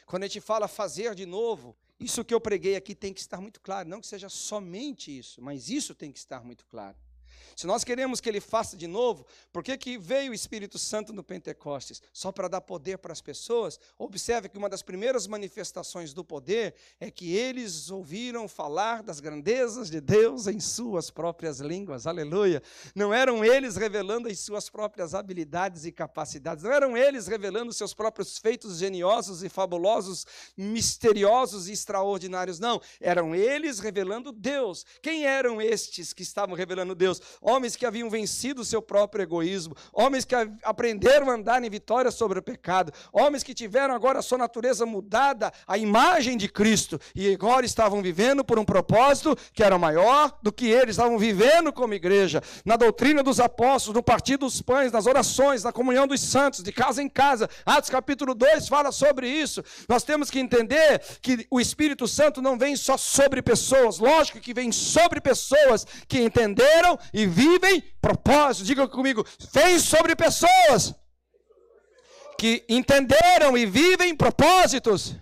Quando 0.07 0.25
a 0.25 0.27
gente 0.27 0.41
fala 0.41 0.69
fazer 0.69 1.15
de 1.15 1.27
novo, 1.27 1.77
isso 1.99 2.25
que 2.25 2.35
eu 2.35 2.41
preguei 2.41 2.77
aqui 2.77 2.95
tem 2.95 3.15
que 3.15 3.21
estar 3.21 3.41
muito 3.41 3.61
claro. 3.61 3.89
Não 3.89 4.01
que 4.01 4.07
seja 4.07 4.29
somente 4.29 5.17
isso, 5.17 5.41
mas 5.41 5.69
isso 5.69 5.95
tem 5.95 6.13
que 6.13 6.19
estar 6.19 6.45
muito 6.45 6.67
claro. 6.67 6.97
Se 7.57 7.67
nós 7.67 7.85
queremos 7.85 8.21
que 8.21 8.29
ele 8.29 8.41
faça 8.41 8.77
de 8.77 8.87
novo, 8.87 9.27
por 9.53 9.63
que, 9.63 9.77
que 9.77 9.99
veio 9.99 10.33
o 10.33 10.35
Espírito 10.35 10.79
Santo 10.79 11.13
no 11.13 11.23
Pentecostes? 11.23 12.03
Só 12.13 12.33
para 12.33 12.49
dar 12.49 12.61
poder 12.61 12.99
para 12.99 13.13
as 13.13 13.21
pessoas? 13.21 13.79
Observe 13.99 14.49
que 14.49 14.59
uma 14.59 14.69
das 14.69 14.83
primeiras 14.83 15.27
manifestações 15.27 16.13
do 16.13 16.25
poder 16.25 16.75
é 17.01 17.11
que 17.11 17.35
eles 17.35 17.91
ouviram 17.91 18.49
falar 18.49 19.03
das 19.03 19.21
grandezas 19.21 19.91
de 19.91 20.01
Deus 20.01 20.47
em 20.47 20.61
suas 20.61 21.11
próprias 21.11 21.61
línguas. 21.61 22.07
Aleluia! 22.07 22.63
Não 22.95 23.13
eram 23.13 23.45
eles 23.45 23.77
revelando 23.77 24.29
as 24.29 24.39
suas 24.39 24.69
próprias 24.69 25.15
habilidades 25.15 25.85
e 25.85 25.93
capacidades, 25.93 26.65
não 26.65 26.73
eram 26.73 26.97
eles 26.97 27.27
revelando 27.27 27.73
seus 27.73 27.95
próprios 27.95 28.39
feitos 28.39 28.79
geniosos 28.79 29.43
e 29.43 29.49
fabulosos, 29.49 30.27
misteriosos 30.57 31.69
e 31.69 31.73
extraordinários, 31.73 32.59
não. 32.59 32.81
Eram 33.01 33.35
eles 33.35 33.79
revelando 33.79 34.33
Deus. 34.33 34.85
Quem 35.03 35.25
eram 35.27 35.61
estes 35.61 36.13
que 36.13 36.23
estavam 36.23 36.55
revelando 36.55 36.95
Deus? 36.95 37.21
Homens 37.41 37.77
que 37.77 37.87
haviam 37.87 38.11
vencido 38.11 38.63
o 38.63 38.65
seu 38.65 38.83
próprio 38.83 39.23
egoísmo, 39.23 39.77
homens 39.93 40.25
que 40.25 40.35
aprenderam 40.63 41.31
a 41.31 41.35
andar 41.35 41.63
em 41.63 41.71
vitória 41.71 42.11
sobre 42.11 42.39
o 42.39 42.43
pecado, 42.43 42.93
homens 43.13 43.43
que 43.43 43.55
tiveram 43.55 43.95
agora 43.95 44.19
a 44.19 44.23
sua 44.23 44.39
natureza 44.39 44.85
mudada, 44.85 45.53
a 45.67 45.79
imagem 45.79 46.37
de 46.37 46.49
Cristo, 46.49 47.01
e 47.15 47.33
agora 47.33 47.65
estavam 47.65 48.03
vivendo 48.03 48.45
por 48.45 48.59
um 48.59 48.65
propósito 48.65 49.37
que 49.53 49.63
era 49.63 49.79
maior 49.79 50.39
do 50.43 50.53
que 50.53 50.67
eles 50.67 50.91
estavam 50.97 51.19
vivendo 51.19 51.73
como 51.73 51.95
igreja, 51.95 52.43
na 52.65 52.77
doutrina 52.77 53.23
dos 53.23 53.41
apóstolos, 53.41 53.97
no 53.97 54.03
partir 54.03 54.37
dos 54.37 54.61
pães, 54.61 54.93
nas 54.93 55.07
orações, 55.07 55.65
na 55.65 55.73
comunhão 55.73 56.07
dos 56.07 56.21
santos, 56.21 56.63
de 56.63 56.73
casa 56.73 57.03
em 57.03 57.09
casa. 57.09 57.49
Atos 57.65 57.91
capítulo 57.91 58.35
2 58.35 58.69
fala 58.69 58.93
sobre 58.93 59.29
isso. 59.29 59.63
Nós 59.89 60.03
temos 60.03 60.31
que 60.31 60.39
entender 60.39 61.01
que 61.21 61.47
o 61.51 61.61
Espírito 61.61 62.07
Santo 62.09 62.43
não 62.43 62.59
vem 62.59 62.77
só 62.77 62.97
sobre 62.97 63.43
pessoas, 63.43 63.99
lógico 63.99 64.41
que 64.41 64.55
vem 64.55 64.73
sobre 64.73 65.21
pessoas 65.21 65.87
que 66.09 66.21
entenderam 66.21 66.99
e 67.13 67.27
vivem 67.27 67.83
propósitos. 68.01 68.67
Diga 68.67 68.89
comigo, 68.89 69.25
vem 69.53 69.79
sobre 69.79 70.17
pessoas 70.17 70.95
que 72.39 72.65
entenderam 72.69 73.57
e 73.57 73.67
vivem 73.67 74.17
propósitos. 74.17 75.15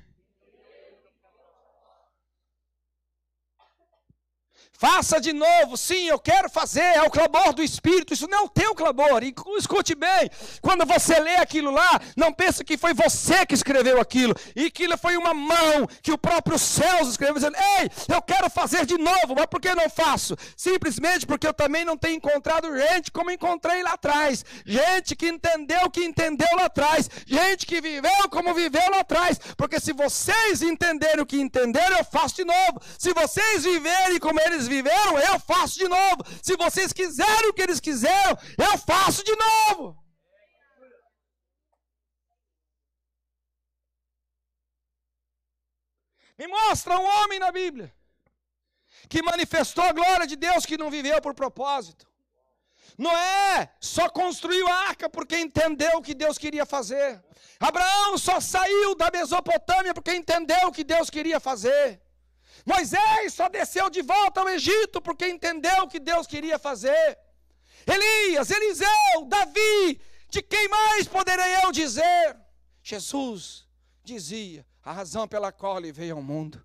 Faça 4.80 5.20
de 5.20 5.34
novo, 5.34 5.76
sim, 5.76 6.08
eu 6.08 6.18
quero 6.18 6.48
fazer, 6.48 6.80
é 6.80 7.02
o 7.02 7.10
clamor 7.10 7.52
do 7.52 7.62
Espírito, 7.62 8.14
isso 8.14 8.26
não 8.26 8.38
é 8.38 8.40
o 8.44 8.48
teu 8.48 8.74
clamor. 8.74 9.22
Escute 9.58 9.94
bem, 9.94 10.30
quando 10.62 10.86
você 10.86 11.20
lê 11.20 11.36
aquilo 11.36 11.70
lá, 11.70 12.00
não 12.16 12.32
pense 12.32 12.64
que 12.64 12.78
foi 12.78 12.94
você 12.94 13.44
que 13.44 13.54
escreveu 13.54 14.00
aquilo, 14.00 14.34
e 14.56 14.64
aquilo 14.64 14.96
foi 14.96 15.18
uma 15.18 15.34
mão 15.34 15.86
que 16.00 16.10
o 16.10 16.16
próprio 16.16 16.58
céu 16.58 17.02
escreveu, 17.02 17.34
dizendo: 17.34 17.58
Ei, 17.78 17.90
eu 18.08 18.22
quero 18.22 18.48
fazer 18.48 18.86
de 18.86 18.96
novo, 18.96 19.34
mas 19.36 19.44
por 19.44 19.60
que 19.60 19.74
não 19.74 19.90
faço? 19.90 20.34
Simplesmente 20.56 21.26
porque 21.26 21.46
eu 21.46 21.52
também 21.52 21.84
não 21.84 21.98
tenho 21.98 22.16
encontrado 22.16 22.74
gente 22.74 23.12
como 23.12 23.30
encontrei 23.30 23.82
lá 23.82 23.92
atrás, 23.92 24.42
gente 24.64 25.14
que 25.14 25.28
entendeu 25.28 25.82
o 25.84 25.90
que 25.90 26.02
entendeu 26.02 26.48
lá 26.56 26.64
atrás, 26.64 27.06
gente 27.26 27.66
que 27.66 27.82
viveu 27.82 28.30
como 28.30 28.54
viveu 28.54 28.90
lá 28.90 29.00
atrás, 29.00 29.38
porque 29.58 29.78
se 29.78 29.92
vocês 29.92 30.62
entenderem 30.62 31.20
o 31.20 31.26
que 31.26 31.38
entenderam, 31.38 31.98
eu 31.98 32.04
faço 32.06 32.36
de 32.36 32.46
novo, 32.46 32.80
se 32.98 33.12
vocês 33.12 33.64
viverem 33.64 34.18
como 34.18 34.40
eles 34.40 34.69
viveram, 34.76 35.18
eu 35.30 35.36
faço 35.52 35.78
de 35.82 35.88
novo. 35.96 36.20
Se 36.42 36.56
vocês 36.64 36.92
quiserem 37.00 37.48
o 37.50 37.54
que 37.56 37.64
eles 37.66 37.80
quiseram, 37.88 38.36
eu 38.66 38.74
faço 38.90 39.22
de 39.30 39.34
novo. 39.46 39.84
Me 46.40 46.46
mostra 46.46 46.98
um 46.98 47.06
homem 47.16 47.38
na 47.38 47.52
Bíblia 47.52 47.88
que 49.10 49.22
manifestou 49.30 49.84
a 49.84 49.92
glória 49.92 50.26
de 50.26 50.36
Deus 50.36 50.64
que 50.64 50.78
não 50.82 50.90
viveu 50.96 51.20
por 51.20 51.34
propósito. 51.34 52.06
Noé 52.96 53.68
só 53.80 54.08
construiu 54.08 54.66
a 54.68 54.74
arca 54.88 55.08
porque 55.08 55.36
entendeu 55.38 55.98
o 55.98 56.02
que 56.02 56.14
Deus 56.14 56.38
queria 56.38 56.64
fazer. 56.64 57.22
Abraão 57.68 58.16
só 58.18 58.40
saiu 58.40 58.94
da 58.94 59.10
Mesopotâmia 59.10 59.94
porque 59.94 60.14
entendeu 60.14 60.68
o 60.68 60.72
que 60.72 60.84
Deus 60.84 61.10
queria 61.10 61.38
fazer. 61.40 62.00
Moisés 62.64 63.34
só 63.34 63.48
desceu 63.48 63.88
de 63.90 64.02
volta 64.02 64.40
ao 64.40 64.48
Egito 64.48 65.00
porque 65.00 65.28
entendeu 65.28 65.82
o 65.82 65.88
que 65.88 65.98
Deus 65.98 66.26
queria 66.26 66.58
fazer. 66.58 67.18
Elias, 67.86 68.50
Eliseu, 68.50 69.24
Davi, 69.26 70.00
de 70.28 70.42
quem 70.42 70.68
mais 70.68 71.08
poderei 71.08 71.64
eu 71.64 71.72
dizer? 71.72 72.36
Jesus 72.82 73.66
dizia 74.02 74.66
a 74.82 74.92
razão 74.92 75.26
pela 75.26 75.52
qual 75.52 75.78
ele 75.78 75.92
veio 75.92 76.16
ao 76.16 76.22
mundo. 76.22 76.64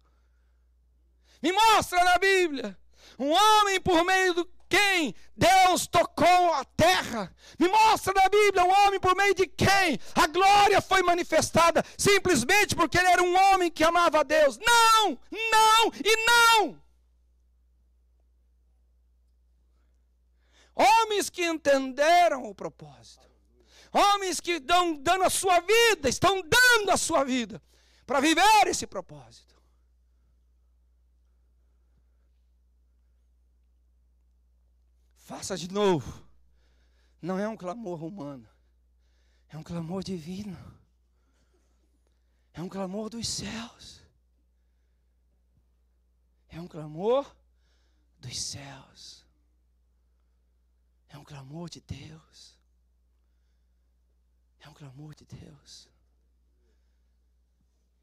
Me 1.41 1.51
mostra 1.51 2.03
na 2.03 2.17
Bíblia 2.17 2.77
um 3.17 3.31
homem 3.31 3.79
por 3.79 4.03
meio 4.03 4.33
do 4.33 4.45
quem 4.69 5.15
Deus 5.35 5.87
tocou 5.87 6.53
a 6.53 6.63
terra. 6.63 7.33
Me 7.59 7.67
mostra 7.67 8.13
na 8.13 8.27
Bíblia 8.29 8.63
um 8.63 8.85
homem 8.85 8.99
por 8.99 9.15
meio 9.15 9.33
de 9.33 9.47
quem 9.47 9.99
a 10.15 10.27
glória 10.27 10.81
foi 10.81 11.01
manifestada, 11.03 11.83
simplesmente 11.97 12.75
porque 12.75 12.97
ele 12.97 13.07
era 13.07 13.23
um 13.23 13.35
homem 13.35 13.71
que 13.71 13.83
amava 13.83 14.19
a 14.19 14.23
Deus. 14.23 14.57
Não, 14.57 15.19
não 15.31 15.91
e 16.03 16.25
não. 16.25 16.85
Homens 20.75 21.29
que 21.29 21.45
entenderam 21.45 22.43
o 22.43 22.53
propósito. 22.53 23.25
Homens 23.93 24.41
que 24.41 24.53
estão 24.53 24.93
dando 24.93 25.23
a 25.23 25.29
sua 25.29 25.61
vida, 25.61 26.09
estão 26.09 26.41
dando 26.41 26.91
a 26.91 26.97
sua 26.97 27.23
vida 27.23 27.61
para 28.05 28.19
viver 28.19 28.67
esse 28.67 28.85
propósito. 28.85 29.54
Faça 35.25 35.57
de 35.57 35.71
novo. 35.71 36.23
Não 37.19 37.39
é 37.39 37.49
um 37.49 37.57
clamor 37.57 38.03
humano, 38.03 38.47
é 39.49 39.57
um 39.57 39.63
clamor 39.63 40.03
divino. 40.03 40.55
É 42.53 42.61
um 42.61 42.69
clamor 42.69 43.09
dos 43.09 43.27
céus. 43.27 44.03
É 46.47 46.61
um 46.61 46.67
clamor 46.67 47.35
dos 48.19 48.39
céus. 48.39 49.25
É 51.09 51.17
um 51.17 51.23
clamor 51.23 51.71
de 51.71 51.81
Deus. 51.81 52.55
É 54.59 54.69
um 54.69 54.75
clamor 54.75 55.15
de 55.15 55.25
Deus. 55.25 55.89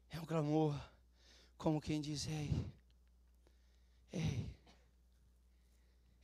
É 0.09 0.19
um 0.19 0.25
clamor 0.25 0.77
como 1.57 1.79
quem 1.79 2.01
diz: 2.01 2.27
Ei, 2.27 2.69
ei, 4.11 4.53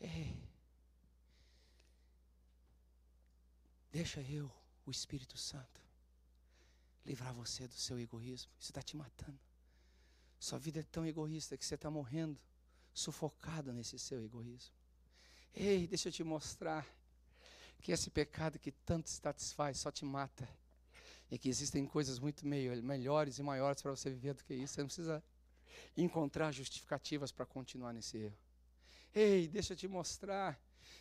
ei. 0.02 0.49
Deixa 4.00 4.22
eu, 4.22 4.50
o 4.86 4.92
Espírito 4.92 5.38
Santo, 5.38 5.82
livrar 7.06 7.34
você 7.34 7.68
do 7.68 7.74
seu 7.74 8.00
egoísmo. 8.00 8.50
Isso 8.58 8.72
está 8.72 8.82
te 8.82 8.96
matando. 8.96 9.38
Sua 10.40 10.58
vida 10.58 10.80
é 10.80 10.84
tão 10.84 11.06
egoísta 11.06 11.58
que 11.58 11.66
você 11.66 11.76
está 11.76 11.92
morrendo, 11.92 12.40
sufocado 12.94 13.74
nesse 13.74 14.00
seu 14.00 14.24
egoísmo. 14.24 14.74
Ei, 15.54 15.86
deixa 15.86 16.08
eu 16.08 16.14
te 16.14 16.24
mostrar 16.24 16.88
que 17.82 17.92
esse 17.92 18.10
pecado 18.10 18.58
que 18.58 18.72
tanto 18.72 19.10
satisfaz 19.10 19.80
só 19.80 19.92
te 19.92 20.06
mata. 20.06 20.48
E 21.30 21.38
que 21.38 21.50
existem 21.50 21.86
coisas 21.86 22.20
muito 22.20 22.48
melhores 22.48 23.38
e 23.38 23.44
maiores 23.44 23.82
para 23.82 23.92
você 23.92 24.10
viver 24.10 24.34
do 24.34 24.46
que 24.46 24.54
isso. 24.54 24.76
Você 24.76 24.80
não 24.80 24.88
precisa 24.88 25.22
encontrar 25.98 26.54
justificativas 26.54 27.34
para 27.34 27.46
continuar 27.46 27.92
nesse 27.92 28.18
erro. 28.18 28.38
Ei, 29.14 29.50
deixa 29.50 29.74
eu 29.74 29.78
te 29.78 29.90
mostrar 29.90 30.58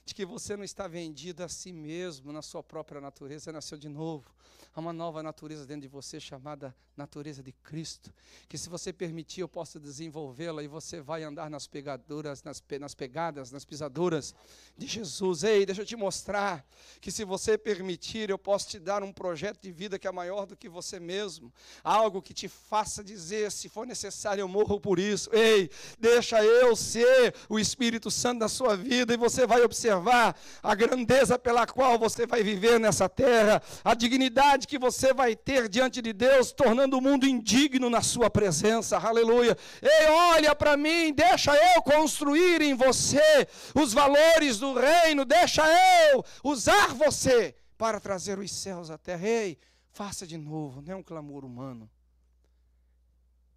de 0.08 0.14
que 0.14 0.24
você 0.24 0.56
não 0.56 0.64
está 0.64 0.88
vendido 0.88 1.44
a 1.44 1.48
si 1.48 1.70
mesmo, 1.70 2.32
na 2.32 2.40
sua 2.40 2.62
própria 2.62 2.98
natureza, 2.98 3.52
nasceu 3.52 3.76
de 3.76 3.90
novo. 3.90 4.34
Há 4.74 4.80
uma 4.80 4.92
nova 4.92 5.22
natureza 5.22 5.66
dentro 5.66 5.82
de 5.82 5.88
você 5.88 6.18
chamada 6.18 6.74
natureza 6.96 7.42
de 7.42 7.52
Cristo, 7.52 8.12
que 8.48 8.58
se 8.58 8.68
você 8.68 8.92
permitir, 8.92 9.40
eu 9.40 9.48
posso 9.48 9.78
desenvolvê-la 9.78 10.64
e 10.64 10.68
você 10.68 11.00
vai 11.00 11.22
andar 11.22 11.48
nas 11.48 11.66
pegaduras, 11.66 12.42
nas, 12.42 12.62
nas 12.80 12.94
pegadas, 12.94 13.52
nas 13.52 13.64
pisaduras 13.64 14.34
de 14.76 14.86
Jesus. 14.86 15.44
Ei, 15.44 15.64
deixa 15.64 15.82
eu 15.82 15.86
te 15.86 15.94
mostrar 15.94 16.66
que 17.00 17.12
se 17.12 17.24
você 17.24 17.56
permitir, 17.56 18.30
eu 18.30 18.38
posso 18.38 18.68
te 18.68 18.78
dar 18.80 19.02
um 19.02 19.12
projeto 19.12 19.60
de 19.60 19.70
vida 19.70 19.98
que 19.98 20.08
é 20.08 20.12
maior 20.12 20.44
do 20.44 20.56
que 20.56 20.68
você 20.68 20.98
mesmo, 20.98 21.52
algo 21.84 22.22
que 22.22 22.34
te 22.34 22.48
faça 22.48 23.04
dizer, 23.04 23.52
se 23.52 23.68
for 23.68 23.86
necessário, 23.86 24.42
eu 24.42 24.48
morro 24.48 24.80
por 24.80 24.98
isso. 24.98 25.30
Ei, 25.32 25.70
deixa 25.98 26.42
eu 26.44 26.74
ser 26.74 27.34
o 27.48 27.58
Espírito 27.58 28.10
Santo 28.10 28.40
da 28.40 28.48
sua 28.48 28.76
vida 28.76 29.14
e 29.14 29.16
você 29.16 29.46
vai 29.46 29.62
observar 29.62 29.97
a 30.62 30.74
grandeza 30.74 31.38
pela 31.38 31.66
qual 31.66 31.98
você 31.98 32.26
vai 32.26 32.42
viver 32.42 32.78
nessa 32.78 33.08
terra, 33.08 33.62
a 33.84 33.94
dignidade 33.94 34.66
que 34.66 34.78
você 34.78 35.12
vai 35.12 35.34
ter 35.34 35.68
diante 35.68 36.00
de 36.00 36.12
Deus, 36.12 36.52
tornando 36.52 36.98
o 36.98 37.00
mundo 37.00 37.26
indigno 37.26 37.90
na 37.90 38.02
sua 38.02 38.30
presença. 38.30 38.98
Aleluia. 38.98 39.56
Ei, 39.82 40.06
olha 40.08 40.54
para 40.54 40.76
mim, 40.76 41.12
deixa 41.12 41.54
eu 41.54 41.82
construir 41.82 42.60
em 42.60 42.74
você 42.74 43.46
os 43.74 43.92
valores 43.92 44.58
do 44.58 44.74
reino, 44.74 45.24
deixa 45.24 45.62
eu 46.12 46.24
usar 46.42 46.94
você 46.94 47.54
para 47.76 48.00
trazer 48.00 48.38
os 48.38 48.50
céus 48.50 48.90
à 48.90 48.98
terra. 48.98 49.26
Ei, 49.26 49.58
faça 49.92 50.26
de 50.26 50.36
novo, 50.36 50.82
não 50.82 50.92
é 50.92 50.96
um 50.96 51.02
clamor 51.02 51.44
humano. 51.44 51.90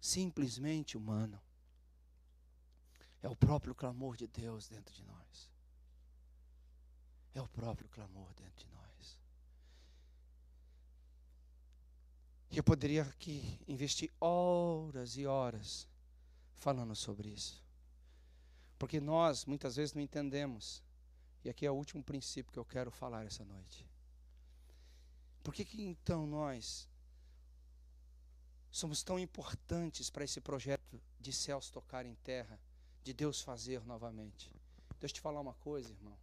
Simplesmente 0.00 0.96
humano. 0.96 1.40
É 3.22 3.28
o 3.28 3.36
próprio 3.36 3.74
clamor 3.74 4.16
de 4.16 4.26
Deus 4.26 4.68
dentro 4.68 4.92
de 4.92 5.04
nós. 5.04 5.51
É 7.34 7.40
o 7.40 7.48
próprio 7.48 7.88
clamor 7.88 8.32
dentro 8.34 8.66
de 8.66 8.72
nós. 8.72 9.18
Eu 12.50 12.62
poderia 12.62 13.02
aqui 13.02 13.58
investir 13.66 14.12
horas 14.20 15.16
e 15.16 15.26
horas 15.26 15.88
falando 16.56 16.94
sobre 16.94 17.28
isso. 17.30 17.62
Porque 18.78 19.00
nós 19.00 19.46
muitas 19.46 19.76
vezes 19.76 19.94
não 19.94 20.02
entendemos. 20.02 20.82
E 21.44 21.48
aqui 21.48 21.64
é 21.64 21.70
o 21.70 21.74
último 21.74 22.02
princípio 22.04 22.52
que 22.52 22.58
eu 22.58 22.64
quero 22.64 22.90
falar 22.90 23.24
essa 23.24 23.44
noite. 23.44 23.88
Por 25.42 25.54
que, 25.54 25.64
que 25.64 25.82
então 25.82 26.26
nós 26.26 26.88
somos 28.70 29.02
tão 29.02 29.18
importantes 29.18 30.08
para 30.08 30.24
esse 30.24 30.40
projeto 30.40 31.00
de 31.18 31.32
céus 31.32 31.68
tocar 31.68 32.06
em 32.06 32.14
terra, 32.16 32.60
de 33.02 33.12
Deus 33.12 33.40
fazer 33.40 33.84
novamente? 33.84 34.52
Deixa 35.00 35.14
eu 35.14 35.16
te 35.16 35.20
falar 35.20 35.40
uma 35.40 35.54
coisa, 35.54 35.90
irmão. 35.90 36.16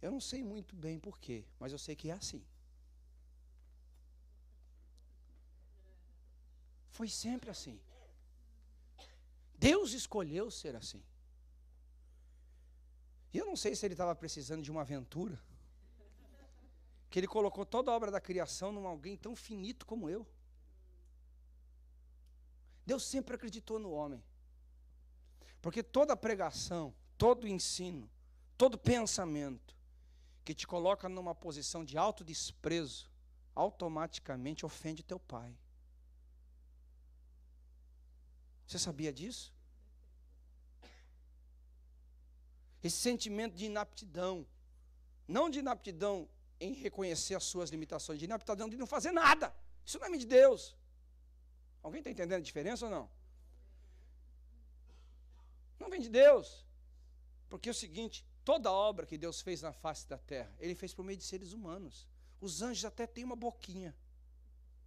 Eu 0.00 0.10
não 0.10 0.20
sei 0.20 0.42
muito 0.42 0.74
bem 0.74 0.98
porquê, 0.98 1.44
mas 1.58 1.72
eu 1.72 1.78
sei 1.78 1.94
que 1.94 2.10
é 2.10 2.12
assim. 2.12 2.42
Foi 6.90 7.08
sempre 7.08 7.50
assim. 7.50 7.78
Deus 9.54 9.92
escolheu 9.92 10.50
ser 10.50 10.74
assim. 10.74 11.02
E 13.32 13.38
eu 13.38 13.46
não 13.46 13.56
sei 13.56 13.76
se 13.76 13.86
ele 13.86 13.94
estava 13.94 14.14
precisando 14.14 14.62
de 14.62 14.70
uma 14.70 14.80
aventura. 14.80 15.38
Que 17.10 17.18
ele 17.18 17.26
colocou 17.26 17.66
toda 17.66 17.90
a 17.90 17.94
obra 17.94 18.10
da 18.10 18.20
criação 18.20 18.72
num 18.72 18.86
alguém 18.86 19.16
tão 19.16 19.36
finito 19.36 19.84
como 19.84 20.08
eu. 20.08 20.26
Deus 22.86 23.04
sempre 23.04 23.34
acreditou 23.34 23.78
no 23.78 23.90
homem. 23.90 24.22
Porque 25.60 25.82
toda 25.82 26.16
pregação, 26.16 26.94
todo 27.18 27.46
ensino, 27.46 28.10
todo 28.56 28.78
pensamento 28.78 29.79
que 30.44 30.54
te 30.54 30.66
coloca 30.66 31.08
numa 31.08 31.34
posição 31.34 31.84
de 31.84 31.96
autodesprezo, 31.98 33.10
automaticamente 33.54 34.64
ofende 34.64 35.02
teu 35.02 35.18
pai. 35.18 35.56
Você 38.66 38.78
sabia 38.78 39.12
disso? 39.12 39.52
esse 42.82 42.96
sentimento 42.96 43.54
de 43.54 43.66
inaptidão. 43.66 44.46
Não 45.28 45.48
de 45.48 45.58
inaptidão 45.58 46.28
em 46.58 46.72
reconhecer 46.72 47.34
as 47.34 47.44
suas 47.44 47.70
limitações, 47.70 48.18
de 48.18 48.24
inaptidão 48.24 48.68
de 48.68 48.76
não 48.76 48.86
fazer 48.86 49.12
nada. 49.12 49.54
Isso 49.84 49.98
não 49.98 50.06
é 50.06 50.16
de 50.16 50.26
Deus. 50.26 50.76
Alguém 51.82 52.00
está 52.00 52.10
entendendo 52.10 52.40
a 52.40 52.44
diferença 52.50 52.86
ou 52.86 52.90
não? 52.90 53.10
Não 55.78 55.88
vem 55.88 56.00
de 56.00 56.08
Deus. 56.08 56.64
Porque 57.48 57.68
é 57.68 57.72
o 57.72 57.74
seguinte: 57.74 58.26
toda 58.44 58.70
obra 58.70 59.06
que 59.06 59.18
Deus 59.18 59.40
fez 59.40 59.62
na 59.62 59.72
face 59.72 60.08
da 60.08 60.18
terra, 60.18 60.54
Ele 60.58 60.74
fez 60.74 60.92
por 60.94 61.04
meio 61.04 61.18
de 61.18 61.24
seres 61.24 61.52
humanos. 61.52 62.08
Os 62.40 62.62
anjos 62.62 62.84
até 62.84 63.06
têm 63.06 63.24
uma 63.24 63.36
boquinha, 63.36 63.94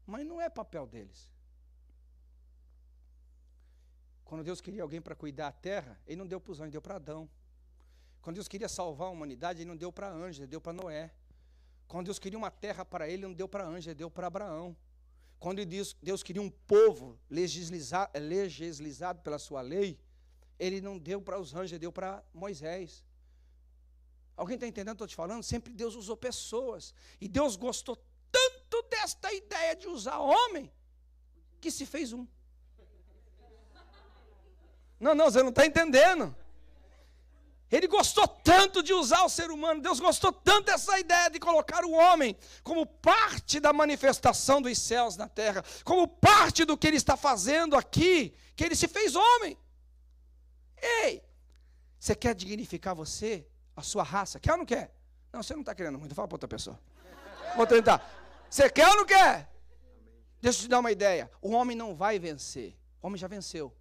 mas 0.05 0.25
não 0.25 0.41
é 0.41 0.49
papel 0.49 0.87
deles. 0.87 1.31
Quando 4.25 4.43
Deus 4.43 4.59
queria 4.61 4.81
alguém 4.81 5.01
para 5.01 5.15
cuidar 5.15 5.51
da 5.51 5.57
terra, 5.57 5.99
Ele 6.07 6.17
não 6.17 6.27
deu 6.27 6.41
para 6.41 6.51
os 6.51 6.59
anjos, 6.59 6.71
deu 6.71 6.81
para 6.81 6.95
Adão. 6.95 7.29
Quando 8.21 8.35
Deus 8.35 8.47
queria 8.47 8.69
salvar 8.69 9.09
a 9.09 9.11
humanidade, 9.11 9.61
Ele 9.61 9.69
não 9.69 9.77
deu 9.77 9.91
para 9.91 10.09
anjos, 10.09 10.39
Ele 10.39 10.47
deu 10.47 10.61
para 10.61 10.73
Noé. 10.73 11.13
Quando 11.87 12.05
Deus 12.05 12.17
queria 12.17 12.39
uma 12.39 12.49
terra 12.49 12.83
para 12.83 13.05
Ele, 13.05 13.15
Ele 13.17 13.23
não 13.23 13.33
deu 13.33 13.47
para 13.47 13.65
anjos, 13.65 13.87
Ele 13.87 13.95
deu 13.95 14.09
para 14.09 14.27
Abraão. 14.27 14.75
Quando 15.37 15.63
Deus, 15.65 15.95
Deus 16.01 16.23
queria 16.23 16.41
um 16.41 16.49
povo 16.49 17.19
legislizado, 17.29 18.17
legislizado 18.17 19.21
pela 19.21 19.37
sua 19.37 19.61
lei, 19.61 19.99
Ele 20.57 20.79
não 20.79 20.97
deu 20.97 21.21
para 21.21 21.37
os 21.37 21.53
anjos, 21.53 21.73
Ele 21.73 21.79
deu 21.79 21.91
para 21.91 22.23
Moisés. 22.33 23.05
Alguém 24.35 24.55
está 24.55 24.67
entendendo 24.67 24.93
o 24.93 24.97
que 24.97 25.03
eu 25.03 25.05
estou 25.05 25.07
te 25.07 25.15
falando? 25.15 25.43
Sempre 25.43 25.71
Deus 25.73 25.95
usou 25.95 26.17
pessoas. 26.17 26.93
E 27.21 27.27
Deus 27.27 27.55
gostou 27.55 27.97
tanto 28.31 28.81
desta 28.89 29.31
ideia 29.31 29.75
de 29.75 29.87
usar 29.87 30.17
homem, 30.17 30.71
que 31.61 31.69
se 31.69 31.85
fez 31.85 32.11
um. 32.13 32.27
Não, 34.99 35.13
não, 35.13 35.25
você 35.25 35.41
não 35.43 35.49
está 35.49 35.65
entendendo. 35.65 36.35
Ele 37.69 37.87
gostou 37.87 38.27
tanto 38.27 38.83
de 38.83 38.93
usar 38.93 39.23
o 39.23 39.29
ser 39.29 39.49
humano, 39.49 39.81
Deus 39.81 39.99
gostou 39.99 40.31
tanto 40.31 40.65
dessa 40.67 40.99
ideia 40.99 41.29
de 41.29 41.39
colocar 41.39 41.83
o 41.83 41.91
homem 41.91 42.37
como 42.61 42.85
parte 42.85 43.59
da 43.59 43.73
manifestação 43.73 44.61
dos 44.61 44.77
céus 44.77 45.17
na 45.17 45.27
terra, 45.27 45.63
como 45.83 46.07
parte 46.07 46.65
do 46.65 46.77
que 46.77 46.85
ele 46.85 46.97
está 46.97 47.17
fazendo 47.17 47.75
aqui, 47.75 48.31
que 48.55 48.63
ele 48.63 48.75
se 48.75 48.87
fez 48.87 49.15
homem. 49.15 49.57
Ei, 50.79 51.23
você 51.99 52.13
quer 52.13 52.35
dignificar 52.35 52.93
você, 52.93 53.47
a 53.75 53.81
sua 53.81 54.03
raça? 54.03 54.39
Quer 54.39 54.51
ou 54.53 54.57
não 54.59 54.65
quer? 54.65 54.93
Não, 55.31 55.41
você 55.41 55.53
não 55.53 55.61
está 55.61 55.73
querendo 55.73 55.97
muito, 55.97 56.13
fala 56.13 56.27
para 56.27 56.35
outra 56.35 56.47
pessoa. 56.47 56.79
Vou 57.55 57.65
tentar. 57.65 58.07
Você 58.49 58.69
quer 58.69 58.87
ou 58.87 58.97
não 58.97 59.05
quer? 59.05 59.49
Deixa 60.41 60.59
eu 60.59 60.63
te 60.63 60.67
dar 60.69 60.79
uma 60.79 60.91
ideia. 60.91 61.29
O 61.41 61.51
homem 61.51 61.75
não 61.75 61.95
vai 61.95 62.19
vencer, 62.19 62.77
o 63.01 63.07
homem 63.07 63.17
já 63.17 63.27
venceu. 63.27 63.73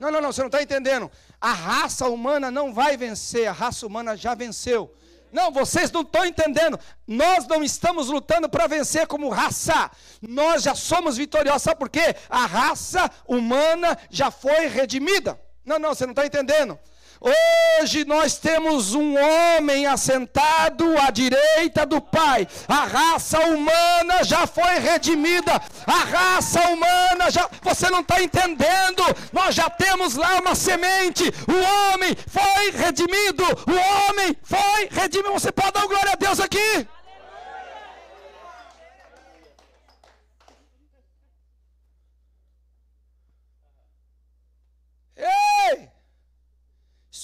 Não, 0.00 0.10
não, 0.10 0.20
não, 0.20 0.32
você 0.32 0.40
não 0.40 0.48
está 0.48 0.60
entendendo. 0.60 1.10
A 1.40 1.52
raça 1.52 2.08
humana 2.08 2.50
não 2.50 2.74
vai 2.74 2.96
vencer, 2.96 3.46
a 3.46 3.52
raça 3.52 3.86
humana 3.86 4.16
já 4.16 4.34
venceu. 4.34 4.92
Não, 5.32 5.50
vocês 5.50 5.90
não 5.90 6.02
estão 6.02 6.26
entendendo. 6.26 6.78
Nós 7.06 7.46
não 7.46 7.64
estamos 7.64 8.08
lutando 8.08 8.48
para 8.48 8.66
vencer 8.66 9.06
como 9.06 9.30
raça. 9.30 9.90
Nós 10.20 10.62
já 10.62 10.74
somos 10.74 11.16
vitoriosos. 11.16 11.62
Sabe 11.62 11.78
por 11.78 11.88
quê? 11.88 12.14
A 12.28 12.44
raça 12.44 13.10
humana 13.26 13.96
já 14.10 14.30
foi 14.30 14.66
redimida. 14.66 15.40
Não, 15.64 15.78
não, 15.78 15.94
você 15.94 16.04
não 16.04 16.12
está 16.12 16.26
entendendo. 16.26 16.78
Hoje 17.24 18.04
nós 18.04 18.36
temos 18.36 18.94
um 18.94 19.14
homem 19.16 19.86
assentado 19.86 20.98
à 20.98 21.08
direita 21.10 21.86
do 21.86 22.00
Pai. 22.00 22.48
A 22.66 22.84
raça 22.84 23.38
humana 23.46 24.24
já 24.24 24.44
foi 24.44 24.80
redimida. 24.80 25.52
A 25.86 26.04
raça 26.04 26.60
humana 26.68 27.30
já. 27.30 27.48
Você 27.62 27.88
não 27.90 28.00
está 28.00 28.20
entendendo? 28.20 29.04
Nós 29.32 29.54
já 29.54 29.70
temos 29.70 30.16
lá 30.16 30.40
uma 30.40 30.56
semente. 30.56 31.22
O 31.46 31.92
homem 31.92 32.16
foi 32.26 32.72
redimido. 32.72 33.44
O 33.44 34.10
homem 34.10 34.36
foi 34.42 34.88
redimido. 34.90 35.32
Você 35.32 35.52
pode 35.52 35.72
dar 35.72 35.86
glória 35.86 36.12
a 36.12 36.16
Deus 36.16 36.40
aqui? 36.40 36.88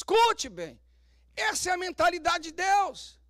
Escute 0.09 0.49
bem. 0.49 0.81
Essa 1.37 1.71
é 1.71 1.73
a 1.75 1.77
mentalidade 1.77 2.45
de 2.45 2.53
Deus. 2.53 3.21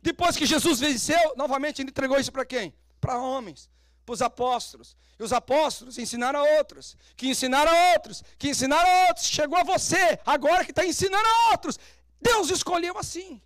Depois 0.00 0.36
que 0.36 0.46
Jesus 0.46 0.78
venceu, 0.78 1.34
novamente 1.36 1.82
ele 1.82 1.90
entregou 1.90 2.18
isso 2.18 2.30
para 2.30 2.44
quem? 2.44 2.72
Para 3.00 3.18
homens, 3.18 3.68
para 4.06 4.12
os 4.12 4.22
apóstolos. 4.22 4.96
E 5.18 5.22
os 5.22 5.32
apóstolos 5.32 5.98
ensinaram 5.98 6.38
a 6.38 6.58
outros, 6.58 6.96
que 7.16 7.28
ensinaram 7.28 7.72
a 7.72 7.92
outros, 7.94 8.22
que 8.38 8.48
ensinaram 8.48 8.88
a 8.88 9.08
outros. 9.08 9.26
Chegou 9.26 9.58
a 9.58 9.64
você, 9.64 10.20
agora 10.24 10.64
que 10.64 10.70
está 10.70 10.86
ensinando 10.86 11.26
a 11.26 11.50
outros. 11.50 11.78
Deus 12.20 12.50
escolheu 12.50 12.96
assim. 12.96 13.42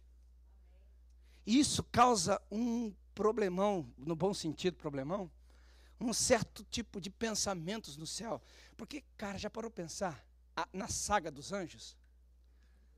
Isso 1.47 1.83
causa 1.85 2.41
um 2.51 2.95
problemão, 3.15 3.91
no 3.97 4.15
bom 4.15 4.35
sentido, 4.35 4.77
problemão, 4.77 5.31
um 5.99 6.13
certo 6.13 6.63
tipo 6.65 7.01
de 7.01 7.09
pensamentos 7.09 7.97
no 7.97 8.07
céu. 8.07 8.43
Porque, 8.77 9.03
cara, 9.17 9.39
já 9.39 9.49
parou 9.49 9.71
pensar 9.71 10.23
na 10.73 10.89
saga 10.89 11.31
dos 11.31 11.53
anjos? 11.53 11.97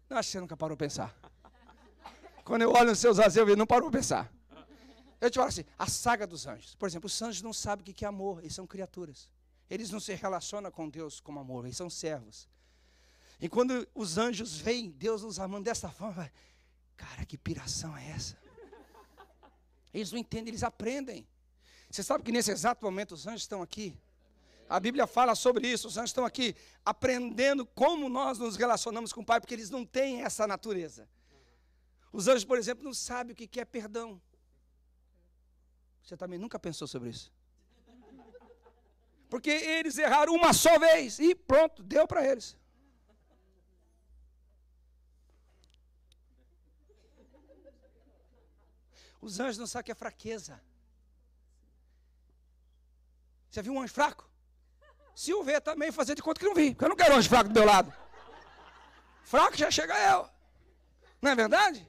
Não 0.09 0.16
acho 0.16 0.28
que 0.28 0.32
você 0.32 0.40
nunca 0.40 0.56
parou 0.56 0.74
a 0.74 0.78
pensar. 0.78 1.14
Quando 2.44 2.62
eu 2.62 2.70
olho 2.70 2.90
nos 2.90 2.98
seus 2.98 3.18
olhos, 3.18 3.36
eu 3.36 3.56
não 3.56 3.66
parou 3.66 3.88
a 3.88 3.92
pensar. 3.92 4.32
Eu 5.20 5.30
te 5.30 5.34
falo 5.34 5.48
assim, 5.48 5.64
a 5.78 5.86
saga 5.86 6.26
dos 6.26 6.46
anjos. 6.46 6.74
Por 6.74 6.88
exemplo, 6.88 7.06
os 7.06 7.20
anjos 7.20 7.42
não 7.42 7.52
sabem 7.52 7.82
o 7.82 7.94
que 7.94 8.04
é 8.04 8.09
amor, 8.09 8.38
eles 8.40 8.54
são 8.54 8.66
criaturas. 8.66 9.28
Eles 9.68 9.90
não 9.90 10.00
se 10.00 10.14
relacionam 10.14 10.70
com 10.70 10.88
Deus 10.88 11.20
como 11.20 11.40
amor, 11.40 11.64
eles 11.64 11.76
são 11.76 11.90
servos. 11.90 12.48
E 13.40 13.48
quando 13.48 13.86
os 13.94 14.16
anjos 14.16 14.56
veem 14.56 14.90
Deus 14.90 15.22
nos 15.22 15.38
amando 15.38 15.64
dessa 15.64 15.90
forma, 15.90 16.30
cara, 16.96 17.26
que 17.26 17.36
piração 17.36 17.96
é 17.96 18.11
essa? 18.11 18.36
Eles 19.92 20.11
não 20.11 20.18
entendem, 20.18 20.48
eles 20.48 20.62
aprendem. 20.62 21.26
Você 21.90 22.02
sabe 22.02 22.24
que 22.24 22.32
nesse 22.32 22.50
exato 22.50 22.84
momento 22.84 23.12
os 23.12 23.26
anjos 23.26 23.42
estão 23.42 23.61
aqui 23.62 23.96
a 24.69 24.79
Bíblia 24.79 25.07
fala 25.07 25.35
sobre 25.35 25.66
isso. 25.66 25.89
Os 25.89 25.97
anjos 25.97 26.11
estão 26.11 26.25
aqui 26.25 26.55
aprendendo 26.85 27.64
como 27.64 28.09
nós 28.09 28.39
nos 28.39 28.57
relacionamos 28.57 29.12
com 29.12 29.23
o 29.23 29.25
Pai, 29.25 29.41
porque 29.41 29.55
eles 29.55 29.71
não 29.71 29.85
têm 29.85 30.23
essa 30.23 30.47
natureza. 30.47 31.09
Os 32.12 32.29
anjos, 32.29 32.45
por 32.45 32.59
exemplo, 32.59 32.85
não 32.85 32.95
sabem 32.95 33.33
o 33.33 33.37
que 33.37 33.61
é 33.61 33.64
perdão. 33.64 34.21
Você 36.03 36.16
também 36.16 36.39
nunca 36.39 36.59
pensou 36.59 36.87
sobre 36.87 37.11
isso? 37.11 37.33
Porque 39.29 39.51
eles 39.51 39.99
erraram 39.99 40.35
uma 40.35 40.53
só 40.53 40.79
vez 40.79 41.19
e 41.19 41.35
pronto, 41.35 41.83
deu 41.83 42.07
para 42.07 42.27
eles. 42.27 42.57
Os 49.21 49.41
anjos 49.41 49.59
não 49.59 49.66
sabem 49.66 49.83
o 49.83 49.85
que 49.87 49.93
é 49.93 49.95
fraqueza. 49.95 50.61
Você 53.51 53.62
viu 53.62 53.73
um 53.73 53.81
anjo 53.81 53.93
fraco? 53.93 54.28
Se 55.19 55.35
o 55.35 55.43
ver 55.43 55.61
também, 55.61 55.91
fazer 55.91 56.14
de 56.14 56.23
conta 56.23 56.39
que 56.39 56.47
não 56.47 56.55
vi. 56.55 56.71
Porque 56.71 56.85
eu 56.85 56.91
não 56.91 56.95
quero 56.95 57.16
anjo 57.16 57.29
fraco 57.29 57.49
do 57.49 57.53
meu 57.53 57.64
lado. 57.64 57.93
Fraco 59.25 59.57
já 59.57 59.69
chega 59.69 59.93
eu. 60.12 60.31
Não 61.21 61.33
é 61.33 61.35
verdade? 61.35 61.85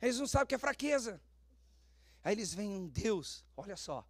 Eles 0.00 0.16
não 0.20 0.26
sabem 0.28 0.44
o 0.44 0.46
que 0.46 0.54
é 0.54 0.58
fraqueza. 0.58 1.20
Aí 2.22 2.32
eles 2.32 2.54
veem 2.54 2.70
um 2.76 2.86
Deus, 2.86 3.44
olha 3.56 3.76
só. 3.76 4.06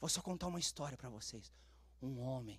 Vou 0.00 0.08
só 0.08 0.22
contar 0.22 0.46
uma 0.46 0.58
história 0.58 0.96
para 0.96 1.10
vocês. 1.10 1.52
Um 2.00 2.20
homem 2.20 2.58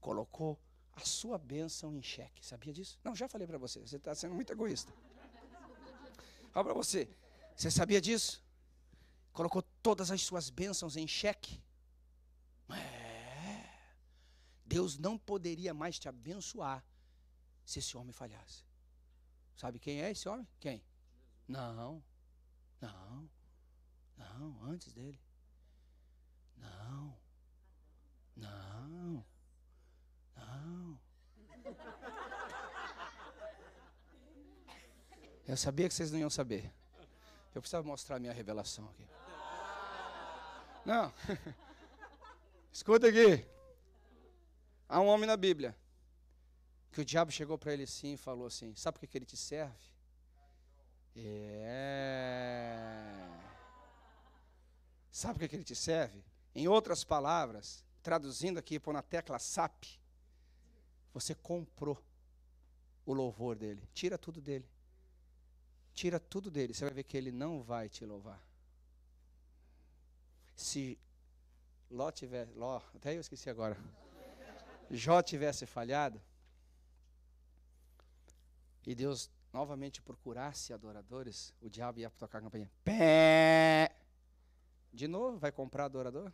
colocou 0.00 0.58
a 0.94 1.00
sua 1.00 1.36
bênção 1.36 1.94
em 1.94 2.02
xeque. 2.02 2.46
Sabia 2.46 2.72
disso? 2.72 2.98
Não, 3.04 3.14
já 3.14 3.28
falei 3.28 3.46
para 3.46 3.58
você. 3.58 3.80
Você 3.80 3.96
está 3.96 4.14
sendo 4.14 4.34
muito 4.34 4.50
egoísta. 4.50 4.90
Fala 6.50 6.64
para 6.64 6.72
você. 6.72 7.10
Você 7.54 7.70
sabia 7.70 8.00
disso? 8.00 8.42
Colocou 9.34 9.60
todas 9.82 10.10
as 10.10 10.22
suas 10.22 10.48
bênçãos 10.48 10.96
em 10.96 11.06
xeque. 11.06 11.62
É. 12.70 13.05
Deus 14.76 14.98
não 14.98 15.16
poderia 15.16 15.72
mais 15.72 15.98
te 15.98 16.06
abençoar 16.06 16.84
se 17.64 17.78
esse 17.78 17.96
homem 17.96 18.12
falhasse. 18.12 18.62
Sabe 19.56 19.78
quem 19.78 20.02
é 20.02 20.10
esse 20.10 20.28
homem? 20.28 20.46
Quem? 20.60 20.84
Não, 21.48 22.02
não, 22.78 23.30
não, 24.18 24.64
antes 24.64 24.92
dele. 24.92 25.18
Não, 26.58 27.16
não, 28.36 29.24
não. 30.36 31.00
Eu 35.48 35.56
sabia 35.56 35.88
que 35.88 35.94
vocês 35.94 36.12
não 36.12 36.18
iam 36.18 36.28
saber. 36.28 36.70
Eu 37.54 37.62
precisava 37.62 37.86
mostrar 37.86 38.16
a 38.16 38.20
minha 38.20 38.34
revelação 38.34 38.90
aqui. 38.90 39.08
Não. 40.84 41.14
Escuta 42.70 43.06
aqui. 43.08 43.55
Há 44.88 45.00
um 45.00 45.06
homem 45.06 45.26
na 45.26 45.36
Bíblia 45.36 45.76
que 46.92 47.00
o 47.00 47.04
diabo 47.04 47.30
chegou 47.30 47.58
para 47.58 47.72
ele 47.72 47.82
assim 47.82 48.14
e 48.14 48.16
falou 48.16 48.46
assim: 48.46 48.74
Sabe 48.74 48.98
por 48.98 49.06
que, 49.06 49.18
ele 49.18 49.26
te 49.26 49.36
serve? 49.36 49.74
É. 51.14 52.06
Sabe 55.10 55.38
por 55.38 55.48
que, 55.48 55.56
ele 55.56 55.64
te 55.64 55.74
serve? 55.74 56.24
Em 56.54 56.68
outras 56.68 57.04
palavras, 57.04 57.84
traduzindo 58.02 58.58
aqui, 58.58 58.78
pôr 58.78 58.92
na 58.92 59.02
tecla 59.02 59.38
SAP, 59.38 59.84
você 61.12 61.34
comprou 61.34 62.02
o 63.04 63.12
louvor 63.12 63.56
dele. 63.56 63.82
Tira 63.92 64.16
tudo 64.16 64.40
dele. 64.40 64.68
Tira 65.92 66.20
tudo 66.20 66.50
dele. 66.50 66.72
Você 66.72 66.84
vai 66.84 66.94
ver 66.94 67.04
que 67.04 67.16
ele 67.16 67.32
não 67.32 67.62
vai 67.62 67.88
te 67.88 68.04
louvar. 68.04 68.42
Se 70.54 70.98
Ló 71.90 72.10
tivesse. 72.10 72.52
Ló, 72.54 72.80
até 72.94 73.14
eu 73.14 73.20
esqueci 73.20 73.50
agora. 73.50 73.76
Jó 74.90 75.22
tivesse 75.22 75.66
falhado. 75.66 76.20
E 78.86 78.94
Deus 78.94 79.30
novamente 79.52 80.00
procurasse 80.02 80.72
adoradores, 80.72 81.52
o 81.60 81.68
diabo 81.68 81.98
ia 81.98 82.10
tocar 82.10 82.38
a 82.38 82.42
campanha. 82.42 82.70
Pé! 82.84 83.96
De 84.92 85.08
novo, 85.08 85.38
vai 85.38 85.50
comprar 85.50 85.86
adorador? 85.86 86.32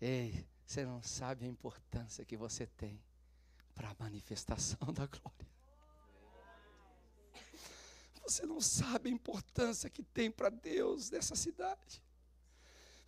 Ei, 0.00 0.46
você 0.64 0.84
não 0.84 1.02
sabe 1.02 1.44
a 1.44 1.48
importância 1.48 2.24
que 2.24 2.36
você 2.36 2.66
tem 2.66 3.02
para 3.74 3.90
a 3.90 3.96
manifestação 3.98 4.78
da 4.92 5.06
glória. 5.06 5.50
Você 8.22 8.46
não 8.46 8.60
sabe 8.60 9.10
a 9.10 9.12
importância 9.12 9.90
que 9.90 10.02
tem 10.02 10.30
para 10.30 10.48
Deus 10.48 11.10
nessa 11.10 11.34
cidade. 11.34 12.02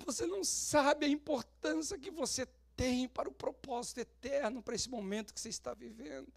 Você 0.04 0.26
não 0.26 0.42
sabe 0.44 1.06
a 1.06 1.08
importância 1.08 1.98
que 1.98 2.10
você 2.10 2.46
tem 2.76 3.08
para 3.08 3.28
o 3.28 3.32
propósito 3.32 3.98
eterno, 4.00 4.62
para 4.62 4.74
esse 4.74 4.88
momento 4.88 5.32
que 5.32 5.40
você 5.40 5.48
está 5.48 5.74
vivendo. 5.74 6.32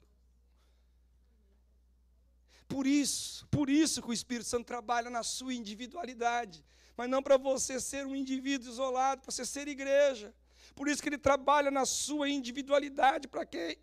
Por 2.68 2.88
isso, 2.88 3.48
por 3.48 3.70
isso 3.70 4.02
que 4.02 4.10
o 4.10 4.14
Espírito 4.14 4.48
Santo 4.48 4.66
trabalha 4.66 5.10
na 5.10 5.24
sua 5.24 5.54
individualidade, 5.54 6.64
mas 6.98 7.10
não 7.10 7.22
para 7.22 7.38
você 7.38 7.80
ser 7.80 8.06
um 8.06 8.16
indivíduo 8.16 8.70
isolado, 8.70 9.22
para 9.22 9.32
você 9.32 9.46
ser 9.46 9.68
igreja. 9.68 10.34
Por 10.74 10.88
isso 10.88 11.02
que 11.02 11.10
ele 11.10 11.18
trabalha 11.18 11.70
na 11.70 11.86
sua 11.86 12.28
individualidade, 12.30 13.28
para 13.28 13.46
que 13.46 13.78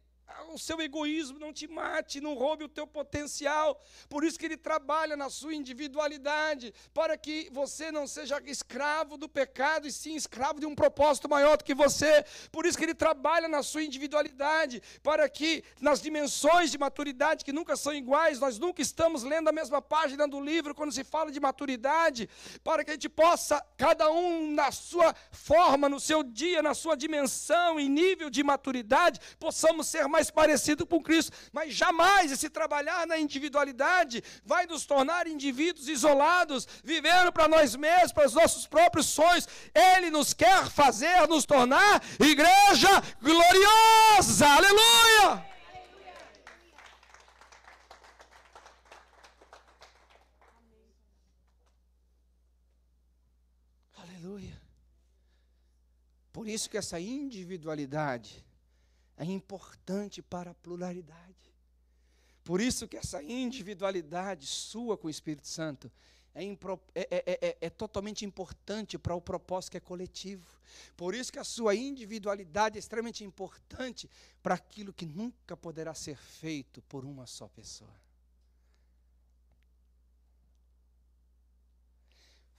o 0.53 0.59
seu 0.59 0.81
egoísmo 0.81 1.39
não 1.39 1.53
te 1.53 1.67
mate, 1.67 2.21
não 2.21 2.35
roube 2.35 2.65
o 2.65 2.69
teu 2.69 2.87
potencial. 2.87 3.83
Por 4.09 4.25
isso 4.25 4.39
que 4.39 4.45
ele 4.45 4.57
trabalha 4.57 5.17
na 5.17 5.31
sua 5.31 5.55
individualidade, 5.55 6.75
para 6.93 7.17
que 7.17 7.49
você 7.51 7.91
não 7.91 8.07
seja 8.07 8.41
escravo 8.45 9.17
do 9.17 9.29
pecado 9.29 9.87
e 9.87 9.93
sim 9.93 10.15
escravo 10.15 10.61
de 10.61 10.67
um 10.67 10.75
propósito 10.75 11.29
maior 11.29 11.57
do 11.57 11.65
que 11.65 11.75
você. 11.75 12.25
Por 12.51 12.67
isso 12.67 12.77
que 12.77 12.85
ele 12.85 12.95
trabalha 12.95 13.49
na 13.49 13.63
sua 13.63 13.83
individualidade, 13.83 14.83
para 15.03 15.29
que 15.29 15.65
nas 15.81 16.01
dimensões 16.01 16.71
de 16.71 16.79
maturidade 16.79 17.45
que 17.45 17.53
nunca 17.53 17.77
são 17.77 17.95
iguais, 17.95 18.39
nós 18.39 18.59
nunca 18.59 18.83
estamos 18.83 19.23
lendo 19.23 19.49
a 19.49 19.53
mesma 19.53 19.81
página 19.81 20.29
do 20.29 20.41
livro 20.41 20.75
quando 20.75 20.93
se 20.93 21.05
fala 21.05 21.31
de 21.31 21.41
maturidade, 21.41 22.29
para 22.63 22.85
que 22.85 22.91
a 22.91 22.95
gente 22.95 23.09
possa 23.09 23.65
cada 23.77 24.11
um 24.11 24.53
na 24.53 24.71
sua 24.71 25.15
forma, 25.31 25.89
no 25.89 26.01
seu 26.01 26.23
dia, 26.23 26.63
na 26.63 26.75
sua 26.75 26.95
dimensão 26.95 27.81
e 27.81 27.89
nível 27.89 28.29
de 28.29 28.43
maturidade, 28.43 29.21
possamos 29.39 29.87
ser 29.87 30.07
mais 30.13 30.31
parecido 30.31 30.87
com 30.87 31.03
Cristo, 31.03 31.33
mas 31.53 31.75
jamais 31.75 32.31
esse 32.31 32.49
trabalhar 32.49 33.07
na 33.07 33.19
individualidade 33.19 34.23
vai 34.45 34.67
nos 34.67 34.85
tornar 34.87 35.27
indivíduos 35.27 35.89
isolados, 35.89 36.69
vivendo 36.85 37.33
para 37.33 37.49
nós 37.49 37.75
mesmos, 37.75 38.13
para 38.13 38.27
os 38.27 38.35
nossos 38.35 38.67
próprios 38.67 39.07
sonhos. 39.07 39.49
Ele 39.75 40.11
nos 40.11 40.35
quer 40.35 40.71
fazer 40.71 41.27
nos 41.27 41.45
tornar 41.45 42.03
igreja 42.21 42.91
gloriosa. 43.21 44.47
Aleluia! 44.47 45.53
Aleluia. 53.97 54.61
Por 56.33 56.47
isso 56.47 56.69
que 56.69 56.77
essa 56.77 57.01
individualidade 57.01 58.45
é 59.23 59.25
importante 59.25 60.21
para 60.21 60.51
a 60.51 60.55
pluralidade. 60.55 61.55
Por 62.43 62.61
isso 62.61 62.89
que 62.89 62.97
essa 62.97 63.23
individualidade 63.23 64.47
sua 64.47 64.99
com 64.99 65.07
o 65.07 65.11
Espírito 65.11 65.47
Santo 65.47 65.91
é, 66.35 66.45
é, 66.45 66.53
é, 66.95 67.23
é, 67.27 67.59
é, 67.61 67.71
totalmente 67.71 68.25
importante 68.25 68.99
para 68.99 69.15
o 69.15 69.21
propósito 69.21 69.73
que 69.73 69.77
é 69.77 69.81
coletivo. 69.81 70.59
Por 70.97 71.15
isso 71.15 71.31
que 71.31 71.39
a 71.39 71.45
sua 71.45 71.75
individualidade 71.75 72.77
é 72.77 72.81
extremamente 72.81 73.23
importante 73.23 74.11
para 74.43 74.55
aquilo 74.55 74.93
que 74.93 75.07
nunca 75.07 75.57
poderá 75.57 75.95
ser 75.95 76.17
feito 76.17 76.83
por 76.83 77.05
uma 77.05 77.27
só 77.27 77.47
pessoa. 77.47 77.95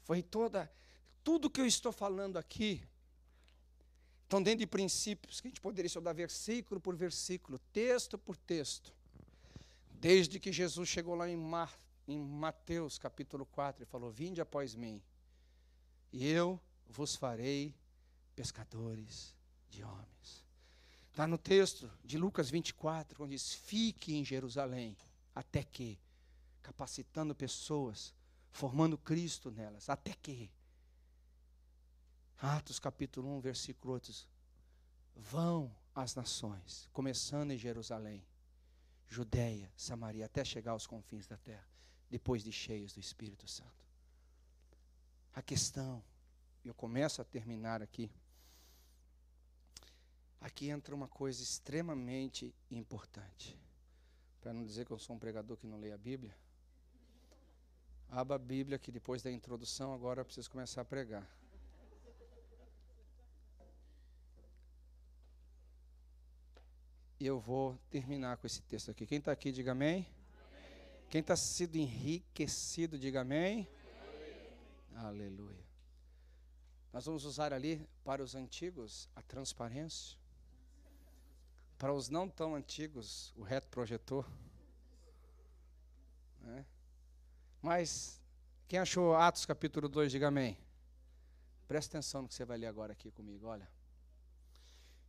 Foi 0.04 0.22
toda, 0.22 0.72
tudo 1.24 1.50
que 1.50 1.60
eu 1.60 1.66
estou 1.66 1.92
falando 1.92 2.38
aqui 2.38 2.88
Estão 4.34 4.42
dentro 4.42 4.62
de 4.62 4.66
princípios 4.66 5.40
que 5.40 5.48
a 5.48 5.52
gente 5.52 5.62
poderia 5.62 5.86
estudar 5.86 6.12
versículo 6.12 6.82
por 6.82 6.96
versículo, 6.96 7.60
texto 7.72 8.18
por 8.18 8.36
texto. 8.36 8.92
Desde 9.92 10.40
que 10.40 10.52
Jesus 10.52 10.90
chegou 10.90 11.14
lá 11.14 11.30
em, 11.30 11.38
Mar, 11.38 11.80
em 12.08 12.18
Mateus 12.18 12.98
capítulo 12.98 13.46
4 13.46 13.84
e 13.84 13.86
falou: 13.86 14.10
Vinde 14.10 14.42
após 14.42 14.74
mim, 14.74 15.00
e 16.12 16.28
eu 16.28 16.60
vos 16.88 17.16
farei 17.16 17.76
pescadores 18.36 19.36
de 19.70 19.84
homens. 19.84 20.44
Está 21.12 21.28
no 21.28 21.38
texto 21.38 21.88
de 22.04 22.18
Lucas 22.18 22.50
24, 22.50 23.16
quando 23.16 23.30
diz: 23.30 23.54
Fique 23.54 24.16
em 24.16 24.26
Jerusalém, 24.26 24.98
até 25.36 25.64
que, 25.64 26.00
capacitando 26.64 27.36
pessoas, 27.36 28.16
formando 28.50 28.98
Cristo 28.98 29.52
nelas, 29.52 29.90
até 29.90 30.16
que 30.20 30.50
Atos 32.46 32.78
capítulo 32.78 33.38
1, 33.38 33.40
versículo 33.40 33.94
8. 33.94 34.28
Vão 35.16 35.74
às 35.96 36.14
nações, 36.14 36.90
começando 36.92 37.52
em 37.52 37.58
Jerusalém, 37.58 38.22
Judéia, 39.08 39.72
Samaria, 39.78 40.26
até 40.26 40.44
chegar 40.44 40.74
aos 40.74 40.86
confins 40.86 41.26
da 41.26 41.38
terra, 41.38 41.66
depois 42.10 42.44
de 42.44 42.52
cheios 42.52 42.92
do 42.92 43.00
Espírito 43.00 43.48
Santo. 43.48 43.88
A 45.34 45.42
questão, 45.42 46.04
eu 46.66 46.74
começo 46.74 47.22
a 47.22 47.24
terminar 47.24 47.82
aqui. 47.82 48.12
Aqui 50.42 50.68
entra 50.68 50.94
uma 50.94 51.08
coisa 51.08 51.42
extremamente 51.42 52.54
importante. 52.70 53.58
Para 54.42 54.52
não 54.52 54.66
dizer 54.66 54.86
que 54.86 54.92
eu 54.92 55.00
sou 55.00 55.16
um 55.16 55.20
pregador 55.20 55.56
que 55.56 55.66
não 55.66 55.80
lê 55.80 55.94
a 55.94 55.98
Bíblia. 55.98 56.38
Abra 58.10 58.36
a 58.36 58.40
Bíblia 58.40 58.78
que 58.78 58.92
depois 58.92 59.24
da 59.24 59.32
introdução 59.32 59.94
agora 59.94 60.20
eu 60.20 60.26
preciso 60.26 60.52
começar 60.52 60.82
a 60.82 60.86
pregar. 60.86 61.26
E 67.24 67.26
eu 67.26 67.40
vou 67.40 67.80
terminar 67.90 68.36
com 68.36 68.46
esse 68.46 68.62
texto 68.64 68.92
aqui. 68.92 69.06
Quem 69.08 69.18
está 69.18 69.32
aqui, 69.32 69.50
diga 69.50 69.72
amém. 69.72 70.06
amém. 70.52 71.08
Quem 71.10 71.22
está 71.22 71.38
sido 71.38 71.78
enriquecido, 71.78 73.00
diga 73.00 73.22
amém. 73.22 73.66
amém. 74.92 75.06
Aleluia. 75.06 75.64
Nós 76.92 77.06
vamos 77.06 77.24
usar 77.24 77.54
ali 77.54 77.88
para 78.04 78.22
os 78.22 78.36
antigos 78.36 79.08
a 79.16 79.22
transparência. 79.22 80.18
Para 81.78 81.94
os 81.94 82.10
não 82.10 82.28
tão 82.28 82.56
antigos, 82.56 83.34
o 83.38 83.42
reto 83.42 83.70
projetor. 83.70 84.30
Né? 86.42 86.66
Mas, 87.62 88.22
quem 88.68 88.80
achou 88.80 89.16
Atos 89.16 89.46
capítulo 89.46 89.88
2, 89.88 90.12
diga 90.12 90.28
amém. 90.28 90.58
Presta 91.70 91.98
atenção 91.98 92.24
no 92.24 92.28
que 92.28 92.34
você 92.34 92.44
vai 92.44 92.58
ler 92.58 92.68
agora 92.68 92.92
aqui 92.92 93.10
comigo, 93.12 93.48
olha. 93.48 93.66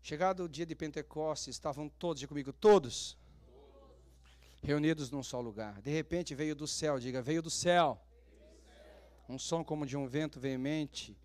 Chegado 0.04 0.44
o 0.44 0.48
dia 0.50 0.66
de 0.66 0.74
Pentecostes, 0.74 1.48
estavam 1.48 1.88
todos, 1.88 2.20
diga 2.20 2.28
comigo, 2.28 2.52
todos, 2.52 3.16
reunidos 4.62 5.10
num 5.10 5.22
só 5.22 5.40
lugar. 5.40 5.80
De 5.80 5.90
repente 5.90 6.34
veio 6.34 6.54
do 6.54 6.66
céu, 6.66 6.98
diga, 6.98 7.22
veio 7.22 7.40
do 7.40 7.48
céu. 7.48 7.98
Um 9.26 9.38
som 9.38 9.64
como 9.64 9.86
de 9.86 9.96
um 9.96 10.06
vento 10.06 10.38
veemente, 10.38 11.16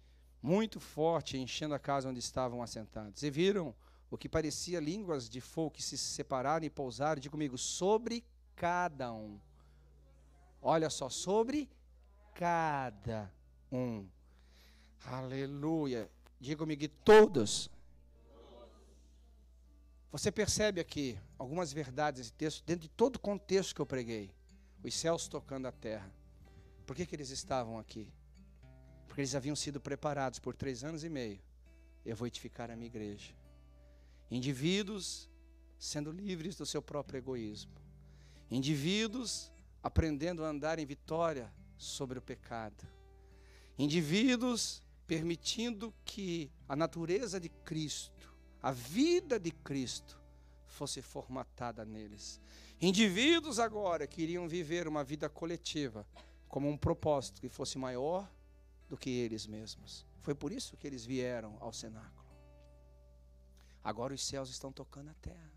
muito 0.41 0.79
forte, 0.79 1.37
enchendo 1.37 1.73
a 1.73 1.79
casa 1.79 2.07
onde 2.07 2.19
estavam 2.19 2.63
assentados. 2.63 3.21
E 3.21 3.29
viram 3.29 3.75
o 4.09 4.17
que 4.17 4.29
parecia 4.29 4.79
línguas 4.79 5.27
de 5.29 5.41
fogo 5.41 5.71
que 5.71 5.83
se 5.83 5.97
separaram 5.97 6.65
e 6.65 6.69
pousaram, 6.69 7.19
diga 7.19 7.33
comigo, 7.33 7.57
sobre 7.57 8.23
cada 8.55 9.11
um. 9.11 9.37
Olha 10.61 10.89
só, 10.89 11.09
sobre 11.09 11.69
cada 12.33 13.29
um. 13.69 14.07
Aleluia. 15.03 16.09
Diga 16.39 16.59
comigo, 16.59 16.87
todos 17.03 17.69
você 20.11 20.31
percebe 20.31 20.81
aqui 20.81 21.19
algumas 21.37 21.71
verdades 21.71 22.21
desse 22.21 22.33
texto, 22.33 22.65
dentro 22.65 22.81
de 22.81 22.89
todo 22.89 23.17
o 23.17 23.19
contexto 23.19 23.75
que 23.75 23.81
eu 23.81 23.85
preguei. 23.85 24.33
Os 24.83 24.95
céus 24.95 25.27
tocando 25.27 25.67
a 25.67 25.71
terra. 25.71 26.11
Por 26.85 26.95
que, 26.95 27.05
que 27.05 27.15
eles 27.15 27.29
estavam 27.29 27.77
aqui? 27.77 28.11
Porque 29.05 29.21
eles 29.21 29.35
haviam 29.35 29.55
sido 29.55 29.79
preparados 29.79 30.39
por 30.39 30.55
três 30.55 30.83
anos 30.83 31.03
e 31.03 31.09
meio. 31.09 31.39
Eu 32.03 32.15
vou 32.15 32.27
edificar 32.27 32.71
a 32.71 32.75
minha 32.75 32.87
igreja. 32.87 33.35
Indivíduos 34.31 35.29
sendo 35.77 36.11
livres 36.11 36.55
do 36.55 36.65
seu 36.65 36.81
próprio 36.81 37.17
egoísmo. 37.17 37.71
Indivíduos 38.49 39.51
aprendendo 39.83 40.43
a 40.43 40.49
andar 40.49 40.79
em 40.79 40.85
vitória 40.85 41.53
sobre 41.77 42.17
o 42.17 42.21
pecado. 42.21 42.87
Indivíduos 43.77 44.81
permitindo 45.05 45.93
que 46.03 46.51
a 46.67 46.75
natureza 46.75 47.39
de 47.39 47.49
Cristo 47.49 48.28
a 48.61 48.71
vida 48.71 49.39
de 49.39 49.51
Cristo 49.51 50.19
fosse 50.67 51.01
formatada 51.01 51.83
neles. 51.85 52.39
Indivíduos 52.81 53.59
agora 53.59 54.07
queriam 54.07 54.47
viver 54.47 54.87
uma 54.87 55.03
vida 55.03 55.29
coletiva 55.29 56.05
como 56.47 56.69
um 56.69 56.77
propósito 56.77 57.41
que 57.41 57.49
fosse 57.49 57.77
maior 57.77 58.29
do 58.87 58.97
que 58.97 59.09
eles 59.09 59.45
mesmos. 59.45 60.05
Foi 60.21 60.33
por 60.33 60.51
isso 60.51 60.77
que 60.77 60.87
eles 60.87 61.05
vieram 61.05 61.57
ao 61.59 61.71
cenáculo. 61.71 62.29
Agora 63.83 64.13
os 64.13 64.25
céus 64.25 64.49
estão 64.49 64.71
tocando 64.71 65.09
a 65.09 65.13
terra. 65.15 65.51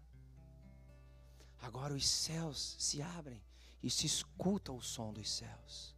Agora 1.60 1.94
os 1.94 2.06
céus 2.06 2.76
se 2.78 3.00
abrem 3.00 3.42
e 3.82 3.90
se 3.90 4.06
escuta 4.06 4.72
o 4.72 4.80
som 4.82 5.12
dos 5.12 5.30
céus. 5.30 5.94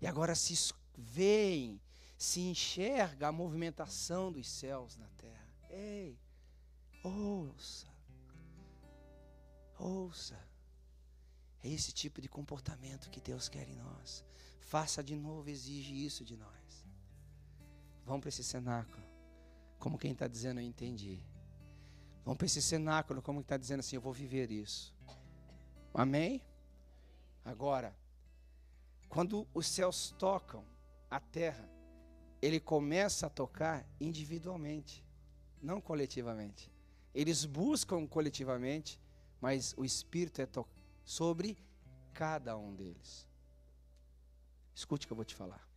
E 0.00 0.06
agora 0.06 0.34
se 0.34 0.72
veem, 0.96 1.80
se 2.16 2.40
enxerga 2.40 3.28
a 3.28 3.32
movimentação 3.32 4.30
dos 4.30 4.48
céus 4.48 4.96
na 4.96 5.08
terra. 5.16 5.48
Ei, 5.70 6.18
ouça. 7.08 7.86
Ouça. 9.78 10.38
É 11.62 11.68
esse 11.68 11.92
tipo 11.92 12.20
de 12.20 12.28
comportamento 12.28 13.10
que 13.10 13.20
Deus 13.20 13.48
quer 13.48 13.68
em 13.68 13.76
nós. 13.76 14.24
Faça 14.60 15.02
de 15.02 15.16
novo, 15.16 15.48
exige 15.48 16.04
isso 16.04 16.24
de 16.24 16.36
nós. 16.36 16.86
Vamos 18.04 18.20
para 18.20 18.28
esse 18.28 18.44
cenáculo. 18.44 19.02
Como 19.78 19.98
quem 19.98 20.12
está 20.12 20.26
dizendo, 20.26 20.60
eu 20.60 20.64
entendi. 20.64 21.22
Vamos 22.24 22.38
para 22.38 22.46
esse 22.46 22.60
cenáculo, 22.60 23.22
como 23.22 23.38
quem 23.38 23.44
está 23.44 23.56
dizendo 23.56 23.80
assim, 23.80 23.96
eu 23.96 24.02
vou 24.02 24.12
viver 24.12 24.50
isso. 24.50 24.94
Amém? 25.94 26.42
Agora, 27.44 27.96
quando 29.08 29.48
os 29.54 29.66
céus 29.66 30.14
tocam 30.18 30.64
a 31.10 31.18
terra, 31.18 31.68
ele 32.40 32.60
começa 32.60 33.26
a 33.26 33.30
tocar 33.30 33.86
individualmente, 34.00 35.04
não 35.62 35.80
coletivamente. 35.80 36.70
Eles 37.20 37.44
buscam 37.44 38.06
coletivamente, 38.06 39.00
mas 39.40 39.74
o 39.76 39.84
Espírito 39.84 40.40
é 40.40 40.46
sobre 41.04 41.58
cada 42.14 42.56
um 42.56 42.72
deles. 42.76 43.26
Escute 44.72 45.04
o 45.04 45.08
que 45.08 45.12
eu 45.14 45.16
vou 45.16 45.24
te 45.24 45.34
falar. 45.34 45.68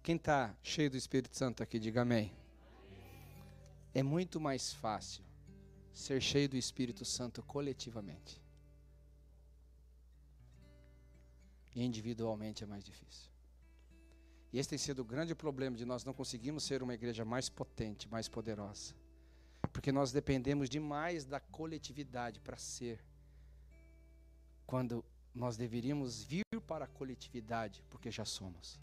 Quem 0.00 0.14
está 0.14 0.56
cheio 0.62 0.88
do 0.88 0.96
Espírito 0.96 1.36
Santo 1.36 1.60
aqui, 1.60 1.80
diga 1.80 2.02
amém. 2.02 2.32
É 3.92 4.00
muito 4.00 4.38
mais 4.38 4.72
fácil 4.72 5.24
ser 5.92 6.20
cheio 6.22 6.48
do 6.48 6.56
Espírito 6.56 7.04
Santo 7.04 7.42
coletivamente. 7.42 8.40
E 11.74 11.82
individualmente 11.82 12.62
é 12.62 12.66
mais 12.68 12.84
difícil. 12.84 13.28
E 14.52 14.58
esse 14.60 14.68
tem 14.68 14.78
sido 14.78 15.00
o 15.00 15.04
grande 15.04 15.34
problema 15.34 15.76
de 15.76 15.84
nós 15.84 16.04
não 16.04 16.14
conseguirmos 16.14 16.62
ser 16.62 16.80
uma 16.80 16.94
igreja 16.94 17.24
mais 17.24 17.48
potente, 17.48 18.08
mais 18.08 18.28
poderosa. 18.28 18.94
Porque 19.78 19.92
nós 19.92 20.10
dependemos 20.10 20.68
demais 20.68 21.24
da 21.24 21.38
coletividade 21.38 22.40
para 22.40 22.56
ser. 22.56 22.98
Quando 24.66 25.04
nós 25.32 25.56
deveríamos 25.56 26.24
vir 26.24 26.42
para 26.66 26.84
a 26.84 26.88
coletividade, 26.88 27.84
porque 27.88 28.10
já 28.10 28.24
somos. 28.24 28.80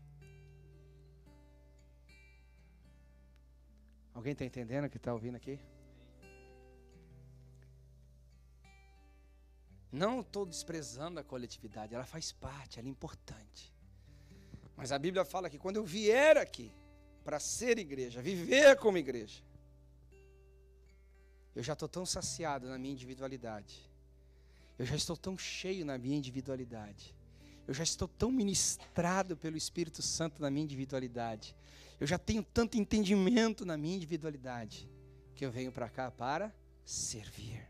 Alguém 4.13 4.31
está 4.31 4.45
entendendo 4.45 4.89
que 4.89 4.95
está 4.95 5.11
ouvindo 5.11 5.35
aqui? 5.35 5.59
Não 9.91 10.22
estou 10.22 10.45
desprezando 10.45 11.19
a 11.19 11.26
coletividade, 11.26 11.93
ela 11.93 12.05
faz 12.05 12.31
parte, 12.31 12.80
ela 12.80 12.88
é 12.88 12.91
importante. 12.91 13.76
Mas 14.77 14.93
a 14.93 14.97
Bíblia 14.97 15.26
fala 15.26 15.49
que 15.49 15.59
quando 15.59 15.76
eu 15.76 15.84
vier 15.84 16.38
aqui 16.38 16.72
para 17.22 17.38
ser 17.38 17.77
igreja, 17.77 18.22
viver 18.22 18.77
como 18.77 18.97
igreja, 18.97 19.43
eu 21.56 21.64
já 21.64 21.73
estou 21.73 21.88
tão 21.88 22.06
saciado 22.06 22.68
na 22.68 22.77
minha 22.77 22.91
individualidade. 22.91 23.90
Eu 24.77 24.86
já 24.86 24.95
estou 24.95 25.15
tão 25.15 25.38
cheio 25.38 25.86
na 25.86 25.98
minha 25.98 26.18
individualidade. 26.18 27.15
Eu 27.65 27.73
já 27.73 27.84
estou 27.84 28.07
tão 28.07 28.32
ministrado 28.32 29.38
pelo 29.38 29.56
Espírito 29.56 30.02
Santo 30.02 30.41
na 30.41 30.52
minha 30.52 30.65
individualidade. 30.65 31.56
Eu 31.99 32.06
já 32.06 32.19
tenho 32.19 32.44
tanto 32.44 32.77
entendimento 32.77 33.65
na 33.65 33.77
minha 33.77 33.95
individualidade 33.95 34.90
que 35.34 35.45
eu 35.45 35.52
venho 35.52 35.72
para 35.72 35.90
cá 35.90 36.11
para 36.11 36.53
servir. 36.84 37.65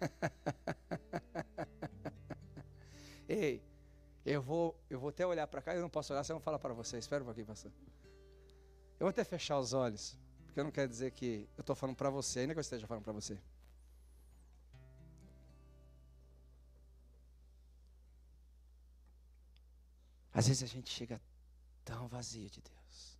Ei, 3.28 3.62
eu 4.26 4.42
vou, 4.42 4.76
eu 4.90 4.98
vou 4.98 5.10
até 5.10 5.24
olhar 5.24 5.46
para 5.46 5.62
cá, 5.62 5.72
eu 5.74 5.80
não 5.80 5.88
posso 5.88 6.12
olhar, 6.12 6.24
você 6.24 6.32
não 6.32 6.40
fala 6.40 6.58
para 6.58 6.74
você. 6.74 6.98
Espera 6.98 7.22
um 7.22 7.26
pouquinho, 7.26 7.46
pastor. 7.46 7.70
Eu 9.00 9.06
vou 9.06 9.08
até 9.08 9.24
fechar 9.24 9.58
os 9.58 9.72
olhos, 9.72 10.14
porque 10.44 10.60
eu 10.60 10.64
não 10.64 10.70
quero 10.70 10.86
dizer 10.86 11.12
que 11.12 11.48
eu 11.56 11.62
estou 11.62 11.74
falando 11.74 11.96
para 11.96 12.10
você, 12.10 12.40
ainda 12.40 12.52
que 12.52 12.58
eu 12.58 12.60
esteja 12.60 12.86
falando 12.86 13.02
para 13.02 13.14
você. 13.14 13.40
Às 20.34 20.48
vezes 20.48 20.62
a 20.62 20.66
gente 20.66 20.90
chega 20.90 21.18
tão 21.82 22.08
vazio 22.08 22.50
de 22.50 22.60
Deus 22.60 23.18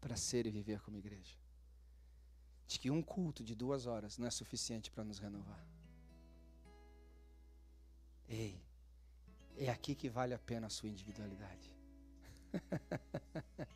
para 0.00 0.16
ser 0.16 0.46
e 0.46 0.50
viver 0.52 0.80
como 0.80 0.96
igreja, 0.96 1.36
de 2.68 2.78
que 2.78 2.88
um 2.88 3.02
culto 3.02 3.42
de 3.42 3.56
duas 3.56 3.86
horas 3.86 4.16
não 4.16 4.28
é 4.28 4.30
suficiente 4.30 4.92
para 4.92 5.02
nos 5.02 5.18
renovar. 5.18 5.66
Ei, 8.28 8.62
é 9.56 9.68
aqui 9.70 9.96
que 9.96 10.08
vale 10.08 10.34
a 10.34 10.38
pena 10.38 10.68
a 10.68 10.70
sua 10.70 10.88
individualidade. 10.88 11.74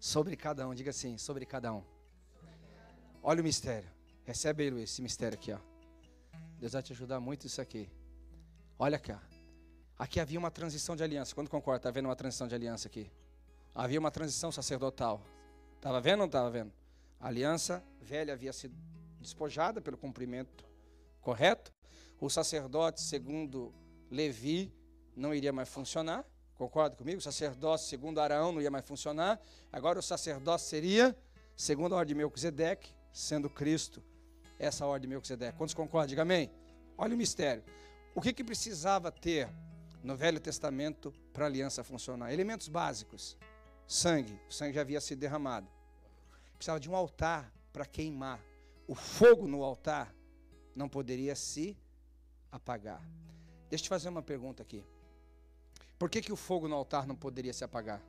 sobre 0.00 0.34
cada 0.34 0.66
um, 0.66 0.74
diga 0.74 0.90
assim, 0.90 1.18
sobre 1.18 1.44
cada 1.44 1.72
um. 1.72 1.84
Olha 3.22 3.42
o 3.42 3.44
mistério. 3.44 3.88
Recebe 4.24 4.64
aí, 4.64 4.70
Luiz, 4.70 4.90
esse 4.90 5.02
mistério 5.02 5.36
aqui, 5.38 5.52
ó. 5.52 5.58
Deus 6.58 6.72
vai 6.72 6.82
te 6.82 6.92
ajudar 6.92 7.20
muito 7.20 7.46
isso 7.46 7.60
aqui. 7.60 7.88
Olha 8.78 8.98
cá. 8.98 9.22
Aqui 9.98 10.18
havia 10.18 10.38
uma 10.38 10.50
transição 10.50 10.96
de 10.96 11.02
aliança. 11.02 11.34
Quando 11.34 11.50
concorda? 11.50 11.80
Está 11.80 11.90
vendo 11.90 12.06
uma 12.06 12.16
transição 12.16 12.48
de 12.48 12.54
aliança 12.54 12.88
aqui? 12.88 13.10
Havia 13.74 14.00
uma 14.00 14.10
transição 14.10 14.50
sacerdotal. 14.50 15.22
Estava 15.76 16.00
vendo 16.00 16.12
ou 16.12 16.18
não 16.20 16.26
estava 16.26 16.50
vendo? 16.50 16.72
A 17.20 17.28
aliança 17.28 17.84
velha 18.00 18.32
havia 18.32 18.52
sido 18.52 18.74
despojada 19.20 19.80
pelo 19.82 19.98
cumprimento 19.98 20.64
correto. 21.20 21.70
O 22.18 22.30
sacerdote, 22.30 23.02
segundo 23.02 23.74
Levi, 24.10 24.72
não 25.14 25.34
iria 25.34 25.52
mais 25.52 25.68
funcionar. 25.68 26.24
Concorda 26.60 26.94
comigo? 26.94 27.16
O 27.16 27.22
sacerdócio, 27.22 27.88
segundo 27.88 28.20
Araão, 28.20 28.52
não 28.52 28.60
ia 28.60 28.70
mais 28.70 28.84
funcionar. 28.84 29.40
Agora 29.72 29.98
o 29.98 30.02
sacerdócio 30.02 30.68
seria, 30.68 31.16
segundo 31.56 31.94
a 31.94 31.96
ordem 31.96 32.14
de 32.14 32.18
Melquisedeque, 32.18 32.92
sendo 33.10 33.48
Cristo, 33.48 34.02
essa 34.58 34.84
ordem 34.84 35.08
de 35.08 35.14
Melquisedeque. 35.14 35.56
Quantos 35.56 35.72
concordam? 35.72 36.08
Diga 36.08 36.20
amém. 36.20 36.50
Olha 36.98 37.14
o 37.14 37.16
mistério. 37.16 37.64
O 38.14 38.20
que, 38.20 38.30
que 38.30 38.44
precisava 38.44 39.10
ter 39.10 39.48
no 40.04 40.14
Velho 40.14 40.38
Testamento 40.38 41.14
para 41.32 41.46
a 41.46 41.48
aliança 41.48 41.82
funcionar? 41.82 42.30
Elementos 42.30 42.68
básicos. 42.68 43.38
Sangue. 43.86 44.38
O 44.46 44.52
sangue 44.52 44.74
já 44.74 44.82
havia 44.82 45.00
sido 45.00 45.18
derramado. 45.18 45.66
Precisava 46.56 46.78
de 46.78 46.90
um 46.90 46.94
altar 46.94 47.50
para 47.72 47.86
queimar. 47.86 48.38
O 48.86 48.94
fogo 48.94 49.48
no 49.48 49.64
altar 49.64 50.14
não 50.76 50.90
poderia 50.90 51.34
se 51.34 51.74
apagar. 52.52 53.02
Deixa 53.70 53.84
eu 53.84 53.86
te 53.86 53.88
fazer 53.88 54.10
uma 54.10 54.22
pergunta 54.22 54.62
aqui. 54.62 54.84
Por 56.00 56.08
que, 56.08 56.22
que 56.22 56.32
o 56.32 56.36
fogo 56.36 56.66
no 56.66 56.74
altar 56.74 57.06
não 57.06 57.14
poderia 57.14 57.52
se 57.52 57.62
apagar? 57.62 58.00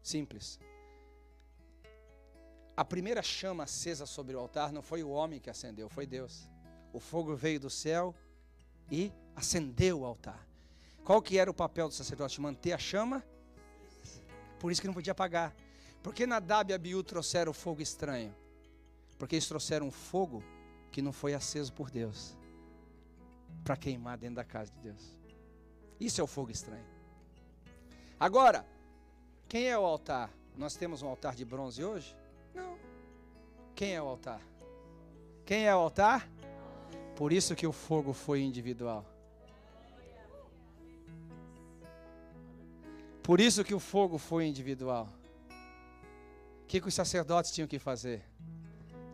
Simples. 0.00 0.60
A 2.76 2.84
primeira 2.84 3.24
chama 3.24 3.64
acesa 3.64 4.06
sobre 4.06 4.36
o 4.36 4.38
altar 4.38 4.72
não 4.72 4.82
foi 4.82 5.02
o 5.02 5.10
homem 5.10 5.40
que 5.40 5.50
acendeu, 5.50 5.88
foi 5.88 6.06
Deus. 6.06 6.48
O 6.92 7.00
fogo 7.00 7.34
veio 7.34 7.58
do 7.58 7.68
céu 7.68 8.14
e 8.88 9.12
acendeu 9.34 10.02
o 10.02 10.04
altar. 10.04 10.46
Qual 11.04 11.20
que 11.20 11.38
era 11.38 11.50
o 11.50 11.54
papel 11.54 11.88
do 11.88 11.94
sacerdote? 11.94 12.40
Manter 12.40 12.72
a 12.72 12.78
chama? 12.78 13.24
Por 14.60 14.70
isso 14.70 14.80
que 14.80 14.86
não 14.86 14.94
podia 14.94 15.10
apagar. 15.10 15.56
Por 16.04 16.14
que 16.14 16.24
Nadab 16.24 16.70
e 16.70 16.74
Abiú 16.74 17.02
trouxeram 17.02 17.52
fogo 17.52 17.82
estranho? 17.82 18.32
Porque 19.18 19.34
eles 19.34 19.48
trouxeram 19.48 19.88
um 19.88 19.90
fogo 19.90 20.40
que 20.92 21.02
não 21.02 21.12
foi 21.12 21.34
aceso 21.34 21.72
por 21.72 21.90
Deus 21.90 22.38
para 23.64 23.76
queimar 23.76 24.18
dentro 24.18 24.36
da 24.36 24.44
casa 24.44 24.72
de 24.72 24.80
Deus. 24.80 25.16
Isso 25.98 26.20
é 26.20 26.24
o 26.24 26.26
fogo 26.26 26.50
estranho. 26.50 26.86
Agora, 28.18 28.66
quem 29.48 29.68
é 29.68 29.78
o 29.78 29.84
altar? 29.84 30.30
Nós 30.56 30.76
temos 30.76 31.02
um 31.02 31.08
altar 31.08 31.34
de 31.34 31.44
bronze 31.44 31.84
hoje? 31.84 32.16
Não. 32.54 32.78
Quem 33.74 33.94
é 33.94 34.02
o 34.02 34.06
altar? 34.06 34.40
Quem 35.44 35.66
é 35.66 35.74
o 35.74 35.78
altar? 35.78 36.28
Por 37.16 37.32
isso 37.32 37.54
que 37.54 37.66
o 37.66 37.72
fogo 37.72 38.12
foi 38.12 38.40
individual. 38.42 39.04
Por 43.22 43.40
isso 43.40 43.62
que 43.62 43.74
o 43.74 43.80
fogo 43.80 44.18
foi 44.18 44.46
individual. 44.46 45.08
O 46.62 46.66
que, 46.66 46.80
que 46.80 46.88
os 46.88 46.94
sacerdotes 46.94 47.50
tinham 47.50 47.68
que 47.68 47.78
fazer? 47.78 48.22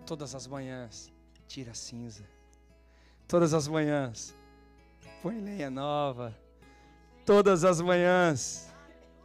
Todas 0.04 0.34
as 0.34 0.46
manhãs, 0.46 1.12
tira 1.46 1.72
a 1.72 1.74
cinza. 1.74 2.24
Todas 3.26 3.52
as 3.52 3.66
manhãs, 3.66 4.34
põe 5.22 5.40
lenha 5.40 5.68
nova. 5.68 6.34
todas 7.24 7.64
as 7.64 7.80
manhãs. 7.80 8.68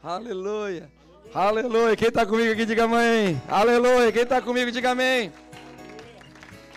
Aleluia. 0.01 0.91
Aleluia. 1.31 1.95
Quem 1.95 2.07
está 2.07 2.25
comigo 2.25 2.51
aqui, 2.51 2.65
diga 2.65 2.85
amém. 2.85 3.39
Aleluia. 3.47 4.11
Quem 4.11 4.23
está 4.23 4.41
comigo, 4.41 4.71
diga 4.71 4.91
amém. 4.91 5.31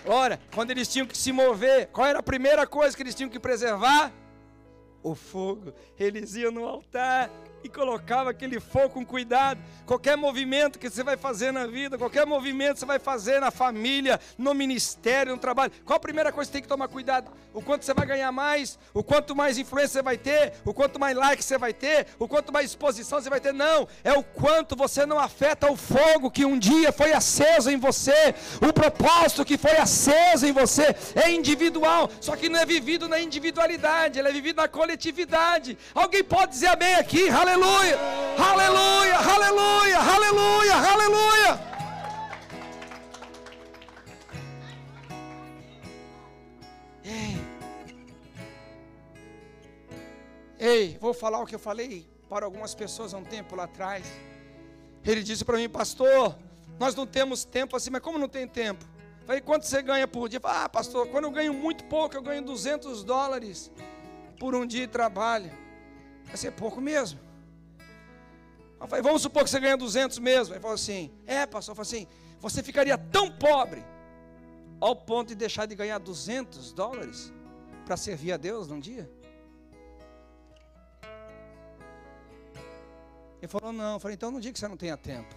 Ora, 0.05 0.39
quando 0.53 0.69
eles 0.69 0.87
tinham 0.87 1.07
que 1.07 1.17
se 1.17 1.31
mover, 1.31 1.87
qual 1.87 2.05
era 2.05 2.19
a 2.19 2.23
primeira 2.23 2.67
coisa 2.67 2.95
que 2.95 3.01
eles 3.01 3.15
tinham 3.15 3.29
que 3.29 3.39
preservar? 3.39 4.13
O 5.01 5.15
fogo. 5.15 5.73
Eles 5.97 6.35
iam 6.35 6.51
no 6.51 6.63
altar 6.63 7.31
e 7.65 7.69
colocava 7.69 8.29
aquele 8.29 8.59
fogo 8.59 8.89
com 8.89 9.03
cuidado. 9.03 9.59
Qualquer 9.87 10.15
movimento 10.15 10.77
que 10.77 10.87
você 10.87 11.03
vai 11.03 11.17
fazer 11.17 11.51
na 11.51 11.65
vida, 11.65 11.97
qualquer 11.97 12.25
movimento 12.25 12.73
que 12.75 12.79
você 12.81 12.85
vai 12.85 12.99
fazer 12.99 13.39
na 13.39 13.49
família, 13.49 14.19
no 14.37 14.53
ministério, 14.53 15.33
no 15.33 15.39
trabalho, 15.39 15.71
qual 15.83 15.97
a 15.97 15.99
primeira 15.99 16.31
coisa 16.31 16.47
que 16.47 16.51
você 16.51 16.59
tem 16.59 16.61
que 16.61 16.67
tomar 16.67 16.87
cuidado? 16.87 17.31
O 17.53 17.63
quanto 17.63 17.83
você 17.83 17.93
vai 17.93 18.05
ganhar 18.05 18.31
mais, 18.31 18.77
o 18.93 19.03
quanto 19.03 19.35
mais 19.35 19.57
influência 19.57 19.93
você 19.93 20.01
vai 20.03 20.15
ter, 20.15 20.53
o 20.63 20.75
quanto 20.75 20.99
mais 20.99 21.17
like 21.17 21.43
você 21.43 21.57
vai 21.57 21.73
ter, 21.73 22.05
o 22.19 22.27
quanto 22.27 22.53
mais 22.53 22.69
exposição 22.69 23.19
você 23.19 23.31
vai 23.31 23.39
ter. 23.39 23.51
Não, 23.51 23.87
é 24.03 24.13
o 24.13 24.23
quanto 24.23 24.75
você 24.75 25.03
não 25.03 25.17
afeta 25.17 25.71
o 25.71 25.75
fogo 25.75 26.29
que 26.29 26.45
um 26.45 26.59
dia 26.59 26.91
foi 26.91 27.13
aceso 27.13 27.71
em 27.71 27.77
você, 27.77 28.35
o 28.61 28.71
propósito 28.71 29.43
que 29.43 29.57
foi 29.57 29.77
aceso 29.77 30.45
em 30.45 30.51
você. 30.51 30.95
É 31.15 31.31
individual, 31.31 32.11
só 32.21 32.35
que 32.35 32.47
não 32.47 32.59
é 32.59 32.65
vivido 32.65 33.07
na 33.07 33.19
individualidade, 33.19 34.19
ele 34.19 34.27
é 34.27 34.31
vivido 34.31 34.57
na 34.57 34.67
coletividade. 34.67 35.75
Alguém 35.95 36.23
pode 36.23 36.51
dizer 36.51 36.67
amém 36.67 36.93
aqui? 36.95 37.27
Aleluia 37.27 37.54
aleluia, 37.55 37.97
aleluia, 38.37 39.17
aleluia, 39.17 39.99
aleluia, 39.99 40.75
aleluia. 40.75 41.59
Ei, 47.03 47.37
ei, 50.59 50.97
vou 50.99 51.13
falar 51.13 51.39
o 51.39 51.45
que 51.45 51.55
eu 51.55 51.59
falei 51.59 52.05
para 52.27 52.45
algumas 52.45 52.75
pessoas 52.75 53.13
há 53.13 53.17
um 53.17 53.23
tempo 53.23 53.55
lá 53.55 53.63
atrás. 53.63 54.05
Ele 55.05 55.23
disse 55.23 55.45
para 55.45 55.57
mim, 55.57 55.69
pastor, 55.69 56.35
nós 56.79 56.93
não 56.95 57.05
temos 57.05 57.45
tempo 57.45 57.77
assim, 57.77 57.89
mas 57.89 58.01
como 58.01 58.17
não 58.17 58.27
tem 58.27 58.47
tempo? 58.47 58.83
Falei, 59.25 59.41
quanto 59.41 59.65
você 59.65 59.81
ganha 59.81 60.07
por 60.07 60.27
dia? 60.27 60.39
Ah, 60.43 60.67
pastor, 60.67 61.07
quando 61.07 61.23
eu 61.23 61.31
ganho 61.31 61.53
muito 61.53 61.85
pouco, 61.85 62.15
eu 62.15 62.21
ganho 62.21 62.43
200 62.43 63.03
dólares 63.03 63.71
por 64.39 64.53
um 64.53 64.65
dia 64.65 64.81
de 64.81 64.91
trabalho. 64.91 65.51
Vai 66.25 66.37
ser 66.37 66.51
pouco 66.51 66.81
mesmo. 66.81 67.19
Eu 68.79 68.87
falei, 68.87 69.01
vamos 69.01 69.21
supor 69.21 69.43
que 69.43 69.49
você 69.49 69.59
ganha 69.59 69.77
200 69.77 70.19
mesmo. 70.19 70.53
Ele 70.53 70.61
falou 70.61 70.75
assim, 70.75 71.11
é 71.25 71.45
pastor, 71.45 71.75
falei 71.75 71.87
assim, 71.87 72.07
você 72.39 72.61
ficaria 72.61 72.97
tão 72.97 73.31
pobre 73.31 73.83
ao 74.79 74.95
ponto 74.95 75.29
de 75.29 75.35
deixar 75.35 75.65
de 75.65 75.75
ganhar 75.75 75.97
200 75.97 76.73
dólares 76.73 77.33
para 77.85 77.97
servir 77.97 78.33
a 78.33 78.37
Deus 78.37 78.67
num 78.67 78.79
dia? 78.79 79.09
Ele 83.41 83.47
falou, 83.47 83.71
não. 83.71 83.93
Eu 83.93 83.99
falei, 83.99 84.15
então 84.15 84.31
não 84.31 84.39
diga 84.39 84.53
que 84.53 84.59
você 84.59 84.67
não 84.67 84.77
tenha 84.77 84.97
tempo. 84.97 85.33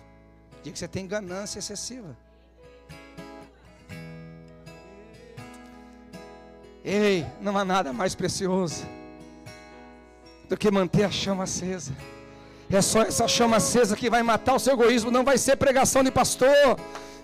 Diga 0.62 0.73
que 0.73 0.78
você 0.78 0.89
tem 0.89 1.06
ganância 1.06 1.59
excessiva. 1.59 2.16
Ei, 6.85 7.27
não 7.40 7.56
há 7.59 7.65
nada 7.65 7.93
mais 7.93 8.15
precioso 8.15 8.86
do 10.48 10.56
que 10.56 10.70
manter 10.70 11.05
a 11.05 11.10
chama 11.10 11.44
acesa. 11.44 11.94
É 12.70 12.82
só 12.82 13.03
essa 13.03 13.27
chama 13.27 13.57
acesa 13.57 13.97
que 13.97 14.11
vai 14.11 14.23
matar 14.23 14.55
o 14.55 14.59
seu 14.59 14.74
egoísmo. 14.74 15.11
Não 15.11 15.24
vai 15.24 15.39
ser 15.39 15.57
pregação 15.57 16.05
de 16.05 16.11
pastor. 16.11 16.78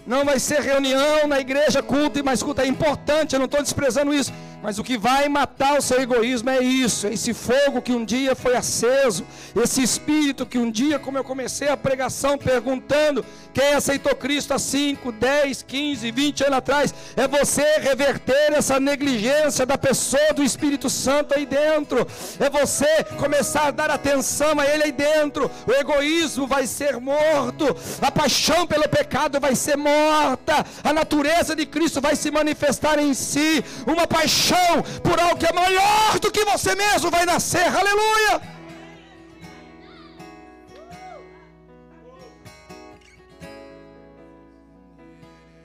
Não 0.06 0.24
vai 0.24 0.38
ser 0.38 0.60
reunião 0.60 1.26
na 1.26 1.40
igreja, 1.40 1.82
culto, 1.82 2.22
mas 2.24 2.42
culto 2.42 2.60
é 2.60 2.66
importante. 2.66 3.34
Eu 3.34 3.38
não 3.38 3.46
estou 3.46 3.62
desprezando 3.62 4.12
isso. 4.12 4.32
Mas 4.64 4.78
o 4.78 4.82
que 4.82 4.96
vai 4.96 5.28
matar 5.28 5.76
o 5.76 5.82
seu 5.82 6.00
egoísmo 6.00 6.48
é 6.48 6.58
isso, 6.60 7.06
é 7.06 7.12
esse 7.12 7.34
fogo 7.34 7.82
que 7.82 7.92
um 7.92 8.02
dia 8.02 8.34
foi 8.34 8.56
aceso, 8.56 9.22
esse 9.54 9.82
espírito 9.82 10.46
que 10.46 10.56
um 10.56 10.70
dia, 10.70 10.98
como 10.98 11.18
eu 11.18 11.22
comecei 11.22 11.68
a 11.68 11.76
pregação 11.76 12.38
perguntando, 12.38 13.22
quem 13.52 13.74
aceitou 13.74 14.16
Cristo 14.16 14.54
há 14.54 14.58
5, 14.58 15.12
10, 15.12 15.62
15, 15.64 16.10
20 16.10 16.44
anos 16.44 16.56
atrás, 16.56 16.94
é 17.14 17.28
você 17.28 17.62
reverter 17.78 18.54
essa 18.54 18.80
negligência 18.80 19.66
da 19.66 19.76
pessoa 19.76 20.32
do 20.32 20.42
Espírito 20.42 20.88
Santo 20.88 21.34
aí 21.34 21.44
dentro, 21.44 22.06
é 22.40 22.48
você 22.48 23.04
começar 23.18 23.66
a 23.66 23.70
dar 23.70 23.90
atenção 23.90 24.58
a 24.58 24.66
Ele 24.66 24.84
aí 24.84 24.92
dentro. 24.92 25.50
O 25.66 25.72
egoísmo 25.72 26.46
vai 26.46 26.66
ser 26.66 26.98
morto, 26.98 27.66
a 28.00 28.10
paixão 28.10 28.66
pelo 28.66 28.88
pecado 28.88 29.38
vai 29.38 29.54
ser 29.54 29.76
morta, 29.76 30.64
a 30.82 30.90
natureza 30.90 31.54
de 31.54 31.66
Cristo 31.66 32.00
vai 32.00 32.16
se 32.16 32.30
manifestar 32.30 32.98
em 32.98 33.12
si, 33.12 33.62
uma 33.86 34.06
paixão 34.06 34.53
paixão 34.54 34.82
por 35.02 35.18
algo 35.18 35.36
que 35.36 35.46
é 35.46 35.52
maior 35.52 36.18
do 36.20 36.30
que 36.30 36.44
você 36.44 36.74
mesmo 36.74 37.10
vai 37.10 37.26
nascer. 37.26 37.66
Aleluia! 37.66 38.54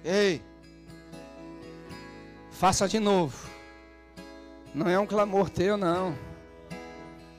Ei, 0.03 0.41
faça 2.52 2.88
de 2.88 2.99
novo. 2.99 3.48
Não 4.74 4.90
é 4.90 4.99
um 4.99 5.06
clamor 5.06 5.49
teu, 5.49 5.78
não. 5.78 6.18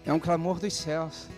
É 0.05 0.12
um 0.12 0.20
clamor 0.20 0.59
dos 0.59 0.74
céus. 0.74 1.28